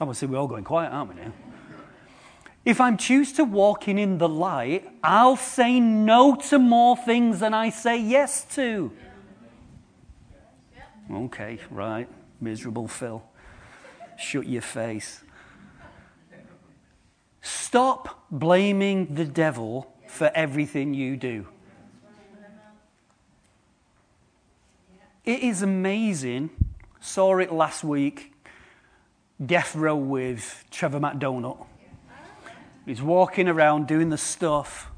Obviously, 0.00 0.28
we're 0.28 0.38
all 0.38 0.46
going 0.46 0.62
quiet, 0.62 0.92
aren't 0.92 1.14
we 1.14 1.20
now? 1.20 1.32
If 2.64 2.80
I'm 2.80 2.96
choose 2.98 3.32
to 3.32 3.44
walking 3.44 3.98
in 3.98 4.18
the 4.18 4.28
light, 4.28 4.88
I'll 5.02 5.36
say 5.36 5.80
no 5.80 6.36
to 6.50 6.58
more 6.58 6.96
things 6.96 7.40
than 7.40 7.54
I 7.54 7.70
say 7.70 8.00
yes 8.00 8.44
to. 8.54 8.92
Okay, 11.10 11.58
right. 11.70 12.08
Miserable 12.40 12.86
Phil. 12.86 13.22
Shut 14.18 14.46
your 14.46 14.62
face. 14.62 15.24
Stop 17.40 18.26
blaming 18.30 19.14
the 19.14 19.24
devil 19.24 19.92
for 20.06 20.30
everything 20.34 20.92
you 20.92 21.16
do. 21.16 21.46
It 25.28 25.42
is 25.42 25.60
amazing. 25.60 26.48
Saw 27.00 27.36
it 27.36 27.52
last 27.52 27.84
week. 27.84 28.32
Death 29.44 29.76
Row 29.76 29.94
with 29.94 30.64
Trevor 30.70 31.00
McDonald. 31.00 31.66
He's 32.86 33.02
walking 33.02 33.46
around 33.46 33.86
doing 33.86 34.08
the 34.08 34.16
stuff. 34.16 34.90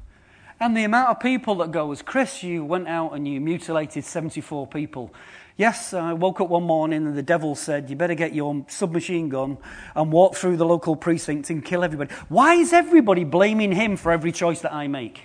And 0.57 0.77
the 0.77 0.85
amount 0.85 1.09
of 1.09 1.19
people 1.19 1.55
that 1.55 1.71
go 1.71 1.87
goes, 1.87 2.01
Chris, 2.01 2.43
you 2.43 2.63
went 2.63 2.87
out 2.87 3.11
and 3.11 3.27
you 3.27 3.41
mutilated 3.41 4.05
74 4.05 4.67
people. 4.67 5.13
Yes, 5.57 5.93
I 5.93 6.13
woke 6.13 6.39
up 6.39 6.47
one 6.47 6.63
morning 6.63 7.05
and 7.05 7.17
the 7.17 7.21
devil 7.21 7.53
said, 7.53 7.89
You 7.89 7.97
better 7.97 8.15
get 8.15 8.33
your 8.33 8.65
submachine 8.69 9.27
gun 9.27 9.57
and 9.97 10.13
walk 10.13 10.35
through 10.35 10.55
the 10.55 10.65
local 10.65 10.95
precinct 10.95 11.49
and 11.49 11.65
kill 11.65 11.83
everybody. 11.83 12.13
Why 12.29 12.53
is 12.53 12.71
everybody 12.71 13.25
blaming 13.25 13.73
him 13.73 13.97
for 13.97 14.13
every 14.13 14.31
choice 14.31 14.61
that 14.61 14.71
I 14.71 14.87
make? 14.87 15.23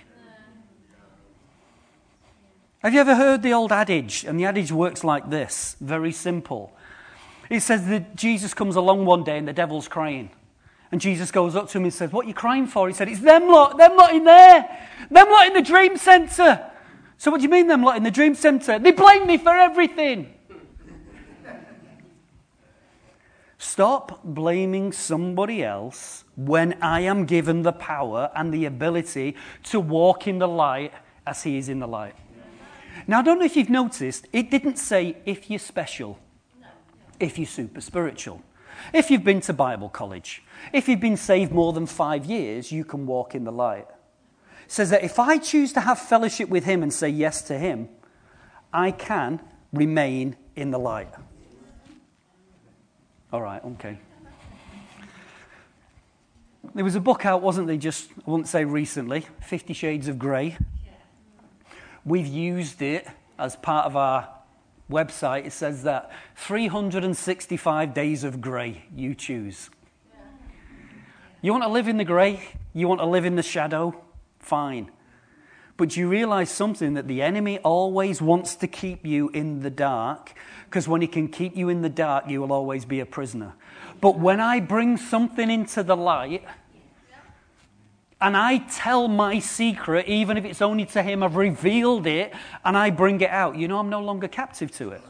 Have 2.87 2.93
you 2.93 3.01
ever 3.01 3.15
heard 3.15 3.43
the 3.43 3.51
old 3.51 3.73
adage? 3.73 4.23
And 4.23 4.39
the 4.39 4.45
adage 4.45 4.71
works 4.71 5.03
like 5.03 5.29
this 5.29 5.75
very 5.81 6.13
simple. 6.13 6.73
It 7.49 7.59
says 7.59 7.85
that 7.87 8.15
Jesus 8.15 8.53
comes 8.53 8.77
along 8.77 9.03
one 9.05 9.25
day 9.25 9.37
and 9.37 9.45
the 9.45 9.51
devil's 9.51 9.89
crying. 9.89 10.29
And 10.89 11.01
Jesus 11.01 11.29
goes 11.29 11.53
up 11.53 11.67
to 11.71 11.79
him 11.79 11.83
and 11.83 11.93
says, 11.93 12.13
What 12.13 12.23
are 12.23 12.29
you 12.29 12.33
crying 12.33 12.65
for? 12.65 12.87
He 12.87 12.93
said, 12.93 13.09
It's 13.09 13.19
them 13.19 13.49
lot, 13.49 13.77
them 13.77 13.97
lot 13.97 14.15
in 14.15 14.23
there, 14.23 14.87
them 15.11 15.29
lot 15.29 15.47
in 15.47 15.53
the 15.53 15.61
dream 15.61 15.97
centre. 15.97 16.65
So, 17.17 17.29
what 17.29 17.39
do 17.39 17.43
you 17.43 17.49
mean, 17.49 17.67
them 17.67 17.83
lot 17.83 17.97
in 17.97 18.03
the 18.03 18.09
dream 18.09 18.35
centre? 18.35 18.79
They 18.79 18.91
blame 18.93 19.27
me 19.27 19.37
for 19.37 19.49
everything. 19.49 20.33
Stop 23.57 24.23
blaming 24.23 24.93
somebody 24.93 25.61
else 25.61 26.23
when 26.37 26.77
I 26.81 27.01
am 27.01 27.25
given 27.25 27.63
the 27.63 27.73
power 27.73 28.31
and 28.33 28.53
the 28.53 28.63
ability 28.63 29.35
to 29.63 29.81
walk 29.81 30.25
in 30.25 30.39
the 30.39 30.47
light 30.47 30.93
as 31.25 31.43
He 31.43 31.57
is 31.57 31.67
in 31.67 31.79
the 31.79 31.87
light. 31.87 32.15
Now, 33.07 33.19
I 33.19 33.21
don't 33.21 33.39
know 33.39 33.45
if 33.45 33.55
you've 33.55 33.69
noticed, 33.69 34.27
it 34.33 34.51
didn't 34.51 34.77
say 34.77 35.17
if 35.25 35.49
you're 35.49 35.59
special, 35.59 36.19
if 37.19 37.39
you're 37.39 37.47
super 37.47 37.79
spiritual. 37.79 38.41
If 38.93 39.09
you've 39.09 39.23
been 39.23 39.41
to 39.41 39.53
Bible 39.53 39.89
college, 39.89 40.43
if 40.73 40.87
you've 40.87 40.99
been 40.99 41.17
saved 41.17 41.51
more 41.51 41.73
than 41.73 41.85
five 41.85 42.25
years, 42.25 42.71
you 42.71 42.83
can 42.83 43.07
walk 43.07 43.33
in 43.33 43.43
the 43.43 43.51
light. 43.51 43.87
It 44.65 44.71
says 44.71 44.89
that 44.89 45.03
if 45.03 45.17
I 45.19 45.37
choose 45.37 45.71
to 45.73 45.81
have 45.81 45.97
fellowship 45.97 46.49
with 46.49 46.65
Him 46.65 46.83
and 46.83 46.93
say 46.93 47.09
yes 47.09 47.41
to 47.43 47.57
Him, 47.57 47.89
I 48.73 48.91
can 48.91 49.39
remain 49.71 50.35
in 50.55 50.71
the 50.71 50.77
light. 50.77 51.13
All 53.31 53.41
right, 53.41 53.63
okay. 53.63 53.97
There 56.75 56.83
was 56.83 56.95
a 56.95 56.99
book 56.99 57.25
out, 57.25 57.41
wasn't 57.41 57.67
there, 57.67 57.77
just, 57.77 58.09
I 58.27 58.29
wouldn't 58.29 58.49
say 58.49 58.65
recently, 58.65 59.25
Fifty 59.41 59.73
Shades 59.73 60.07
of 60.09 60.19
Grey. 60.19 60.57
We've 62.07 62.25
used 62.25 62.81
it 62.81 63.05
as 63.37 63.57
part 63.57 63.85
of 63.85 63.97
our 63.97 64.29
website. 64.89 65.45
It 65.45 65.51
says 65.51 65.83
that 65.83 66.09
365 66.37 67.93
days 67.93 68.23
of 68.23 68.39
grey, 68.39 68.83
you 68.95 69.13
choose. 69.13 69.69
You 71.41 71.51
want 71.51 71.65
to 71.65 71.69
live 71.69 71.89
in 71.89 71.97
the 71.97 72.05
grey? 72.05 72.41
You 72.73 72.87
want 72.87 73.01
to 73.01 73.05
live 73.05 73.25
in 73.25 73.35
the 73.35 73.43
shadow? 73.43 73.93
Fine. 74.39 74.89
But 75.75 75.97
you 75.97 76.07
realize 76.07 76.49
something 76.49 76.93
that 76.93 77.09
the 77.09 77.21
enemy 77.21 77.59
always 77.59 78.21
wants 78.21 78.55
to 78.55 78.67
keep 78.67 79.05
you 79.05 79.27
in 79.33 79.59
the 79.59 79.69
dark 79.69 80.33
because 80.63 80.87
when 80.87 81.01
he 81.01 81.07
can 81.07 81.27
keep 81.27 81.57
you 81.57 81.67
in 81.67 81.81
the 81.81 81.89
dark, 81.89 82.29
you 82.29 82.39
will 82.39 82.53
always 82.53 82.85
be 82.85 83.01
a 83.01 83.05
prisoner. 83.05 83.53
But 83.99 84.17
when 84.17 84.39
I 84.39 84.61
bring 84.61 84.95
something 84.95 85.51
into 85.51 85.83
the 85.83 85.97
light, 85.97 86.45
and 88.19 88.35
I 88.35 88.57
tell 88.57 89.07
my 89.07 89.39
secret, 89.39 90.07
even 90.07 90.37
if 90.37 90.45
it's 90.45 90.61
only 90.61 90.85
to 90.85 91.03
him, 91.03 91.21
I've 91.21 91.35
revealed 91.35 92.07
it, 92.07 92.33
and 92.65 92.77
I 92.77 92.89
bring 92.89 93.21
it 93.21 93.29
out, 93.29 93.55
you 93.55 93.67
know, 93.67 93.79
I'm 93.79 93.89
no 93.89 94.01
longer 94.01 94.27
captive 94.27 94.71
to 94.77 94.89
it. 94.91 95.01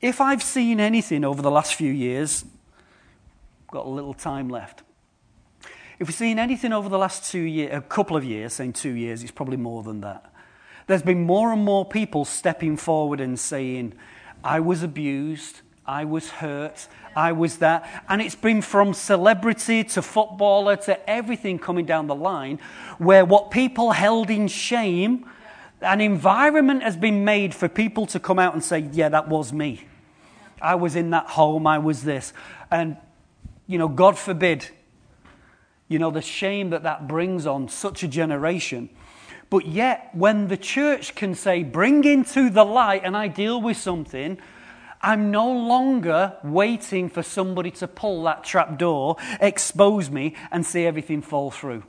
If 0.00 0.20
I've 0.20 0.42
seen 0.42 0.80
anything 0.80 1.24
over 1.24 1.40
the 1.40 1.50
last 1.50 1.74
few 1.76 1.90
years, 1.90 2.44
got 3.70 3.86
a 3.86 3.88
little 3.88 4.12
time 4.12 4.50
left. 4.50 4.82
If 5.98 6.08
we've 6.08 6.14
seen 6.14 6.38
anything 6.38 6.74
over 6.74 6.90
the 6.90 6.98
last 6.98 7.30
two 7.30 7.40
years, 7.40 7.74
a 7.74 7.80
couple 7.80 8.14
of 8.16 8.22
years, 8.22 8.52
saying 8.52 8.74
two 8.74 8.92
years, 8.92 9.22
it's 9.22 9.32
probably 9.32 9.56
more 9.56 9.82
than 9.82 10.02
that. 10.02 10.30
There's 10.86 11.02
been 11.02 11.22
more 11.22 11.52
and 11.52 11.64
more 11.64 11.86
people 11.86 12.26
stepping 12.26 12.76
forward 12.76 13.20
and 13.20 13.38
saying, 13.38 13.94
I 14.42 14.60
was 14.60 14.82
abused, 14.82 15.62
I 15.86 16.04
was 16.04 16.28
hurt, 16.28 16.86
I 17.16 17.32
was 17.32 17.58
that. 17.58 18.04
And 18.08 18.20
it's 18.20 18.34
been 18.34 18.62
from 18.62 18.94
celebrity 18.94 19.84
to 19.84 20.02
footballer 20.02 20.76
to 20.76 21.10
everything 21.10 21.58
coming 21.58 21.86
down 21.86 22.06
the 22.06 22.14
line, 22.14 22.58
where 22.98 23.24
what 23.24 23.50
people 23.50 23.92
held 23.92 24.30
in 24.30 24.48
shame, 24.48 25.28
an 25.80 26.00
environment 26.00 26.82
has 26.82 26.96
been 26.96 27.24
made 27.24 27.54
for 27.54 27.68
people 27.68 28.06
to 28.06 28.20
come 28.20 28.38
out 28.38 28.54
and 28.54 28.62
say, 28.62 28.88
Yeah, 28.92 29.08
that 29.10 29.28
was 29.28 29.52
me. 29.52 29.86
I 30.60 30.76
was 30.76 30.96
in 30.96 31.10
that 31.10 31.26
home, 31.26 31.66
I 31.66 31.78
was 31.78 32.04
this. 32.04 32.32
And, 32.70 32.96
you 33.66 33.78
know, 33.78 33.88
God 33.88 34.18
forbid, 34.18 34.68
you 35.88 35.98
know, 35.98 36.10
the 36.10 36.22
shame 36.22 36.70
that 36.70 36.82
that 36.84 37.06
brings 37.06 37.46
on 37.46 37.68
such 37.68 38.02
a 38.02 38.08
generation. 38.08 38.88
But 39.50 39.66
yet, 39.66 40.10
when 40.14 40.48
the 40.48 40.56
church 40.56 41.14
can 41.14 41.34
say, 41.34 41.62
Bring 41.62 42.04
into 42.04 42.50
the 42.50 42.64
light 42.64 43.02
and 43.04 43.16
I 43.16 43.28
deal 43.28 43.60
with 43.60 43.76
something, 43.76 44.38
I'm 45.04 45.30
no 45.30 45.52
longer 45.52 46.38
waiting 46.42 47.10
for 47.10 47.22
somebody 47.22 47.70
to 47.72 47.86
pull 47.86 48.22
that 48.22 48.42
trap 48.42 48.78
door, 48.78 49.16
expose 49.38 50.08
me, 50.08 50.34
and 50.50 50.64
see 50.64 50.86
everything 50.86 51.20
fall 51.20 51.50
through. 51.50 51.82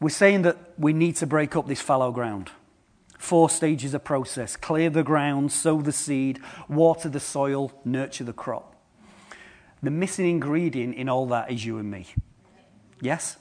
We're 0.00 0.08
saying 0.08 0.42
that 0.42 0.56
we 0.78 0.94
need 0.94 1.16
to 1.16 1.26
break 1.26 1.54
up 1.54 1.68
this 1.68 1.82
fallow 1.82 2.12
ground. 2.12 2.50
Four 3.18 3.50
stages 3.50 3.92
of 3.92 4.02
process 4.02 4.56
clear 4.56 4.88
the 4.88 5.04
ground, 5.04 5.52
sow 5.52 5.82
the 5.82 5.92
seed, 5.92 6.40
water 6.66 7.10
the 7.10 7.20
soil, 7.20 7.72
nurture 7.84 8.24
the 8.24 8.32
crop. 8.32 8.74
The 9.82 9.90
missing 9.90 10.28
ingredient 10.28 10.94
in 10.94 11.10
all 11.10 11.26
that 11.26 11.50
is 11.50 11.64
you 11.64 11.76
and 11.76 11.90
me. 11.90 12.06
Yes? 13.02 13.36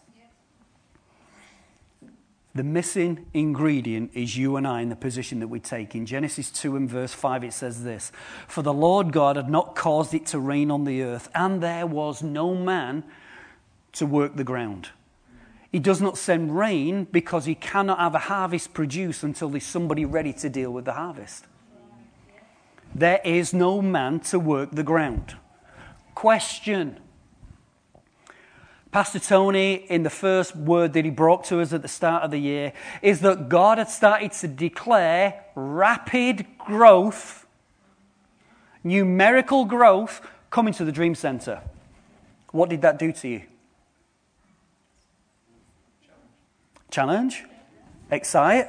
The 2.53 2.63
missing 2.63 3.27
ingredient 3.33 4.11
is 4.13 4.37
you 4.37 4.57
and 4.57 4.67
I 4.67 4.81
in 4.81 4.89
the 4.89 4.95
position 4.95 5.39
that 5.39 5.47
we 5.47 5.61
take. 5.61 5.95
In 5.95 6.05
Genesis 6.05 6.51
2 6.51 6.75
and 6.75 6.89
verse 6.89 7.13
5, 7.13 7.45
it 7.45 7.53
says 7.53 7.83
this 7.83 8.11
For 8.47 8.61
the 8.61 8.73
Lord 8.73 9.13
God 9.13 9.37
had 9.37 9.49
not 9.49 9.75
caused 9.75 10.13
it 10.13 10.25
to 10.27 10.39
rain 10.39 10.69
on 10.69 10.83
the 10.83 11.01
earth, 11.01 11.29
and 11.33 11.63
there 11.63 11.87
was 11.87 12.21
no 12.21 12.53
man 12.53 13.05
to 13.93 14.05
work 14.05 14.35
the 14.35 14.43
ground. 14.43 14.89
He 15.71 15.79
does 15.79 16.01
not 16.01 16.17
send 16.17 16.57
rain 16.57 17.07
because 17.09 17.45
he 17.45 17.55
cannot 17.55 17.99
have 17.99 18.15
a 18.15 18.19
harvest 18.19 18.73
produced 18.73 19.23
until 19.23 19.49
there's 19.49 19.63
somebody 19.63 20.03
ready 20.03 20.33
to 20.33 20.49
deal 20.49 20.71
with 20.71 20.83
the 20.83 20.93
harvest. 20.93 21.45
There 22.93 23.21
is 23.23 23.53
no 23.53 23.81
man 23.81 24.19
to 24.21 24.37
work 24.37 24.71
the 24.71 24.83
ground. 24.83 25.37
Question 26.13 26.99
Pastor 28.91 29.19
Tony, 29.19 29.75
in 29.75 30.03
the 30.03 30.09
first 30.09 30.53
word 30.53 30.91
that 30.93 31.05
he 31.05 31.11
brought 31.11 31.45
to 31.45 31.61
us 31.61 31.71
at 31.71 31.81
the 31.81 31.87
start 31.87 32.23
of 32.23 32.31
the 32.31 32.37
year, 32.37 32.73
is 33.01 33.21
that 33.21 33.47
God 33.47 33.77
had 33.77 33.89
started 33.89 34.33
to 34.33 34.49
declare 34.49 35.45
rapid 35.55 36.45
growth, 36.57 37.47
numerical 38.83 39.63
growth, 39.63 40.27
coming 40.49 40.73
to 40.73 40.83
the 40.83 40.91
Dream 40.91 41.15
Center. 41.15 41.61
What 42.51 42.69
did 42.69 42.81
that 42.81 42.99
do 42.99 43.13
to 43.13 43.27
you? 43.29 43.43
Challenge? 46.89 47.35
Challenge? 47.35 47.45
Excite? 48.11 48.67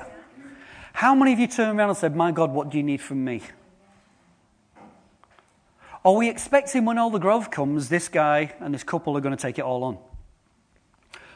How 0.92 1.16
many 1.16 1.32
of 1.32 1.40
you 1.40 1.48
turned 1.48 1.76
around 1.76 1.88
and 1.88 1.98
said, 1.98 2.14
My 2.14 2.30
God, 2.30 2.52
what 2.52 2.70
do 2.70 2.76
you 2.76 2.84
need 2.84 3.00
from 3.00 3.24
me? 3.24 3.42
Are 6.04 6.12
we 6.14 6.28
expecting 6.28 6.84
when 6.84 6.96
all 6.98 7.10
the 7.10 7.18
growth 7.18 7.50
comes, 7.50 7.88
this 7.88 8.08
guy 8.08 8.54
and 8.60 8.72
this 8.72 8.84
couple 8.84 9.16
are 9.16 9.20
going 9.20 9.36
to 9.36 9.42
take 9.42 9.58
it 9.58 9.62
all 9.62 9.82
on? 9.82 9.98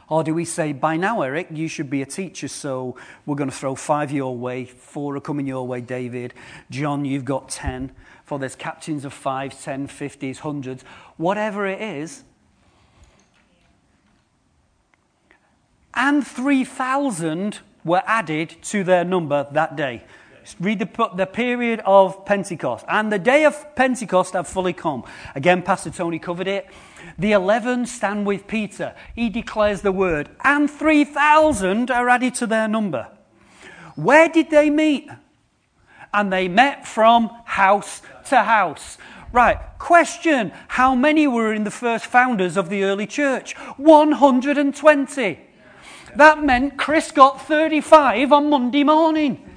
Or 0.09 0.23
do 0.23 0.35
we 0.35 0.45
say, 0.45 0.73
by 0.73 0.97
now, 0.97 1.23
Eric, 1.23 1.49
you 1.51 1.67
should 1.67 1.91
be 1.91 2.01
a 2.01 2.07
teacher, 2.07 2.47
so 2.47 2.97
we're 3.25 3.35
going 3.35 3.51
to 3.51 3.57
throw 3.57 3.75
five 3.75 4.13
your 4.13 4.37
way, 4.37 4.65
four 4.65 5.17
are 5.17 5.21
coming 5.21 5.47
your 5.47 5.67
way, 5.67 5.81
David. 5.81 6.33
John, 6.71 7.05
you've 7.05 7.25
got 7.25 7.49
ten. 7.49 7.93
For 8.25 8.39
there's 8.39 8.57
captains 8.57 9.05
of 9.05 9.13
five, 9.13 9.61
ten, 9.61 9.87
fifties, 9.87 10.41
hundreds. 10.41 10.85
Whatever 11.17 11.67
it 11.67 11.81
is. 11.81 12.25
And 15.95 16.27
3,000 16.27 17.61
were 17.83 18.03
added 18.07 18.57
to 18.65 18.85
their 18.85 19.05
number 19.05 19.47
that 19.53 19.77
day. 19.77 20.05
Read 20.61 20.79
the, 20.79 21.11
the 21.17 21.27
period 21.27 21.81
of 21.87 22.25
Pentecost. 22.27 22.85
And 22.89 23.11
the 23.11 23.19
day 23.19 23.45
of 23.45 23.75
Pentecost 23.75 24.35
have 24.35 24.47
fully 24.47 24.73
come. 24.73 25.05
Again, 25.35 25.63
Pastor 25.63 25.91
Tony 25.91 26.19
covered 26.19 26.47
it. 26.47 26.67
The 27.19 27.33
eleven 27.33 27.87
stand 27.87 28.27
with 28.27 28.47
Peter. 28.47 28.95
He 29.15 29.29
declares 29.29 29.83
the 29.83 29.93
word, 29.93 30.29
and 30.45 30.71
3,000 30.71 31.91
are 31.91 32.09
added 32.09 32.35
to 32.37 32.47
their 32.47 32.69
number. 32.69 33.09
Where 33.95 34.29
did 34.29 34.51
they 34.51 34.71
meet? 34.71 35.09
And 36.13 36.33
they 36.33 36.49
met 36.49 36.87
from 36.87 37.31
house 37.45 38.03
to 38.29 38.43
house. 38.43 38.99
Right, 39.33 39.59
question 39.79 40.53
How 40.69 40.95
many 40.95 41.27
were 41.27 41.53
in 41.53 41.65
the 41.65 41.71
first 41.71 42.07
founders 42.07 42.57
of 42.57 42.69
the 42.69 42.85
early 42.85 43.07
church? 43.07 43.55
120. 43.77 45.41
That 46.15 46.43
meant 46.43 46.79
Chris 46.79 47.11
got 47.11 47.47
35 47.47 48.33
on 48.33 48.49
Monday 48.49 48.85
morning. 48.85 49.56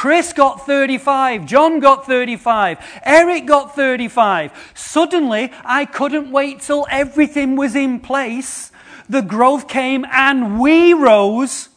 Chris 0.00 0.32
got 0.32 0.64
35. 0.64 1.44
John 1.44 1.78
got 1.78 2.06
35. 2.06 2.78
Eric 3.04 3.44
got 3.44 3.76
35. 3.76 4.72
Suddenly, 4.72 5.52
I 5.62 5.84
couldn't 5.84 6.30
wait 6.30 6.60
till 6.60 6.86
everything 6.90 7.54
was 7.54 7.76
in 7.76 8.00
place. 8.00 8.72
The 9.10 9.20
growth 9.20 9.68
came 9.68 10.06
and 10.10 10.58
we 10.58 10.94
rose 10.94 11.68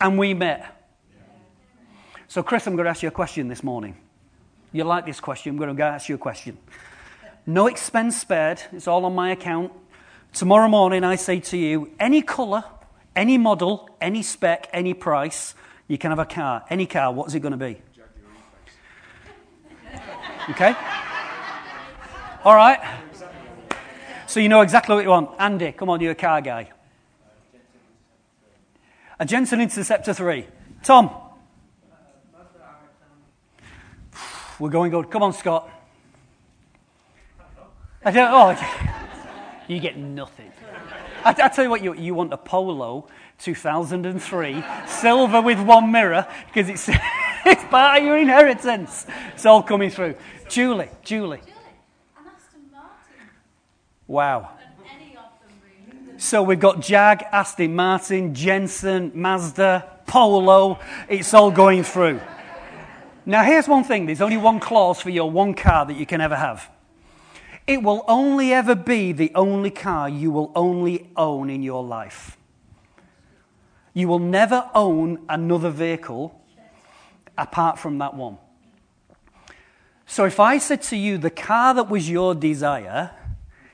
and 0.00 0.16
we 0.16 0.32
met. 0.32 0.74
So, 2.28 2.42
Chris, 2.42 2.66
I'm 2.66 2.76
going 2.76 2.84
to 2.84 2.90
ask 2.90 3.02
you 3.02 3.10
a 3.10 3.12
question 3.12 3.48
this 3.48 3.62
morning. 3.62 3.94
You 4.72 4.84
like 4.84 5.04
this 5.04 5.20
question? 5.20 5.50
I'm 5.50 5.58
going 5.58 5.76
to 5.76 5.82
ask 5.82 6.08
you 6.08 6.14
a 6.14 6.18
question. 6.18 6.56
No 7.44 7.66
expense 7.66 8.16
spared. 8.16 8.62
It's 8.72 8.88
all 8.88 9.04
on 9.04 9.14
my 9.14 9.32
account. 9.32 9.70
Tomorrow 10.32 10.68
morning, 10.68 11.04
I 11.04 11.16
say 11.16 11.40
to 11.40 11.58
you 11.58 11.90
any 12.00 12.22
colour, 12.22 12.64
any 13.14 13.36
model, 13.36 13.90
any 14.00 14.22
spec, 14.22 14.70
any 14.72 14.94
price, 14.94 15.54
you 15.90 15.98
can 15.98 16.12
have 16.12 16.20
a 16.20 16.24
car. 16.24 16.64
Any 16.70 16.86
car, 16.86 17.12
what's 17.12 17.34
it 17.34 17.40
going 17.40 17.50
to 17.50 17.58
be? 17.58 17.82
Okay? 20.50 20.72
All 22.44 22.54
right. 22.54 22.78
So 24.28 24.38
you 24.38 24.48
know 24.48 24.60
exactly 24.60 24.94
what 24.94 25.02
you 25.02 25.10
want. 25.10 25.30
Andy, 25.40 25.72
come 25.72 25.90
on, 25.90 26.00
you're 26.00 26.12
a 26.12 26.14
car 26.14 26.42
guy. 26.42 26.70
A 29.18 29.26
Jensen 29.26 29.60
Interceptor 29.60 30.14
3. 30.14 30.46
Tom. 30.84 31.10
We're 34.60 34.70
going 34.70 34.92
good. 34.92 35.10
Come 35.10 35.24
on, 35.24 35.32
Scott. 35.32 35.68
I 38.04 38.12
don't, 38.12 38.30
oh, 38.30 38.86
you 39.66 39.80
get 39.80 39.96
nothing. 39.96 40.52
I, 41.24 41.30
I 41.30 41.48
tell 41.48 41.64
you 41.64 41.70
what, 41.70 41.82
you, 41.82 41.94
you 41.94 42.14
want 42.14 42.32
a 42.32 42.36
polo 42.36 43.08
2003, 43.40 44.64
silver 44.86 45.40
with 45.40 45.60
one 45.60 45.90
mirror, 45.90 46.26
because 46.46 46.68
it's, 46.68 46.88
it's 47.46 47.64
part 47.64 47.98
of 47.98 48.04
your 48.04 48.18
inheritance. 48.18 49.06
It's 49.34 49.46
all 49.46 49.62
coming 49.62 49.90
through. 49.90 50.14
Julie, 50.48 50.88
Julie. 51.02 51.40
Wow. 54.06 54.50
So 56.18 56.42
we've 56.42 56.60
got 56.60 56.80
Jag, 56.80 57.22
Aston 57.32 57.74
Martin, 57.74 58.34
Jensen, 58.34 59.12
Mazda, 59.14 59.88
Polo. 60.06 60.78
It's 61.08 61.32
all 61.32 61.50
going 61.50 61.82
through. 61.82 62.20
Now, 63.24 63.44
here's 63.44 63.68
one 63.68 63.84
thing 63.84 64.06
there's 64.06 64.20
only 64.20 64.36
one 64.36 64.60
clause 64.60 65.00
for 65.00 65.10
your 65.10 65.30
one 65.30 65.54
car 65.54 65.86
that 65.86 65.96
you 65.96 66.04
can 66.04 66.20
ever 66.20 66.36
have. 66.36 66.68
It 67.66 67.82
will 67.82 68.04
only 68.08 68.52
ever 68.52 68.74
be 68.74 69.12
the 69.12 69.30
only 69.34 69.70
car 69.70 70.08
you 70.08 70.30
will 70.32 70.50
only 70.56 71.08
own 71.16 71.48
in 71.48 71.62
your 71.62 71.84
life. 71.84 72.36
You 74.00 74.08
will 74.08 74.18
never 74.18 74.70
own 74.74 75.26
another 75.28 75.68
vehicle 75.68 76.34
apart 77.36 77.78
from 77.78 77.98
that 77.98 78.14
one. 78.14 78.38
So 80.06 80.24
if 80.24 80.40
I 80.40 80.56
said 80.56 80.80
to 80.84 80.96
you, 80.96 81.18
the 81.18 81.28
car 81.28 81.74
that 81.74 81.90
was 81.90 82.08
your 82.08 82.34
desire 82.34 83.10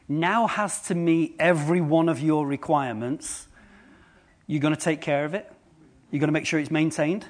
now 0.08 0.48
has 0.48 0.82
to 0.88 0.96
meet 0.96 1.36
every 1.38 1.80
one 1.80 2.08
of 2.08 2.18
your 2.18 2.44
requirements, 2.44 3.46
you're 4.48 4.58
going 4.58 4.74
to 4.74 4.80
take 4.80 5.00
care 5.00 5.24
of 5.24 5.32
it. 5.32 5.48
You're 6.10 6.18
going 6.18 6.26
to 6.26 6.32
make 6.32 6.46
sure 6.46 6.58
it's 6.58 6.72
maintained. 6.72 7.24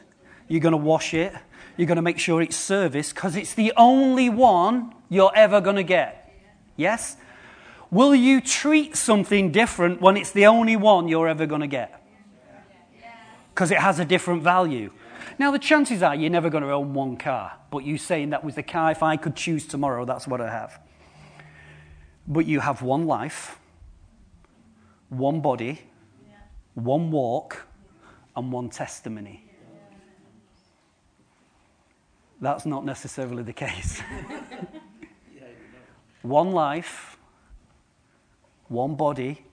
You're 0.48 0.62
going 0.62 0.72
to 0.72 0.78
wash 0.78 1.12
it. 1.12 1.34
You're 1.76 1.88
going 1.88 1.96
to 1.96 2.02
make 2.02 2.18
sure 2.18 2.40
it's 2.40 2.56
serviced 2.56 3.14
because 3.14 3.36
it's 3.36 3.52
the 3.52 3.74
only 3.76 4.30
one 4.30 4.94
you're 5.10 5.36
ever 5.36 5.60
going 5.60 5.76
to 5.76 5.82
get. 5.82 6.32
Yes? 6.76 7.18
Will 7.90 8.14
you 8.14 8.40
treat 8.40 8.96
something 8.96 9.52
different 9.52 10.00
when 10.00 10.16
it's 10.16 10.30
the 10.30 10.46
only 10.46 10.76
one 10.76 11.08
you're 11.08 11.28
ever 11.28 11.44
going 11.44 11.60
to 11.60 11.66
get? 11.66 11.95
Because 13.56 13.70
it 13.70 13.78
has 13.78 13.98
a 13.98 14.04
different 14.04 14.42
value. 14.42 14.90
Now, 15.38 15.50
the 15.50 15.58
chances 15.58 16.02
are 16.02 16.14
you're 16.14 16.28
never 16.28 16.50
going 16.50 16.62
to 16.62 16.70
own 16.72 16.92
one 16.92 17.16
car, 17.16 17.54
but 17.70 17.86
you're 17.86 17.96
saying 17.96 18.28
that 18.30 18.44
was 18.44 18.54
the 18.54 18.62
car, 18.62 18.90
if 18.90 19.02
I 19.02 19.16
could 19.16 19.34
choose 19.34 19.66
tomorrow, 19.66 20.04
that's 20.04 20.28
what 20.28 20.42
I 20.42 20.50
have. 20.50 20.78
But 22.28 22.44
you 22.44 22.60
have 22.60 22.82
one 22.82 23.06
life, 23.06 23.58
one 25.08 25.40
body, 25.40 25.80
one 26.74 27.10
walk, 27.10 27.66
and 28.36 28.52
one 28.52 28.68
testimony. 28.68 29.42
That's 32.42 32.66
not 32.66 32.84
necessarily 32.84 33.42
the 33.42 33.54
case. 33.54 34.02
one 36.20 36.52
life, 36.52 37.16
one 38.68 38.96
body, 38.96 39.46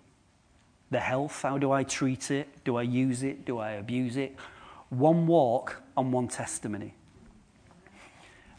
the 0.93 0.99
health, 0.99 1.41
how 1.41 1.57
do 1.57 1.71
I 1.71 1.83
treat 1.83 2.31
it? 2.31 2.63
Do 2.63 2.77
I 2.77 2.83
use 2.83 3.23
it? 3.23 3.45
Do 3.45 3.57
I 3.57 3.71
abuse 3.71 4.15
it? 4.15 4.35
One 4.89 5.27
walk 5.27 5.81
and 5.97 6.13
one 6.13 6.27
testimony. 6.29 6.93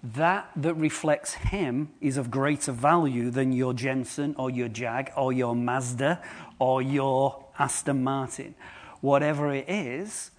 That 0.02 0.50
that 0.56 0.74
reflects 0.74 1.32
him 1.34 1.88
is 2.02 2.18
of 2.18 2.30
greater 2.30 2.72
value 2.72 3.30
than 3.30 3.52
your 3.52 3.72
Jensen 3.72 4.34
or 4.36 4.50
your 4.50 4.68
Jag 4.68 5.10
or 5.16 5.32
your 5.32 5.56
Mazda 5.56 6.20
or 6.58 6.82
your 6.82 7.46
Aston 7.58 8.04
Martin. 8.04 8.54
Whatever 9.00 9.54
it 9.54 9.68
is, 9.68 10.30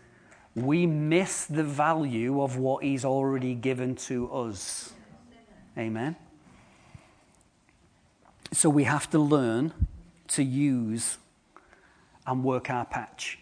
we 0.54 0.86
miss 0.86 1.46
the 1.46 1.64
value 1.64 2.42
of 2.42 2.58
what 2.58 2.84
he's 2.84 3.04
already 3.04 3.56
given 3.56 3.96
to 3.96 4.32
us. 4.32 4.94
Amen. 5.78 6.16
So 8.54 8.70
we 8.70 8.84
have 8.84 9.10
to 9.10 9.20
learn 9.20 9.74
to 10.30 10.44
use 10.44 11.18
and 12.28 12.44
work 12.44 12.70
our 12.70 12.86
patch. 12.86 13.40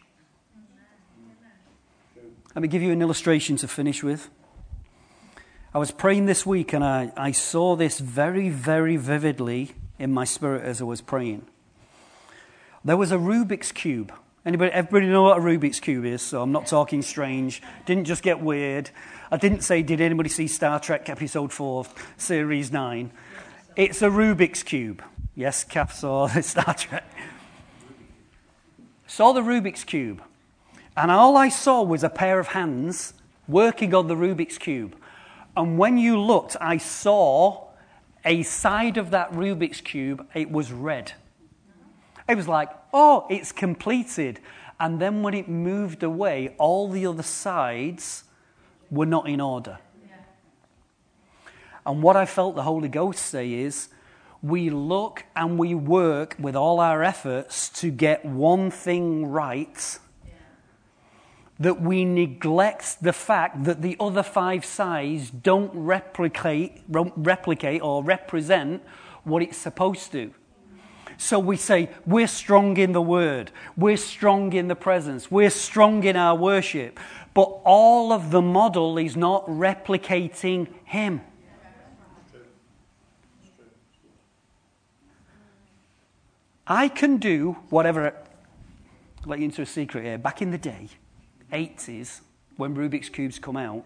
Let 2.55 2.61
me 2.61 2.67
give 2.67 2.81
you 2.81 2.91
an 2.91 3.01
illustration 3.01 3.57
to 3.57 3.67
finish 3.67 4.03
with. 4.03 4.29
I 5.73 5.79
was 5.79 5.89
praying 5.89 6.27
this 6.27 6.45
week 6.45 6.71
and 6.73 6.84
I, 6.84 7.11
I 7.17 7.31
saw 7.31 7.75
this 7.75 7.99
very, 7.99 8.49
very 8.49 8.95
vividly 8.95 9.71
in 9.97 10.11
my 10.11 10.23
spirit 10.23 10.63
as 10.63 10.79
I 10.79 10.84
was 10.84 11.01
praying. 11.01 11.47
There 12.86 12.97
was 12.97 13.11
a 13.11 13.17
Rubik's 13.17 13.71
Cube. 13.71 14.13
Anybody, 14.45 14.71
everybody 14.71 15.07
know 15.07 15.23
what 15.23 15.38
a 15.38 15.41
Rubik's 15.41 15.79
Cube 15.79 16.05
is? 16.05 16.21
So 16.21 16.43
I'm 16.43 16.51
not 16.51 16.67
talking 16.67 17.01
strange. 17.01 17.63
Didn't 17.88 18.05
just 18.05 18.21
get 18.21 18.39
weird. 18.39 18.91
I 19.31 19.38
didn't 19.38 19.61
say, 19.61 19.81
did 19.81 19.99
anybody 19.99 20.29
see 20.29 20.47
Star 20.47 20.79
Trek 20.79 21.09
Episode 21.09 21.51
4, 21.51 21.86
Series 22.17 22.71
9? 22.71 23.09
It's 23.75 24.03
a 24.03 24.09
Rubik's 24.09 24.61
Cube. 24.61 25.01
Yes, 25.34 25.63
Kath 25.63 25.95
saw 25.95 26.27
Star 26.41 26.75
Trek 26.75 27.05
saw 29.14 29.32
the 29.32 29.41
Rubik's 29.41 29.84
Cube, 29.84 30.24
and 30.97 31.11
all 31.11 31.38
I 31.38 31.47
saw 31.47 31.84
was 31.84 32.03
a 32.03 32.09
pair 32.09 32.39
of 32.39 32.47
hands 32.47 33.14
working 33.47 33.93
on 33.93 34.07
the 34.07 34.16
Rubik's 34.16 34.57
Cube. 34.57 34.95
And 35.55 35.78
when 35.78 35.99
you 35.99 36.20
looked, 36.20 36.57
I 36.59 36.78
saw 36.78 37.68
a 38.26 38.41
side 38.41 38.97
of 38.97 39.11
that 39.11 39.32
Rubik's 39.32 39.82
Cube, 39.82 40.28
it 40.34 40.49
was 40.49 40.72
red. 40.72 41.14
It 42.28 42.36
was 42.36 42.47
like, 42.47 42.72
oh, 42.91 43.28
it's 43.30 43.51
completed. 43.51 44.39
And 44.80 44.99
then 44.99 45.22
when 45.22 45.36
it 45.36 45.47
moved 45.47 46.01
away, 46.01 46.55
all 46.57 46.89
the 46.89 47.05
other 47.05 47.22
sides 47.22 48.24
were 48.89 49.05
not 49.05 49.30
in 49.30 49.39
order. 49.39 49.78
And 51.86 52.01
what 52.01 52.16
I 52.16 52.26
felt 52.26 52.55
the 52.55 52.64
Holy 52.64 52.89
Ghost 52.89 53.24
say 53.24 53.53
is, 53.53 53.89
we 54.43 54.69
look 54.69 55.23
and 55.35 55.57
we 55.57 55.73
work 55.73 56.35
with 56.37 56.55
all 56.55 56.81
our 56.81 57.01
efforts 57.01 57.69
to 57.69 57.89
get 57.89 58.25
one 58.25 58.69
thing 58.69 59.25
right, 59.25 59.99
that 61.59 61.81
we 61.81 62.03
neglect 62.03 63.01
the 63.01 63.13
fact 63.13 63.63
that 63.63 63.81
the 63.81 63.95
other 63.99 64.21
five 64.21 64.65
sides 64.65 65.31
don't 65.31 65.71
replicate, 65.73 66.81
replicate 66.89 67.81
or 67.81 68.03
represent 68.03 68.83
what 69.23 69.41
it's 69.41 69.57
supposed 69.57 70.11
to. 70.11 70.33
So 71.17 71.39
we 71.39 71.55
say, 71.55 71.89
we're 72.05 72.27
strong 72.27 72.75
in 72.75 72.91
the 72.91 73.01
word, 73.01 73.51
we're 73.77 73.97
strong 73.97 74.51
in 74.51 74.67
the 74.67 74.75
presence, 74.75 75.31
we're 75.31 75.51
strong 75.51 76.03
in 76.03 76.17
our 76.17 76.35
worship, 76.35 76.99
but 77.33 77.43
all 77.63 78.11
of 78.11 78.31
the 78.31 78.41
model 78.41 78.97
is 78.97 79.15
not 79.15 79.45
replicating 79.45 80.67
Him. 80.83 81.21
I 86.66 86.88
can 86.88 87.18
do 87.18 87.57
whatever. 87.70 88.16
I'll 89.24 89.30
let 89.30 89.39
you 89.39 89.45
into 89.45 89.61
a 89.61 89.66
secret 89.66 90.03
here. 90.03 90.18
Back 90.18 90.41
in 90.41 90.51
the 90.51 90.57
day, 90.57 90.88
80s, 91.51 92.22
when 92.55 92.76
Rubik's 92.76 93.09
Cubes 93.09 93.38
come 93.39 93.57
out, 93.57 93.86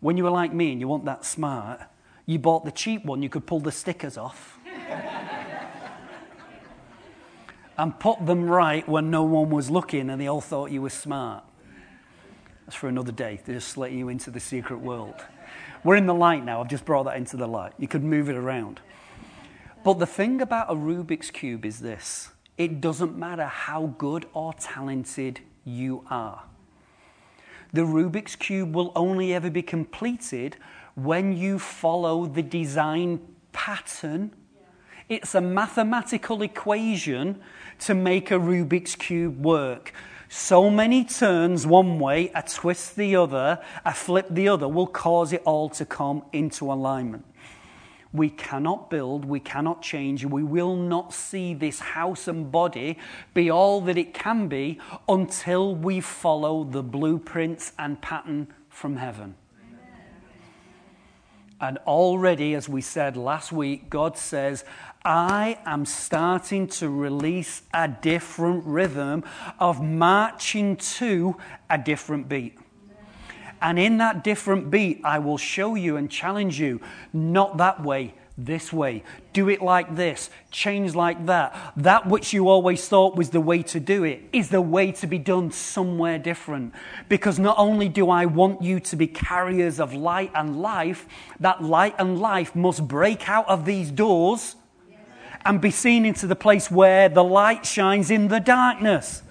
when 0.00 0.16
you 0.16 0.24
were 0.24 0.30
like 0.30 0.52
me 0.52 0.72
and 0.72 0.80
you 0.80 0.88
weren't 0.88 1.06
that 1.06 1.24
smart, 1.24 1.80
you 2.26 2.38
bought 2.38 2.64
the 2.64 2.70
cheap 2.70 3.04
one, 3.04 3.22
you 3.22 3.28
could 3.28 3.46
pull 3.46 3.60
the 3.60 3.72
stickers 3.72 4.18
off. 4.18 4.58
and 7.78 7.98
put 7.98 8.24
them 8.26 8.44
right 8.44 8.86
when 8.88 9.10
no 9.10 9.22
one 9.22 9.48
was 9.50 9.70
looking 9.70 10.10
and 10.10 10.20
they 10.20 10.26
all 10.26 10.40
thought 10.40 10.70
you 10.70 10.82
were 10.82 10.90
smart. 10.90 11.44
That's 12.66 12.76
for 12.76 12.88
another 12.88 13.12
day. 13.12 13.40
They're 13.44 13.54
just 13.54 13.78
letting 13.78 13.98
you 13.98 14.08
into 14.08 14.30
the 14.30 14.40
secret 14.40 14.80
world. 14.80 15.14
We're 15.84 15.96
in 15.96 16.06
the 16.06 16.14
light 16.14 16.44
now. 16.44 16.60
I've 16.60 16.68
just 16.68 16.84
brought 16.84 17.04
that 17.04 17.16
into 17.16 17.36
the 17.36 17.46
light. 17.46 17.72
You 17.78 17.86
could 17.88 18.02
move 18.02 18.28
it 18.28 18.36
around. 18.36 18.80
But 19.86 20.00
the 20.00 20.06
thing 20.06 20.40
about 20.40 20.68
a 20.68 20.74
Rubik's 20.74 21.30
Cube 21.30 21.64
is 21.64 21.78
this 21.78 22.30
it 22.58 22.80
doesn't 22.80 23.16
matter 23.16 23.44
how 23.44 23.94
good 23.98 24.26
or 24.32 24.52
talented 24.54 25.38
you 25.64 26.04
are. 26.10 26.42
The 27.72 27.82
Rubik's 27.82 28.34
Cube 28.34 28.74
will 28.74 28.90
only 28.96 29.32
ever 29.32 29.48
be 29.48 29.62
completed 29.62 30.56
when 30.96 31.36
you 31.36 31.60
follow 31.60 32.26
the 32.26 32.42
design 32.42 33.20
pattern. 33.52 34.32
It's 35.08 35.36
a 35.36 35.40
mathematical 35.40 36.42
equation 36.42 37.40
to 37.78 37.94
make 37.94 38.32
a 38.32 38.40
Rubik's 38.40 38.96
Cube 38.96 39.40
work. 39.40 39.92
So 40.28 40.68
many 40.68 41.04
turns 41.04 41.64
one 41.64 42.00
way, 42.00 42.32
a 42.34 42.42
twist 42.42 42.96
the 42.96 43.14
other, 43.14 43.60
a 43.84 43.94
flip 43.94 44.26
the 44.30 44.48
other 44.48 44.66
will 44.66 44.88
cause 44.88 45.32
it 45.32 45.42
all 45.44 45.68
to 45.68 45.84
come 45.84 46.24
into 46.32 46.72
alignment. 46.72 47.24
We 48.16 48.30
cannot 48.30 48.88
build, 48.88 49.26
we 49.26 49.40
cannot 49.40 49.82
change, 49.82 50.24
we 50.24 50.42
will 50.42 50.74
not 50.74 51.12
see 51.12 51.52
this 51.52 51.78
house 51.78 52.26
and 52.28 52.50
body 52.50 52.98
be 53.34 53.50
all 53.50 53.82
that 53.82 53.98
it 53.98 54.14
can 54.14 54.48
be 54.48 54.80
until 55.06 55.74
we 55.74 56.00
follow 56.00 56.64
the 56.64 56.82
blueprints 56.82 57.72
and 57.78 58.00
pattern 58.00 58.48
from 58.70 58.96
heaven. 58.96 59.34
And 61.60 61.78
already, 61.86 62.54
as 62.54 62.68
we 62.68 62.82
said 62.82 63.16
last 63.16 63.50
week, 63.52 63.88
God 63.88 64.18
says, 64.18 64.64
I 65.04 65.58
am 65.64 65.84
starting 65.84 66.66
to 66.68 66.90
release 66.90 67.62
a 67.72 67.88
different 67.88 68.64
rhythm 68.64 69.24
of 69.58 69.82
marching 69.82 70.76
to 70.76 71.36
a 71.70 71.78
different 71.78 72.28
beat. 72.28 72.58
And 73.60 73.78
in 73.78 73.98
that 73.98 74.22
different 74.22 74.70
beat, 74.70 75.00
I 75.04 75.18
will 75.18 75.38
show 75.38 75.74
you 75.74 75.96
and 75.96 76.10
challenge 76.10 76.60
you 76.60 76.80
not 77.12 77.56
that 77.56 77.82
way, 77.82 78.14
this 78.38 78.72
way. 78.72 79.02
Do 79.32 79.48
it 79.48 79.62
like 79.62 79.96
this, 79.96 80.30
change 80.50 80.94
like 80.94 81.26
that. 81.26 81.72
That 81.76 82.06
which 82.06 82.32
you 82.32 82.48
always 82.48 82.86
thought 82.86 83.16
was 83.16 83.30
the 83.30 83.40
way 83.40 83.62
to 83.64 83.80
do 83.80 84.04
it 84.04 84.22
is 84.32 84.50
the 84.50 84.60
way 84.60 84.92
to 84.92 85.06
be 85.06 85.18
done 85.18 85.50
somewhere 85.50 86.18
different. 86.18 86.74
Because 87.08 87.38
not 87.38 87.56
only 87.58 87.88
do 87.88 88.10
I 88.10 88.26
want 88.26 88.62
you 88.62 88.78
to 88.80 88.96
be 88.96 89.06
carriers 89.06 89.80
of 89.80 89.94
light 89.94 90.30
and 90.34 90.60
life, 90.60 91.06
that 91.40 91.62
light 91.62 91.94
and 91.98 92.18
life 92.18 92.54
must 92.54 92.86
break 92.86 93.28
out 93.28 93.48
of 93.48 93.64
these 93.64 93.90
doors 93.90 94.56
and 95.44 95.60
be 95.60 95.70
seen 95.70 96.04
into 96.04 96.26
the 96.26 96.36
place 96.36 96.70
where 96.70 97.08
the 97.08 97.24
light 97.24 97.64
shines 97.64 98.10
in 98.10 98.28
the 98.28 98.40
darkness. 98.40 99.22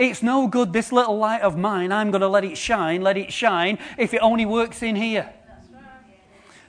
It's 0.00 0.22
no 0.22 0.48
good, 0.48 0.72
this 0.72 0.92
little 0.92 1.18
light 1.18 1.42
of 1.42 1.58
mine, 1.58 1.92
I'm 1.92 2.10
going 2.10 2.22
to 2.22 2.28
let 2.28 2.42
it 2.42 2.56
shine, 2.56 3.02
let 3.02 3.18
it 3.18 3.30
shine, 3.30 3.78
if 3.98 4.14
it 4.14 4.20
only 4.22 4.46
works 4.46 4.82
in 4.82 4.96
here. 4.96 5.30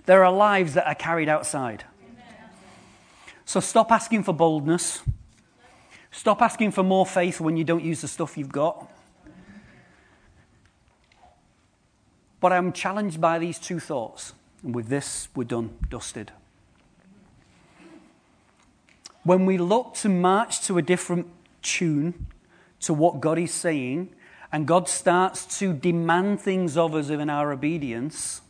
There 0.06 0.26
are 0.26 0.34
lives 0.34 0.74
that 0.74 0.86
are 0.86 0.96
carried 0.96 1.30
outside. 1.30 1.86
So 3.46 3.62
stop 3.62 3.90
asking 3.90 4.24
for 4.24 4.34
boldness. 4.34 5.02
Stop 6.12 6.42
asking 6.42 6.72
for 6.72 6.84
more 6.84 7.06
faith 7.06 7.40
when 7.40 7.56
you 7.56 7.64
don't 7.64 7.86
use 7.86 8.02
the 8.02 8.10
stuff 8.10 8.38
you've 8.38 8.52
got. 8.52 8.92
But 12.42 12.52
I'm 12.52 12.74
challenged 12.74 13.22
by 13.22 13.40
these 13.40 13.60
two 13.60 13.80
thoughts. 13.80 14.34
And 14.62 14.76
with 14.76 14.90
this, 14.90 15.30
we're 15.34 15.46
done, 15.46 15.78
dusted. 15.90 16.34
When 19.24 19.46
we 19.46 19.58
look 19.58 19.94
to 19.96 20.10
march 20.10 20.60
to 20.64 20.78
a 20.78 20.82
different 20.82 21.28
tune, 21.62 22.28
to 22.82 22.94
what 22.94 23.22
God 23.22 23.38
is 23.40 23.54
saying, 23.54 24.14
and 24.52 24.68
God 24.68 24.90
starts 24.90 25.60
to 25.60 25.74
demand 25.74 26.42
things 26.42 26.76
of 26.78 26.94
us 26.94 27.10
in 27.10 27.30
our 27.30 27.52
obedience, 27.52 28.42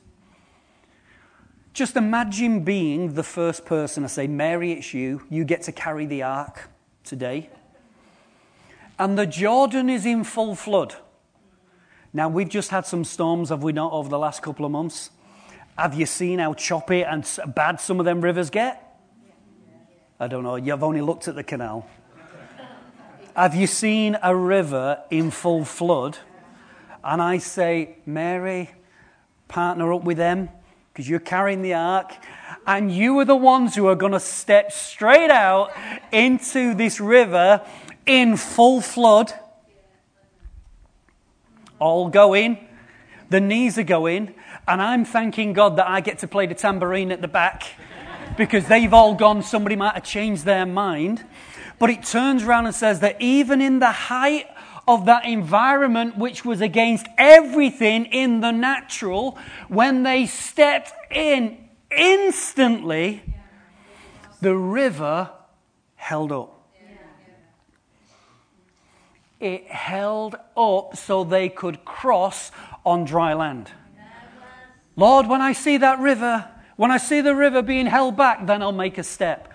just 1.73 1.95
imagine 1.95 2.63
being 2.63 3.13
the 3.13 3.23
first 3.23 3.65
person. 3.65 4.03
I 4.03 4.07
say, 4.07 4.27
Mary, 4.27 4.73
it's 4.73 4.93
you. 4.93 5.23
You 5.29 5.45
get 5.45 5.61
to 5.63 5.71
carry 5.71 6.05
the 6.05 6.23
ark 6.23 6.69
today. 7.03 7.49
And 8.99 9.17
the 9.17 9.25
Jordan 9.25 9.89
is 9.89 10.05
in 10.05 10.23
full 10.23 10.55
flood. 10.55 10.95
Now, 12.13 12.27
we've 12.27 12.49
just 12.49 12.71
had 12.71 12.85
some 12.85 13.05
storms, 13.05 13.49
have 13.49 13.63
we 13.63 13.71
not, 13.71 13.93
over 13.93 14.09
the 14.09 14.19
last 14.19 14.41
couple 14.41 14.65
of 14.65 14.71
months? 14.71 15.11
Have 15.77 15.93
you 15.93 16.05
seen 16.05 16.39
how 16.39 16.53
choppy 16.53 17.03
and 17.03 17.25
bad 17.55 17.79
some 17.79 17.99
of 17.99 18.05
them 18.05 18.19
rivers 18.19 18.49
get? 18.49 18.99
I 20.19 20.27
don't 20.27 20.43
know. 20.43 20.57
You've 20.57 20.83
only 20.83 21.01
looked 21.01 21.27
at 21.29 21.35
the 21.35 21.43
canal. 21.43 21.87
Have 23.35 23.55
you 23.55 23.65
seen 23.65 24.17
a 24.21 24.35
river 24.35 25.01
in 25.09 25.31
full 25.31 25.63
flood? 25.63 26.17
And 27.01 27.21
I 27.21 27.37
say, 27.37 27.95
Mary, 28.05 28.71
partner 29.47 29.93
up 29.93 30.03
with 30.03 30.17
them 30.17 30.49
because 30.91 31.07
you're 31.07 31.19
carrying 31.19 31.61
the 31.61 31.73
ark. 31.73 32.13
And 32.67 32.91
you 32.91 33.17
are 33.19 33.25
the 33.25 33.35
ones 33.35 33.73
who 33.73 33.87
are 33.87 33.95
going 33.95 34.11
to 34.11 34.19
step 34.19 34.73
straight 34.73 35.29
out 35.29 35.71
into 36.11 36.73
this 36.73 36.99
river 36.99 37.65
in 38.05 38.35
full 38.35 38.81
flood. 38.81 39.33
All 41.79 42.09
going. 42.09 42.67
The 43.29 43.39
knees 43.39 43.77
are 43.77 43.83
going. 43.83 44.35
And 44.67 44.81
I'm 44.81 45.05
thanking 45.05 45.53
God 45.53 45.77
that 45.77 45.87
I 45.87 46.01
get 46.01 46.19
to 46.19 46.27
play 46.27 46.47
the 46.47 46.53
tambourine 46.53 47.13
at 47.13 47.21
the 47.21 47.29
back 47.29 47.63
because 48.37 48.67
they've 48.67 48.93
all 48.93 49.15
gone. 49.15 49.43
Somebody 49.43 49.75
might 49.75 49.93
have 49.93 50.03
changed 50.03 50.45
their 50.45 50.65
mind. 50.65 51.25
But 51.79 51.89
it 51.89 52.03
turns 52.03 52.43
around 52.43 52.67
and 52.67 52.75
says 52.75 52.99
that 52.99 53.19
even 53.21 53.61
in 53.61 53.79
the 53.79 53.91
height 53.91 54.47
of 54.87 55.05
that 55.05 55.25
environment, 55.25 56.17
which 56.17 56.43
was 56.45 56.61
against 56.61 57.07
everything 57.17 58.05
in 58.05 58.41
the 58.41 58.51
natural, 58.51 59.37
when 59.67 60.03
they 60.03 60.25
stepped 60.25 60.93
in 61.11 61.57
instantly, 61.89 63.23
the 64.41 64.55
river 64.55 65.29
held 65.95 66.31
up. 66.31 66.57
It 69.39 69.67
held 69.67 70.35
up 70.55 70.95
so 70.95 71.23
they 71.23 71.49
could 71.49 71.83
cross 71.83 72.51
on 72.85 73.05
dry 73.05 73.33
land. 73.33 73.71
Lord, 74.95 75.25
when 75.25 75.41
I 75.41 75.53
see 75.53 75.77
that 75.77 75.99
river, 75.99 76.47
when 76.81 76.89
I 76.89 76.97
see 76.97 77.21
the 77.21 77.35
river 77.35 77.61
being 77.61 77.85
held 77.85 78.17
back, 78.17 78.47
then 78.47 78.63
I'll 78.63 78.71
make 78.71 78.97
a 78.97 79.03
step. 79.03 79.53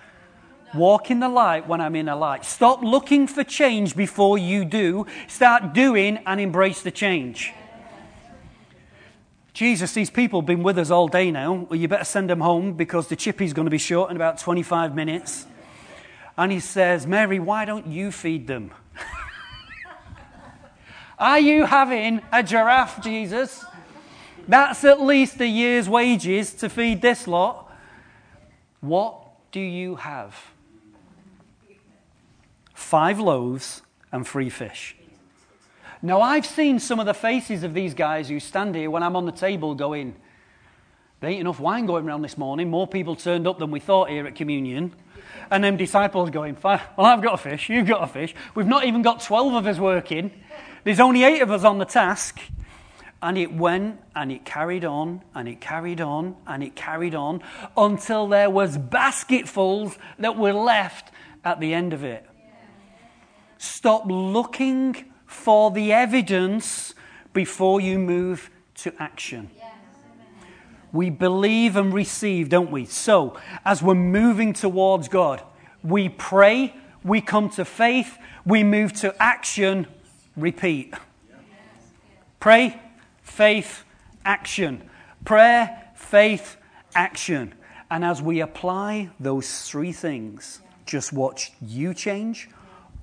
Walk 0.73 1.11
in 1.11 1.19
the 1.19 1.27
light 1.27 1.67
when 1.67 1.81
I'm 1.81 1.93
in 1.93 2.07
a 2.07 2.15
light. 2.15 2.45
Stop 2.45 2.81
looking 2.81 3.27
for 3.27 3.43
change 3.43 3.97
before 3.97 4.37
you 4.37 4.63
do. 4.63 5.05
Start 5.27 5.73
doing 5.73 6.19
and 6.25 6.39
embrace 6.39 6.81
the 6.81 6.89
change. 6.89 7.51
Jesus, 9.51 9.93
these 9.93 10.09
people 10.09 10.39
have 10.39 10.45
been 10.45 10.63
with 10.63 10.79
us 10.79 10.89
all 10.89 11.09
day 11.09 11.29
now. 11.29 11.67
Well, 11.69 11.77
you 11.77 11.89
better 11.89 12.05
send 12.05 12.29
them 12.29 12.39
home 12.39 12.75
because 12.75 13.09
the 13.09 13.17
chippy's 13.17 13.51
going 13.51 13.65
to 13.65 13.71
be 13.71 13.77
short 13.77 14.09
in 14.09 14.15
about 14.15 14.37
25 14.37 14.95
minutes. 14.95 15.47
And 16.37 16.49
he 16.49 16.61
says, 16.61 17.05
Mary, 17.05 17.41
why 17.41 17.65
don't 17.65 17.87
you 17.87 18.13
feed 18.13 18.47
them? 18.47 18.71
Are 21.19 21.39
you 21.39 21.65
having 21.65 22.21
a 22.31 22.41
giraffe, 22.41 23.03
Jesus? 23.03 23.65
That's 24.47 24.83
at 24.83 25.01
least 25.01 25.39
a 25.41 25.47
year's 25.47 25.89
wages 25.89 26.53
to 26.55 26.69
feed 26.69 27.01
this 27.01 27.27
lot. 27.27 27.71
What 28.79 29.17
do 29.51 29.59
you 29.59 29.95
have? 29.95 30.35
five 32.87 33.19
loaves 33.19 33.81
and 34.13 34.25
three 34.25 34.49
fish. 34.49 34.95
Now, 36.01 36.21
I've 36.21 36.45
seen 36.45 36.79
some 36.79 36.99
of 36.99 37.05
the 37.05 37.13
faces 37.13 37.63
of 37.63 37.73
these 37.73 37.93
guys 37.93 38.29
who 38.29 38.39
stand 38.39 38.75
here 38.75 38.89
when 38.89 39.03
I'm 39.03 39.15
on 39.15 39.25
the 39.25 39.31
table 39.31 39.75
going, 39.75 40.15
there 41.19 41.31
ain't 41.31 41.41
enough 41.41 41.59
wine 41.59 41.85
going 41.87 42.07
around 42.07 42.21
this 42.21 42.37
morning. 42.37 42.69
More 42.69 42.87
people 42.87 43.15
turned 43.15 43.45
up 43.45 43.59
than 43.59 43.71
we 43.71 43.79
thought 43.79 44.09
here 44.09 44.25
at 44.25 44.35
communion. 44.35 44.93
And 45.49 45.63
them 45.63 45.75
disciples 45.75 46.29
going, 46.29 46.55
well, 46.63 46.79
I've 46.97 47.21
got 47.21 47.33
a 47.33 47.37
fish, 47.37 47.67
you've 47.67 47.87
got 47.87 48.03
a 48.03 48.07
fish. 48.07 48.33
We've 48.55 48.67
not 48.67 48.85
even 48.85 49.01
got 49.01 49.21
12 49.21 49.53
of 49.55 49.67
us 49.67 49.79
working. 49.79 50.31
There's 50.83 50.99
only 50.99 51.23
eight 51.23 51.41
of 51.41 51.51
us 51.51 51.63
on 51.63 51.79
the 51.79 51.85
task. 51.85 52.39
And 53.27 53.37
it 53.37 53.53
went 53.53 53.99
and 54.15 54.31
it 54.31 54.45
carried 54.45 54.85
on 54.85 55.21
and 55.35 55.49
it 55.49 55.59
carried 55.59 55.99
on 55.99 56.37
and 56.47 56.63
it 56.63 56.77
carried 56.77 57.13
on 57.13 57.43
until 57.75 58.25
there 58.25 58.49
was 58.49 58.77
basketfuls 58.77 59.97
that 60.17 60.37
were 60.37 60.53
left 60.53 61.11
at 61.43 61.59
the 61.59 61.73
end 61.73 61.91
of 61.91 62.05
it. 62.05 62.25
Stop 63.57 64.05
looking 64.05 65.11
for 65.25 65.71
the 65.71 65.91
evidence 65.91 66.93
before 67.33 67.81
you 67.81 67.99
move 67.99 68.49
to 68.75 68.93
action. 68.97 69.51
We 70.93 71.09
believe 71.09 71.75
and 71.75 71.93
receive, 71.93 72.47
don't 72.47 72.71
we? 72.71 72.85
So, 72.85 73.37
as 73.65 73.83
we're 73.83 73.95
moving 73.95 74.53
towards 74.53 75.09
God, 75.09 75.43
we 75.83 76.07
pray, 76.07 76.77
we 77.03 77.19
come 77.19 77.49
to 77.49 77.65
faith, 77.65 78.17
we 78.45 78.63
move 78.63 78.93
to 79.01 79.13
action, 79.21 79.85
repeat. 80.37 80.93
Pray, 82.39 82.79
faith, 83.27 83.83
action. 84.25 84.89
Prayer, 85.25 85.91
faith, 85.95 86.57
action. 86.95 87.53
And 87.91 88.03
as 88.03 88.21
we 88.21 88.39
apply 88.41 89.09
those 89.19 89.61
three 89.63 89.91
things, 89.91 90.61
Just 90.87 91.11
watch 91.11 91.51
you 91.61 91.93
change, 91.93 92.49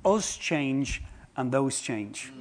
us 0.05 0.37
change, 0.37 1.03
and 1.37 1.53
those 1.53 1.81
change. 1.81 2.33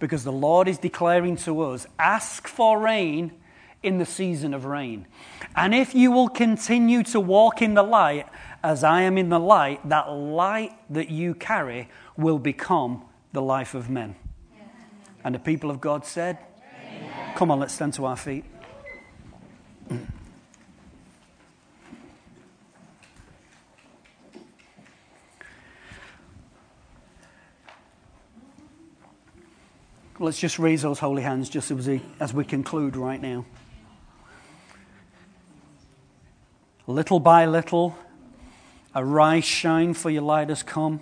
Because 0.00 0.24
the 0.24 0.32
Lord 0.32 0.66
is 0.66 0.78
declaring 0.78 1.36
to 1.38 1.60
us 1.62 1.86
ask 1.98 2.48
for 2.48 2.80
rain 2.80 3.32
in 3.82 3.98
the 3.98 4.04
season 4.04 4.52
of 4.52 4.64
rain. 4.64 5.06
And 5.54 5.74
if 5.74 5.94
you 5.94 6.10
will 6.10 6.28
continue 6.28 7.02
to 7.04 7.20
walk 7.20 7.62
in 7.62 7.74
the 7.74 7.82
light 7.84 8.26
as 8.62 8.82
I 8.82 9.02
am 9.02 9.16
in 9.16 9.28
the 9.28 9.38
light, 9.38 9.88
that 9.88 10.10
light 10.10 10.72
that 10.90 11.08
you 11.08 11.34
carry 11.34 11.88
will 12.16 12.38
become 12.38 13.04
the 13.32 13.42
life 13.42 13.74
of 13.74 13.88
men. 13.88 14.16
And 15.22 15.34
the 15.34 15.38
people 15.38 15.70
of 15.70 15.80
God 15.80 16.04
said. 16.04 16.38
Come 17.36 17.50
on, 17.50 17.58
let's 17.58 17.74
stand 17.74 17.94
to 17.94 18.04
our 18.04 18.16
feet. 18.16 18.44
Let's 30.22 30.38
just 30.38 30.58
raise 30.58 30.82
those 30.82 30.98
holy 30.98 31.22
hands 31.22 31.48
just 31.48 31.70
as 31.70 31.88
we, 31.88 32.02
as 32.20 32.34
we 32.34 32.44
conclude 32.44 32.94
right 32.94 33.20
now. 33.22 33.46
Little 36.86 37.20
by 37.20 37.46
little, 37.46 37.96
a 38.94 39.02
arise, 39.02 39.46
shine, 39.46 39.94
for 39.94 40.10
your 40.10 40.20
light 40.20 40.50
has 40.50 40.62
come. 40.62 41.00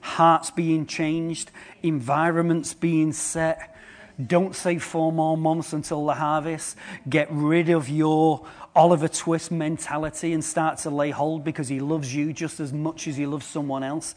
Hearts 0.00 0.52
being 0.52 0.86
changed, 0.86 1.50
environments 1.82 2.72
being 2.72 3.12
set. 3.12 3.71
Don't 4.26 4.54
say 4.54 4.78
four 4.78 5.12
more 5.12 5.36
months 5.36 5.72
until 5.72 6.04
the 6.06 6.14
harvest. 6.14 6.76
Get 7.08 7.28
rid 7.30 7.68
of 7.70 7.88
your 7.88 8.46
Oliver 8.74 9.08
Twist 9.08 9.50
mentality 9.50 10.32
and 10.32 10.44
start 10.44 10.78
to 10.78 10.90
lay 10.90 11.10
hold 11.10 11.44
because 11.44 11.68
he 11.68 11.80
loves 11.80 12.14
you 12.14 12.32
just 12.32 12.60
as 12.60 12.72
much 12.72 13.08
as 13.08 13.16
he 13.16 13.26
loves 13.26 13.46
someone 13.46 13.82
else. 13.82 14.14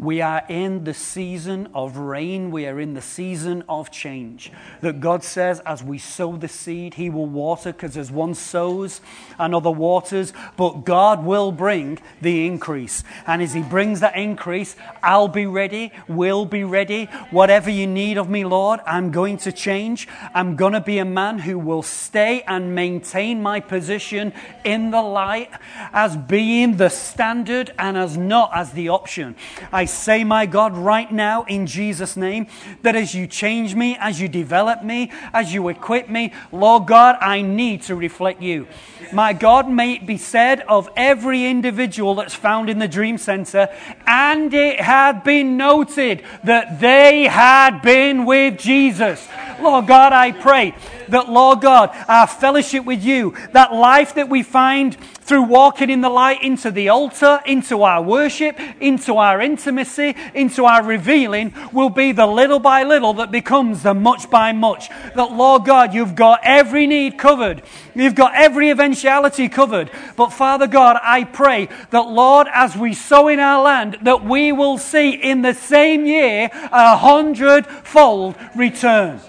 We 0.00 0.22
are 0.22 0.42
in 0.48 0.84
the 0.84 0.94
season 0.94 1.68
of 1.74 1.98
rain. 1.98 2.50
We 2.50 2.66
are 2.66 2.80
in 2.80 2.94
the 2.94 3.02
season 3.02 3.64
of 3.68 3.90
change. 3.90 4.50
That 4.80 4.98
God 4.98 5.22
says, 5.22 5.60
as 5.60 5.84
we 5.84 5.98
sow 5.98 6.38
the 6.38 6.48
seed, 6.48 6.94
He 6.94 7.10
will 7.10 7.26
water, 7.26 7.70
because 7.70 7.98
as 7.98 8.10
one 8.10 8.32
sows, 8.32 9.02
another 9.38 9.70
waters, 9.70 10.32
but 10.56 10.86
God 10.86 11.22
will 11.22 11.52
bring 11.52 11.98
the 12.22 12.46
increase. 12.46 13.04
And 13.26 13.42
as 13.42 13.52
He 13.52 13.60
brings 13.60 14.00
that 14.00 14.16
increase, 14.16 14.74
I'll 15.02 15.28
be 15.28 15.44
ready, 15.44 15.92
will 16.08 16.46
be 16.46 16.64
ready. 16.64 17.04
Whatever 17.30 17.68
you 17.68 17.86
need 17.86 18.16
of 18.16 18.30
me, 18.30 18.46
Lord, 18.46 18.80
I'm 18.86 19.10
going 19.10 19.36
to 19.38 19.52
change. 19.52 20.08
I'm 20.32 20.56
going 20.56 20.72
to 20.72 20.80
be 20.80 20.96
a 20.96 21.04
man 21.04 21.40
who 21.40 21.58
will 21.58 21.82
stay 21.82 22.40
and 22.46 22.74
maintain 22.74 23.42
my 23.42 23.60
position 23.60 24.32
in 24.64 24.92
the 24.92 25.02
light 25.02 25.50
as 25.92 26.16
being 26.16 26.78
the 26.78 26.88
standard 26.88 27.74
and 27.78 27.98
as 27.98 28.16
not 28.16 28.50
as 28.54 28.72
the 28.72 28.88
option. 28.88 29.36
I 29.70 29.89
say, 29.92 30.24
my 30.24 30.46
God, 30.46 30.76
right 30.76 31.10
now 31.10 31.44
in 31.44 31.66
Jesus' 31.66 32.16
name, 32.16 32.46
that 32.82 32.96
as 32.96 33.14
you 33.14 33.26
change 33.26 33.74
me, 33.74 33.96
as 34.00 34.20
you 34.20 34.28
develop 34.28 34.82
me, 34.82 35.10
as 35.32 35.52
you 35.52 35.68
equip 35.68 36.08
me, 36.08 36.32
Lord 36.52 36.86
God, 36.86 37.16
I 37.20 37.42
need 37.42 37.82
to 37.82 37.94
reflect 37.94 38.42
you. 38.42 38.66
My 39.12 39.32
God, 39.32 39.68
may 39.68 39.94
it 39.94 40.06
be 40.06 40.16
said 40.16 40.60
of 40.62 40.88
every 40.96 41.46
individual 41.46 42.14
that's 42.14 42.34
found 42.34 42.70
in 42.70 42.78
the 42.78 42.88
Dream 42.88 43.18
Center, 43.18 43.68
and 44.06 44.52
it 44.54 44.80
had 44.80 45.24
been 45.24 45.56
noted 45.56 46.22
that 46.44 46.80
they 46.80 47.24
had 47.24 47.80
been 47.80 48.24
with 48.24 48.58
Jesus. 48.58 49.26
Lord 49.60 49.86
God, 49.86 50.12
I 50.12 50.32
pray 50.32 50.74
that, 51.10 51.28
Lord 51.28 51.60
God, 51.60 51.90
our 52.08 52.26
fellowship 52.26 52.84
with 52.84 53.04
you, 53.04 53.34
that 53.52 53.72
life 53.72 54.14
that 54.14 54.28
we 54.28 54.42
find 54.42 54.96
through 55.30 55.42
walking 55.42 55.90
in 55.90 56.00
the 56.00 56.08
light 56.08 56.42
into 56.42 56.72
the 56.72 56.88
altar, 56.88 57.40
into 57.46 57.84
our 57.84 58.02
worship, 58.02 58.58
into 58.80 59.16
our 59.16 59.40
intimacy, 59.40 60.16
into 60.34 60.64
our 60.64 60.82
revealing, 60.82 61.54
will 61.72 61.88
be 61.88 62.10
the 62.10 62.26
little 62.26 62.58
by 62.58 62.82
little 62.82 63.14
that 63.14 63.30
becomes 63.30 63.84
the 63.84 63.94
much 63.94 64.28
by 64.28 64.50
much. 64.52 64.88
That, 65.14 65.32
Lord 65.32 65.64
God, 65.64 65.94
you've 65.94 66.16
got 66.16 66.40
every 66.42 66.88
need 66.88 67.16
covered. 67.16 67.62
You've 67.94 68.16
got 68.16 68.34
every 68.34 68.70
eventuality 68.70 69.48
covered. 69.48 69.90
But, 70.16 70.32
Father 70.32 70.66
God, 70.66 70.98
I 71.00 71.22
pray 71.22 71.68
that, 71.90 72.08
Lord, 72.08 72.48
as 72.52 72.76
we 72.76 72.92
sow 72.94 73.28
in 73.28 73.38
our 73.38 73.62
land, 73.62 73.98
that 74.02 74.24
we 74.24 74.50
will 74.50 74.78
see 74.78 75.10
in 75.10 75.42
the 75.42 75.54
same 75.54 76.06
year 76.06 76.50
a 76.72 76.96
hundredfold 76.96 78.34
return. 78.56 79.20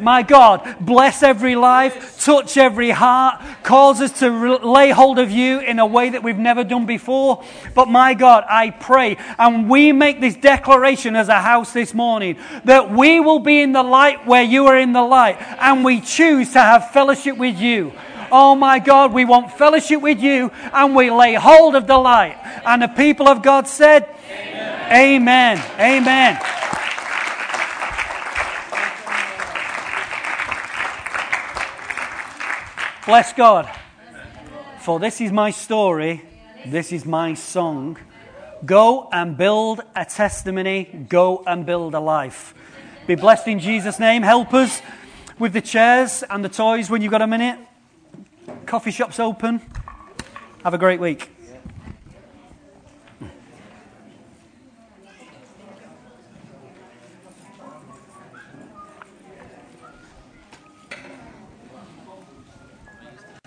My 0.00 0.22
God, 0.22 0.76
bless 0.80 1.22
every 1.22 1.56
life, 1.56 2.20
touch 2.24 2.56
every 2.56 2.90
heart, 2.90 3.42
cause 3.62 4.00
us 4.00 4.18
to 4.20 4.58
lay 4.58 4.90
hold 4.90 5.18
of 5.18 5.30
you 5.30 5.60
in 5.60 5.78
a 5.78 5.86
way 5.86 6.10
that 6.10 6.22
we've 6.22 6.38
never 6.38 6.64
done 6.64 6.86
before. 6.86 7.44
But 7.74 7.88
my 7.88 8.14
God, 8.14 8.44
I 8.48 8.70
pray, 8.70 9.16
and 9.38 9.68
we 9.68 9.92
make 9.92 10.20
this 10.20 10.36
declaration 10.36 11.16
as 11.16 11.28
a 11.28 11.40
house 11.40 11.72
this 11.72 11.94
morning, 11.94 12.38
that 12.64 12.90
we 12.90 13.20
will 13.20 13.40
be 13.40 13.60
in 13.60 13.72
the 13.72 13.82
light 13.82 14.26
where 14.26 14.42
you 14.42 14.66
are 14.66 14.78
in 14.78 14.92
the 14.92 15.02
light, 15.02 15.36
and 15.60 15.84
we 15.84 16.00
choose 16.00 16.52
to 16.52 16.60
have 16.60 16.90
fellowship 16.90 17.36
with 17.36 17.58
you. 17.58 17.92
Oh 18.30 18.54
my 18.54 18.78
God, 18.78 19.12
we 19.12 19.24
want 19.24 19.52
fellowship 19.52 20.00
with 20.00 20.20
you, 20.20 20.50
and 20.72 20.96
we 20.96 21.10
lay 21.10 21.34
hold 21.34 21.76
of 21.76 21.86
the 21.86 21.98
light. 21.98 22.36
And 22.66 22.82
the 22.82 22.88
people 22.88 23.28
of 23.28 23.42
God 23.42 23.68
said, 23.68 24.08
Amen. 24.90 25.58
Amen. 25.78 26.38
Amen. 26.38 26.83
Bless 33.06 33.34
God. 33.34 33.70
For 34.80 34.98
this 34.98 35.20
is 35.20 35.30
my 35.30 35.50
story, 35.50 36.22
this 36.64 36.90
is 36.90 37.04
my 37.04 37.34
song. 37.34 37.98
Go 38.64 39.10
and 39.12 39.36
build 39.36 39.82
a 39.94 40.06
testimony, 40.06 40.84
go 41.08 41.44
and 41.46 41.66
build 41.66 41.94
a 41.94 42.00
life. 42.00 42.54
Be 43.06 43.14
blessed 43.14 43.48
in 43.48 43.58
Jesus' 43.58 43.98
name. 43.98 44.22
Help 44.22 44.54
us 44.54 44.80
with 45.38 45.52
the 45.52 45.60
chairs 45.60 46.24
and 46.30 46.42
the 46.42 46.48
toys 46.48 46.88
when 46.88 47.02
you've 47.02 47.10
got 47.10 47.20
a 47.20 47.26
minute. 47.26 47.58
Coffee 48.64 48.90
shop's 48.90 49.20
open. 49.20 49.60
Have 50.62 50.72
a 50.72 50.78
great 50.78 50.98
week. 50.98 51.33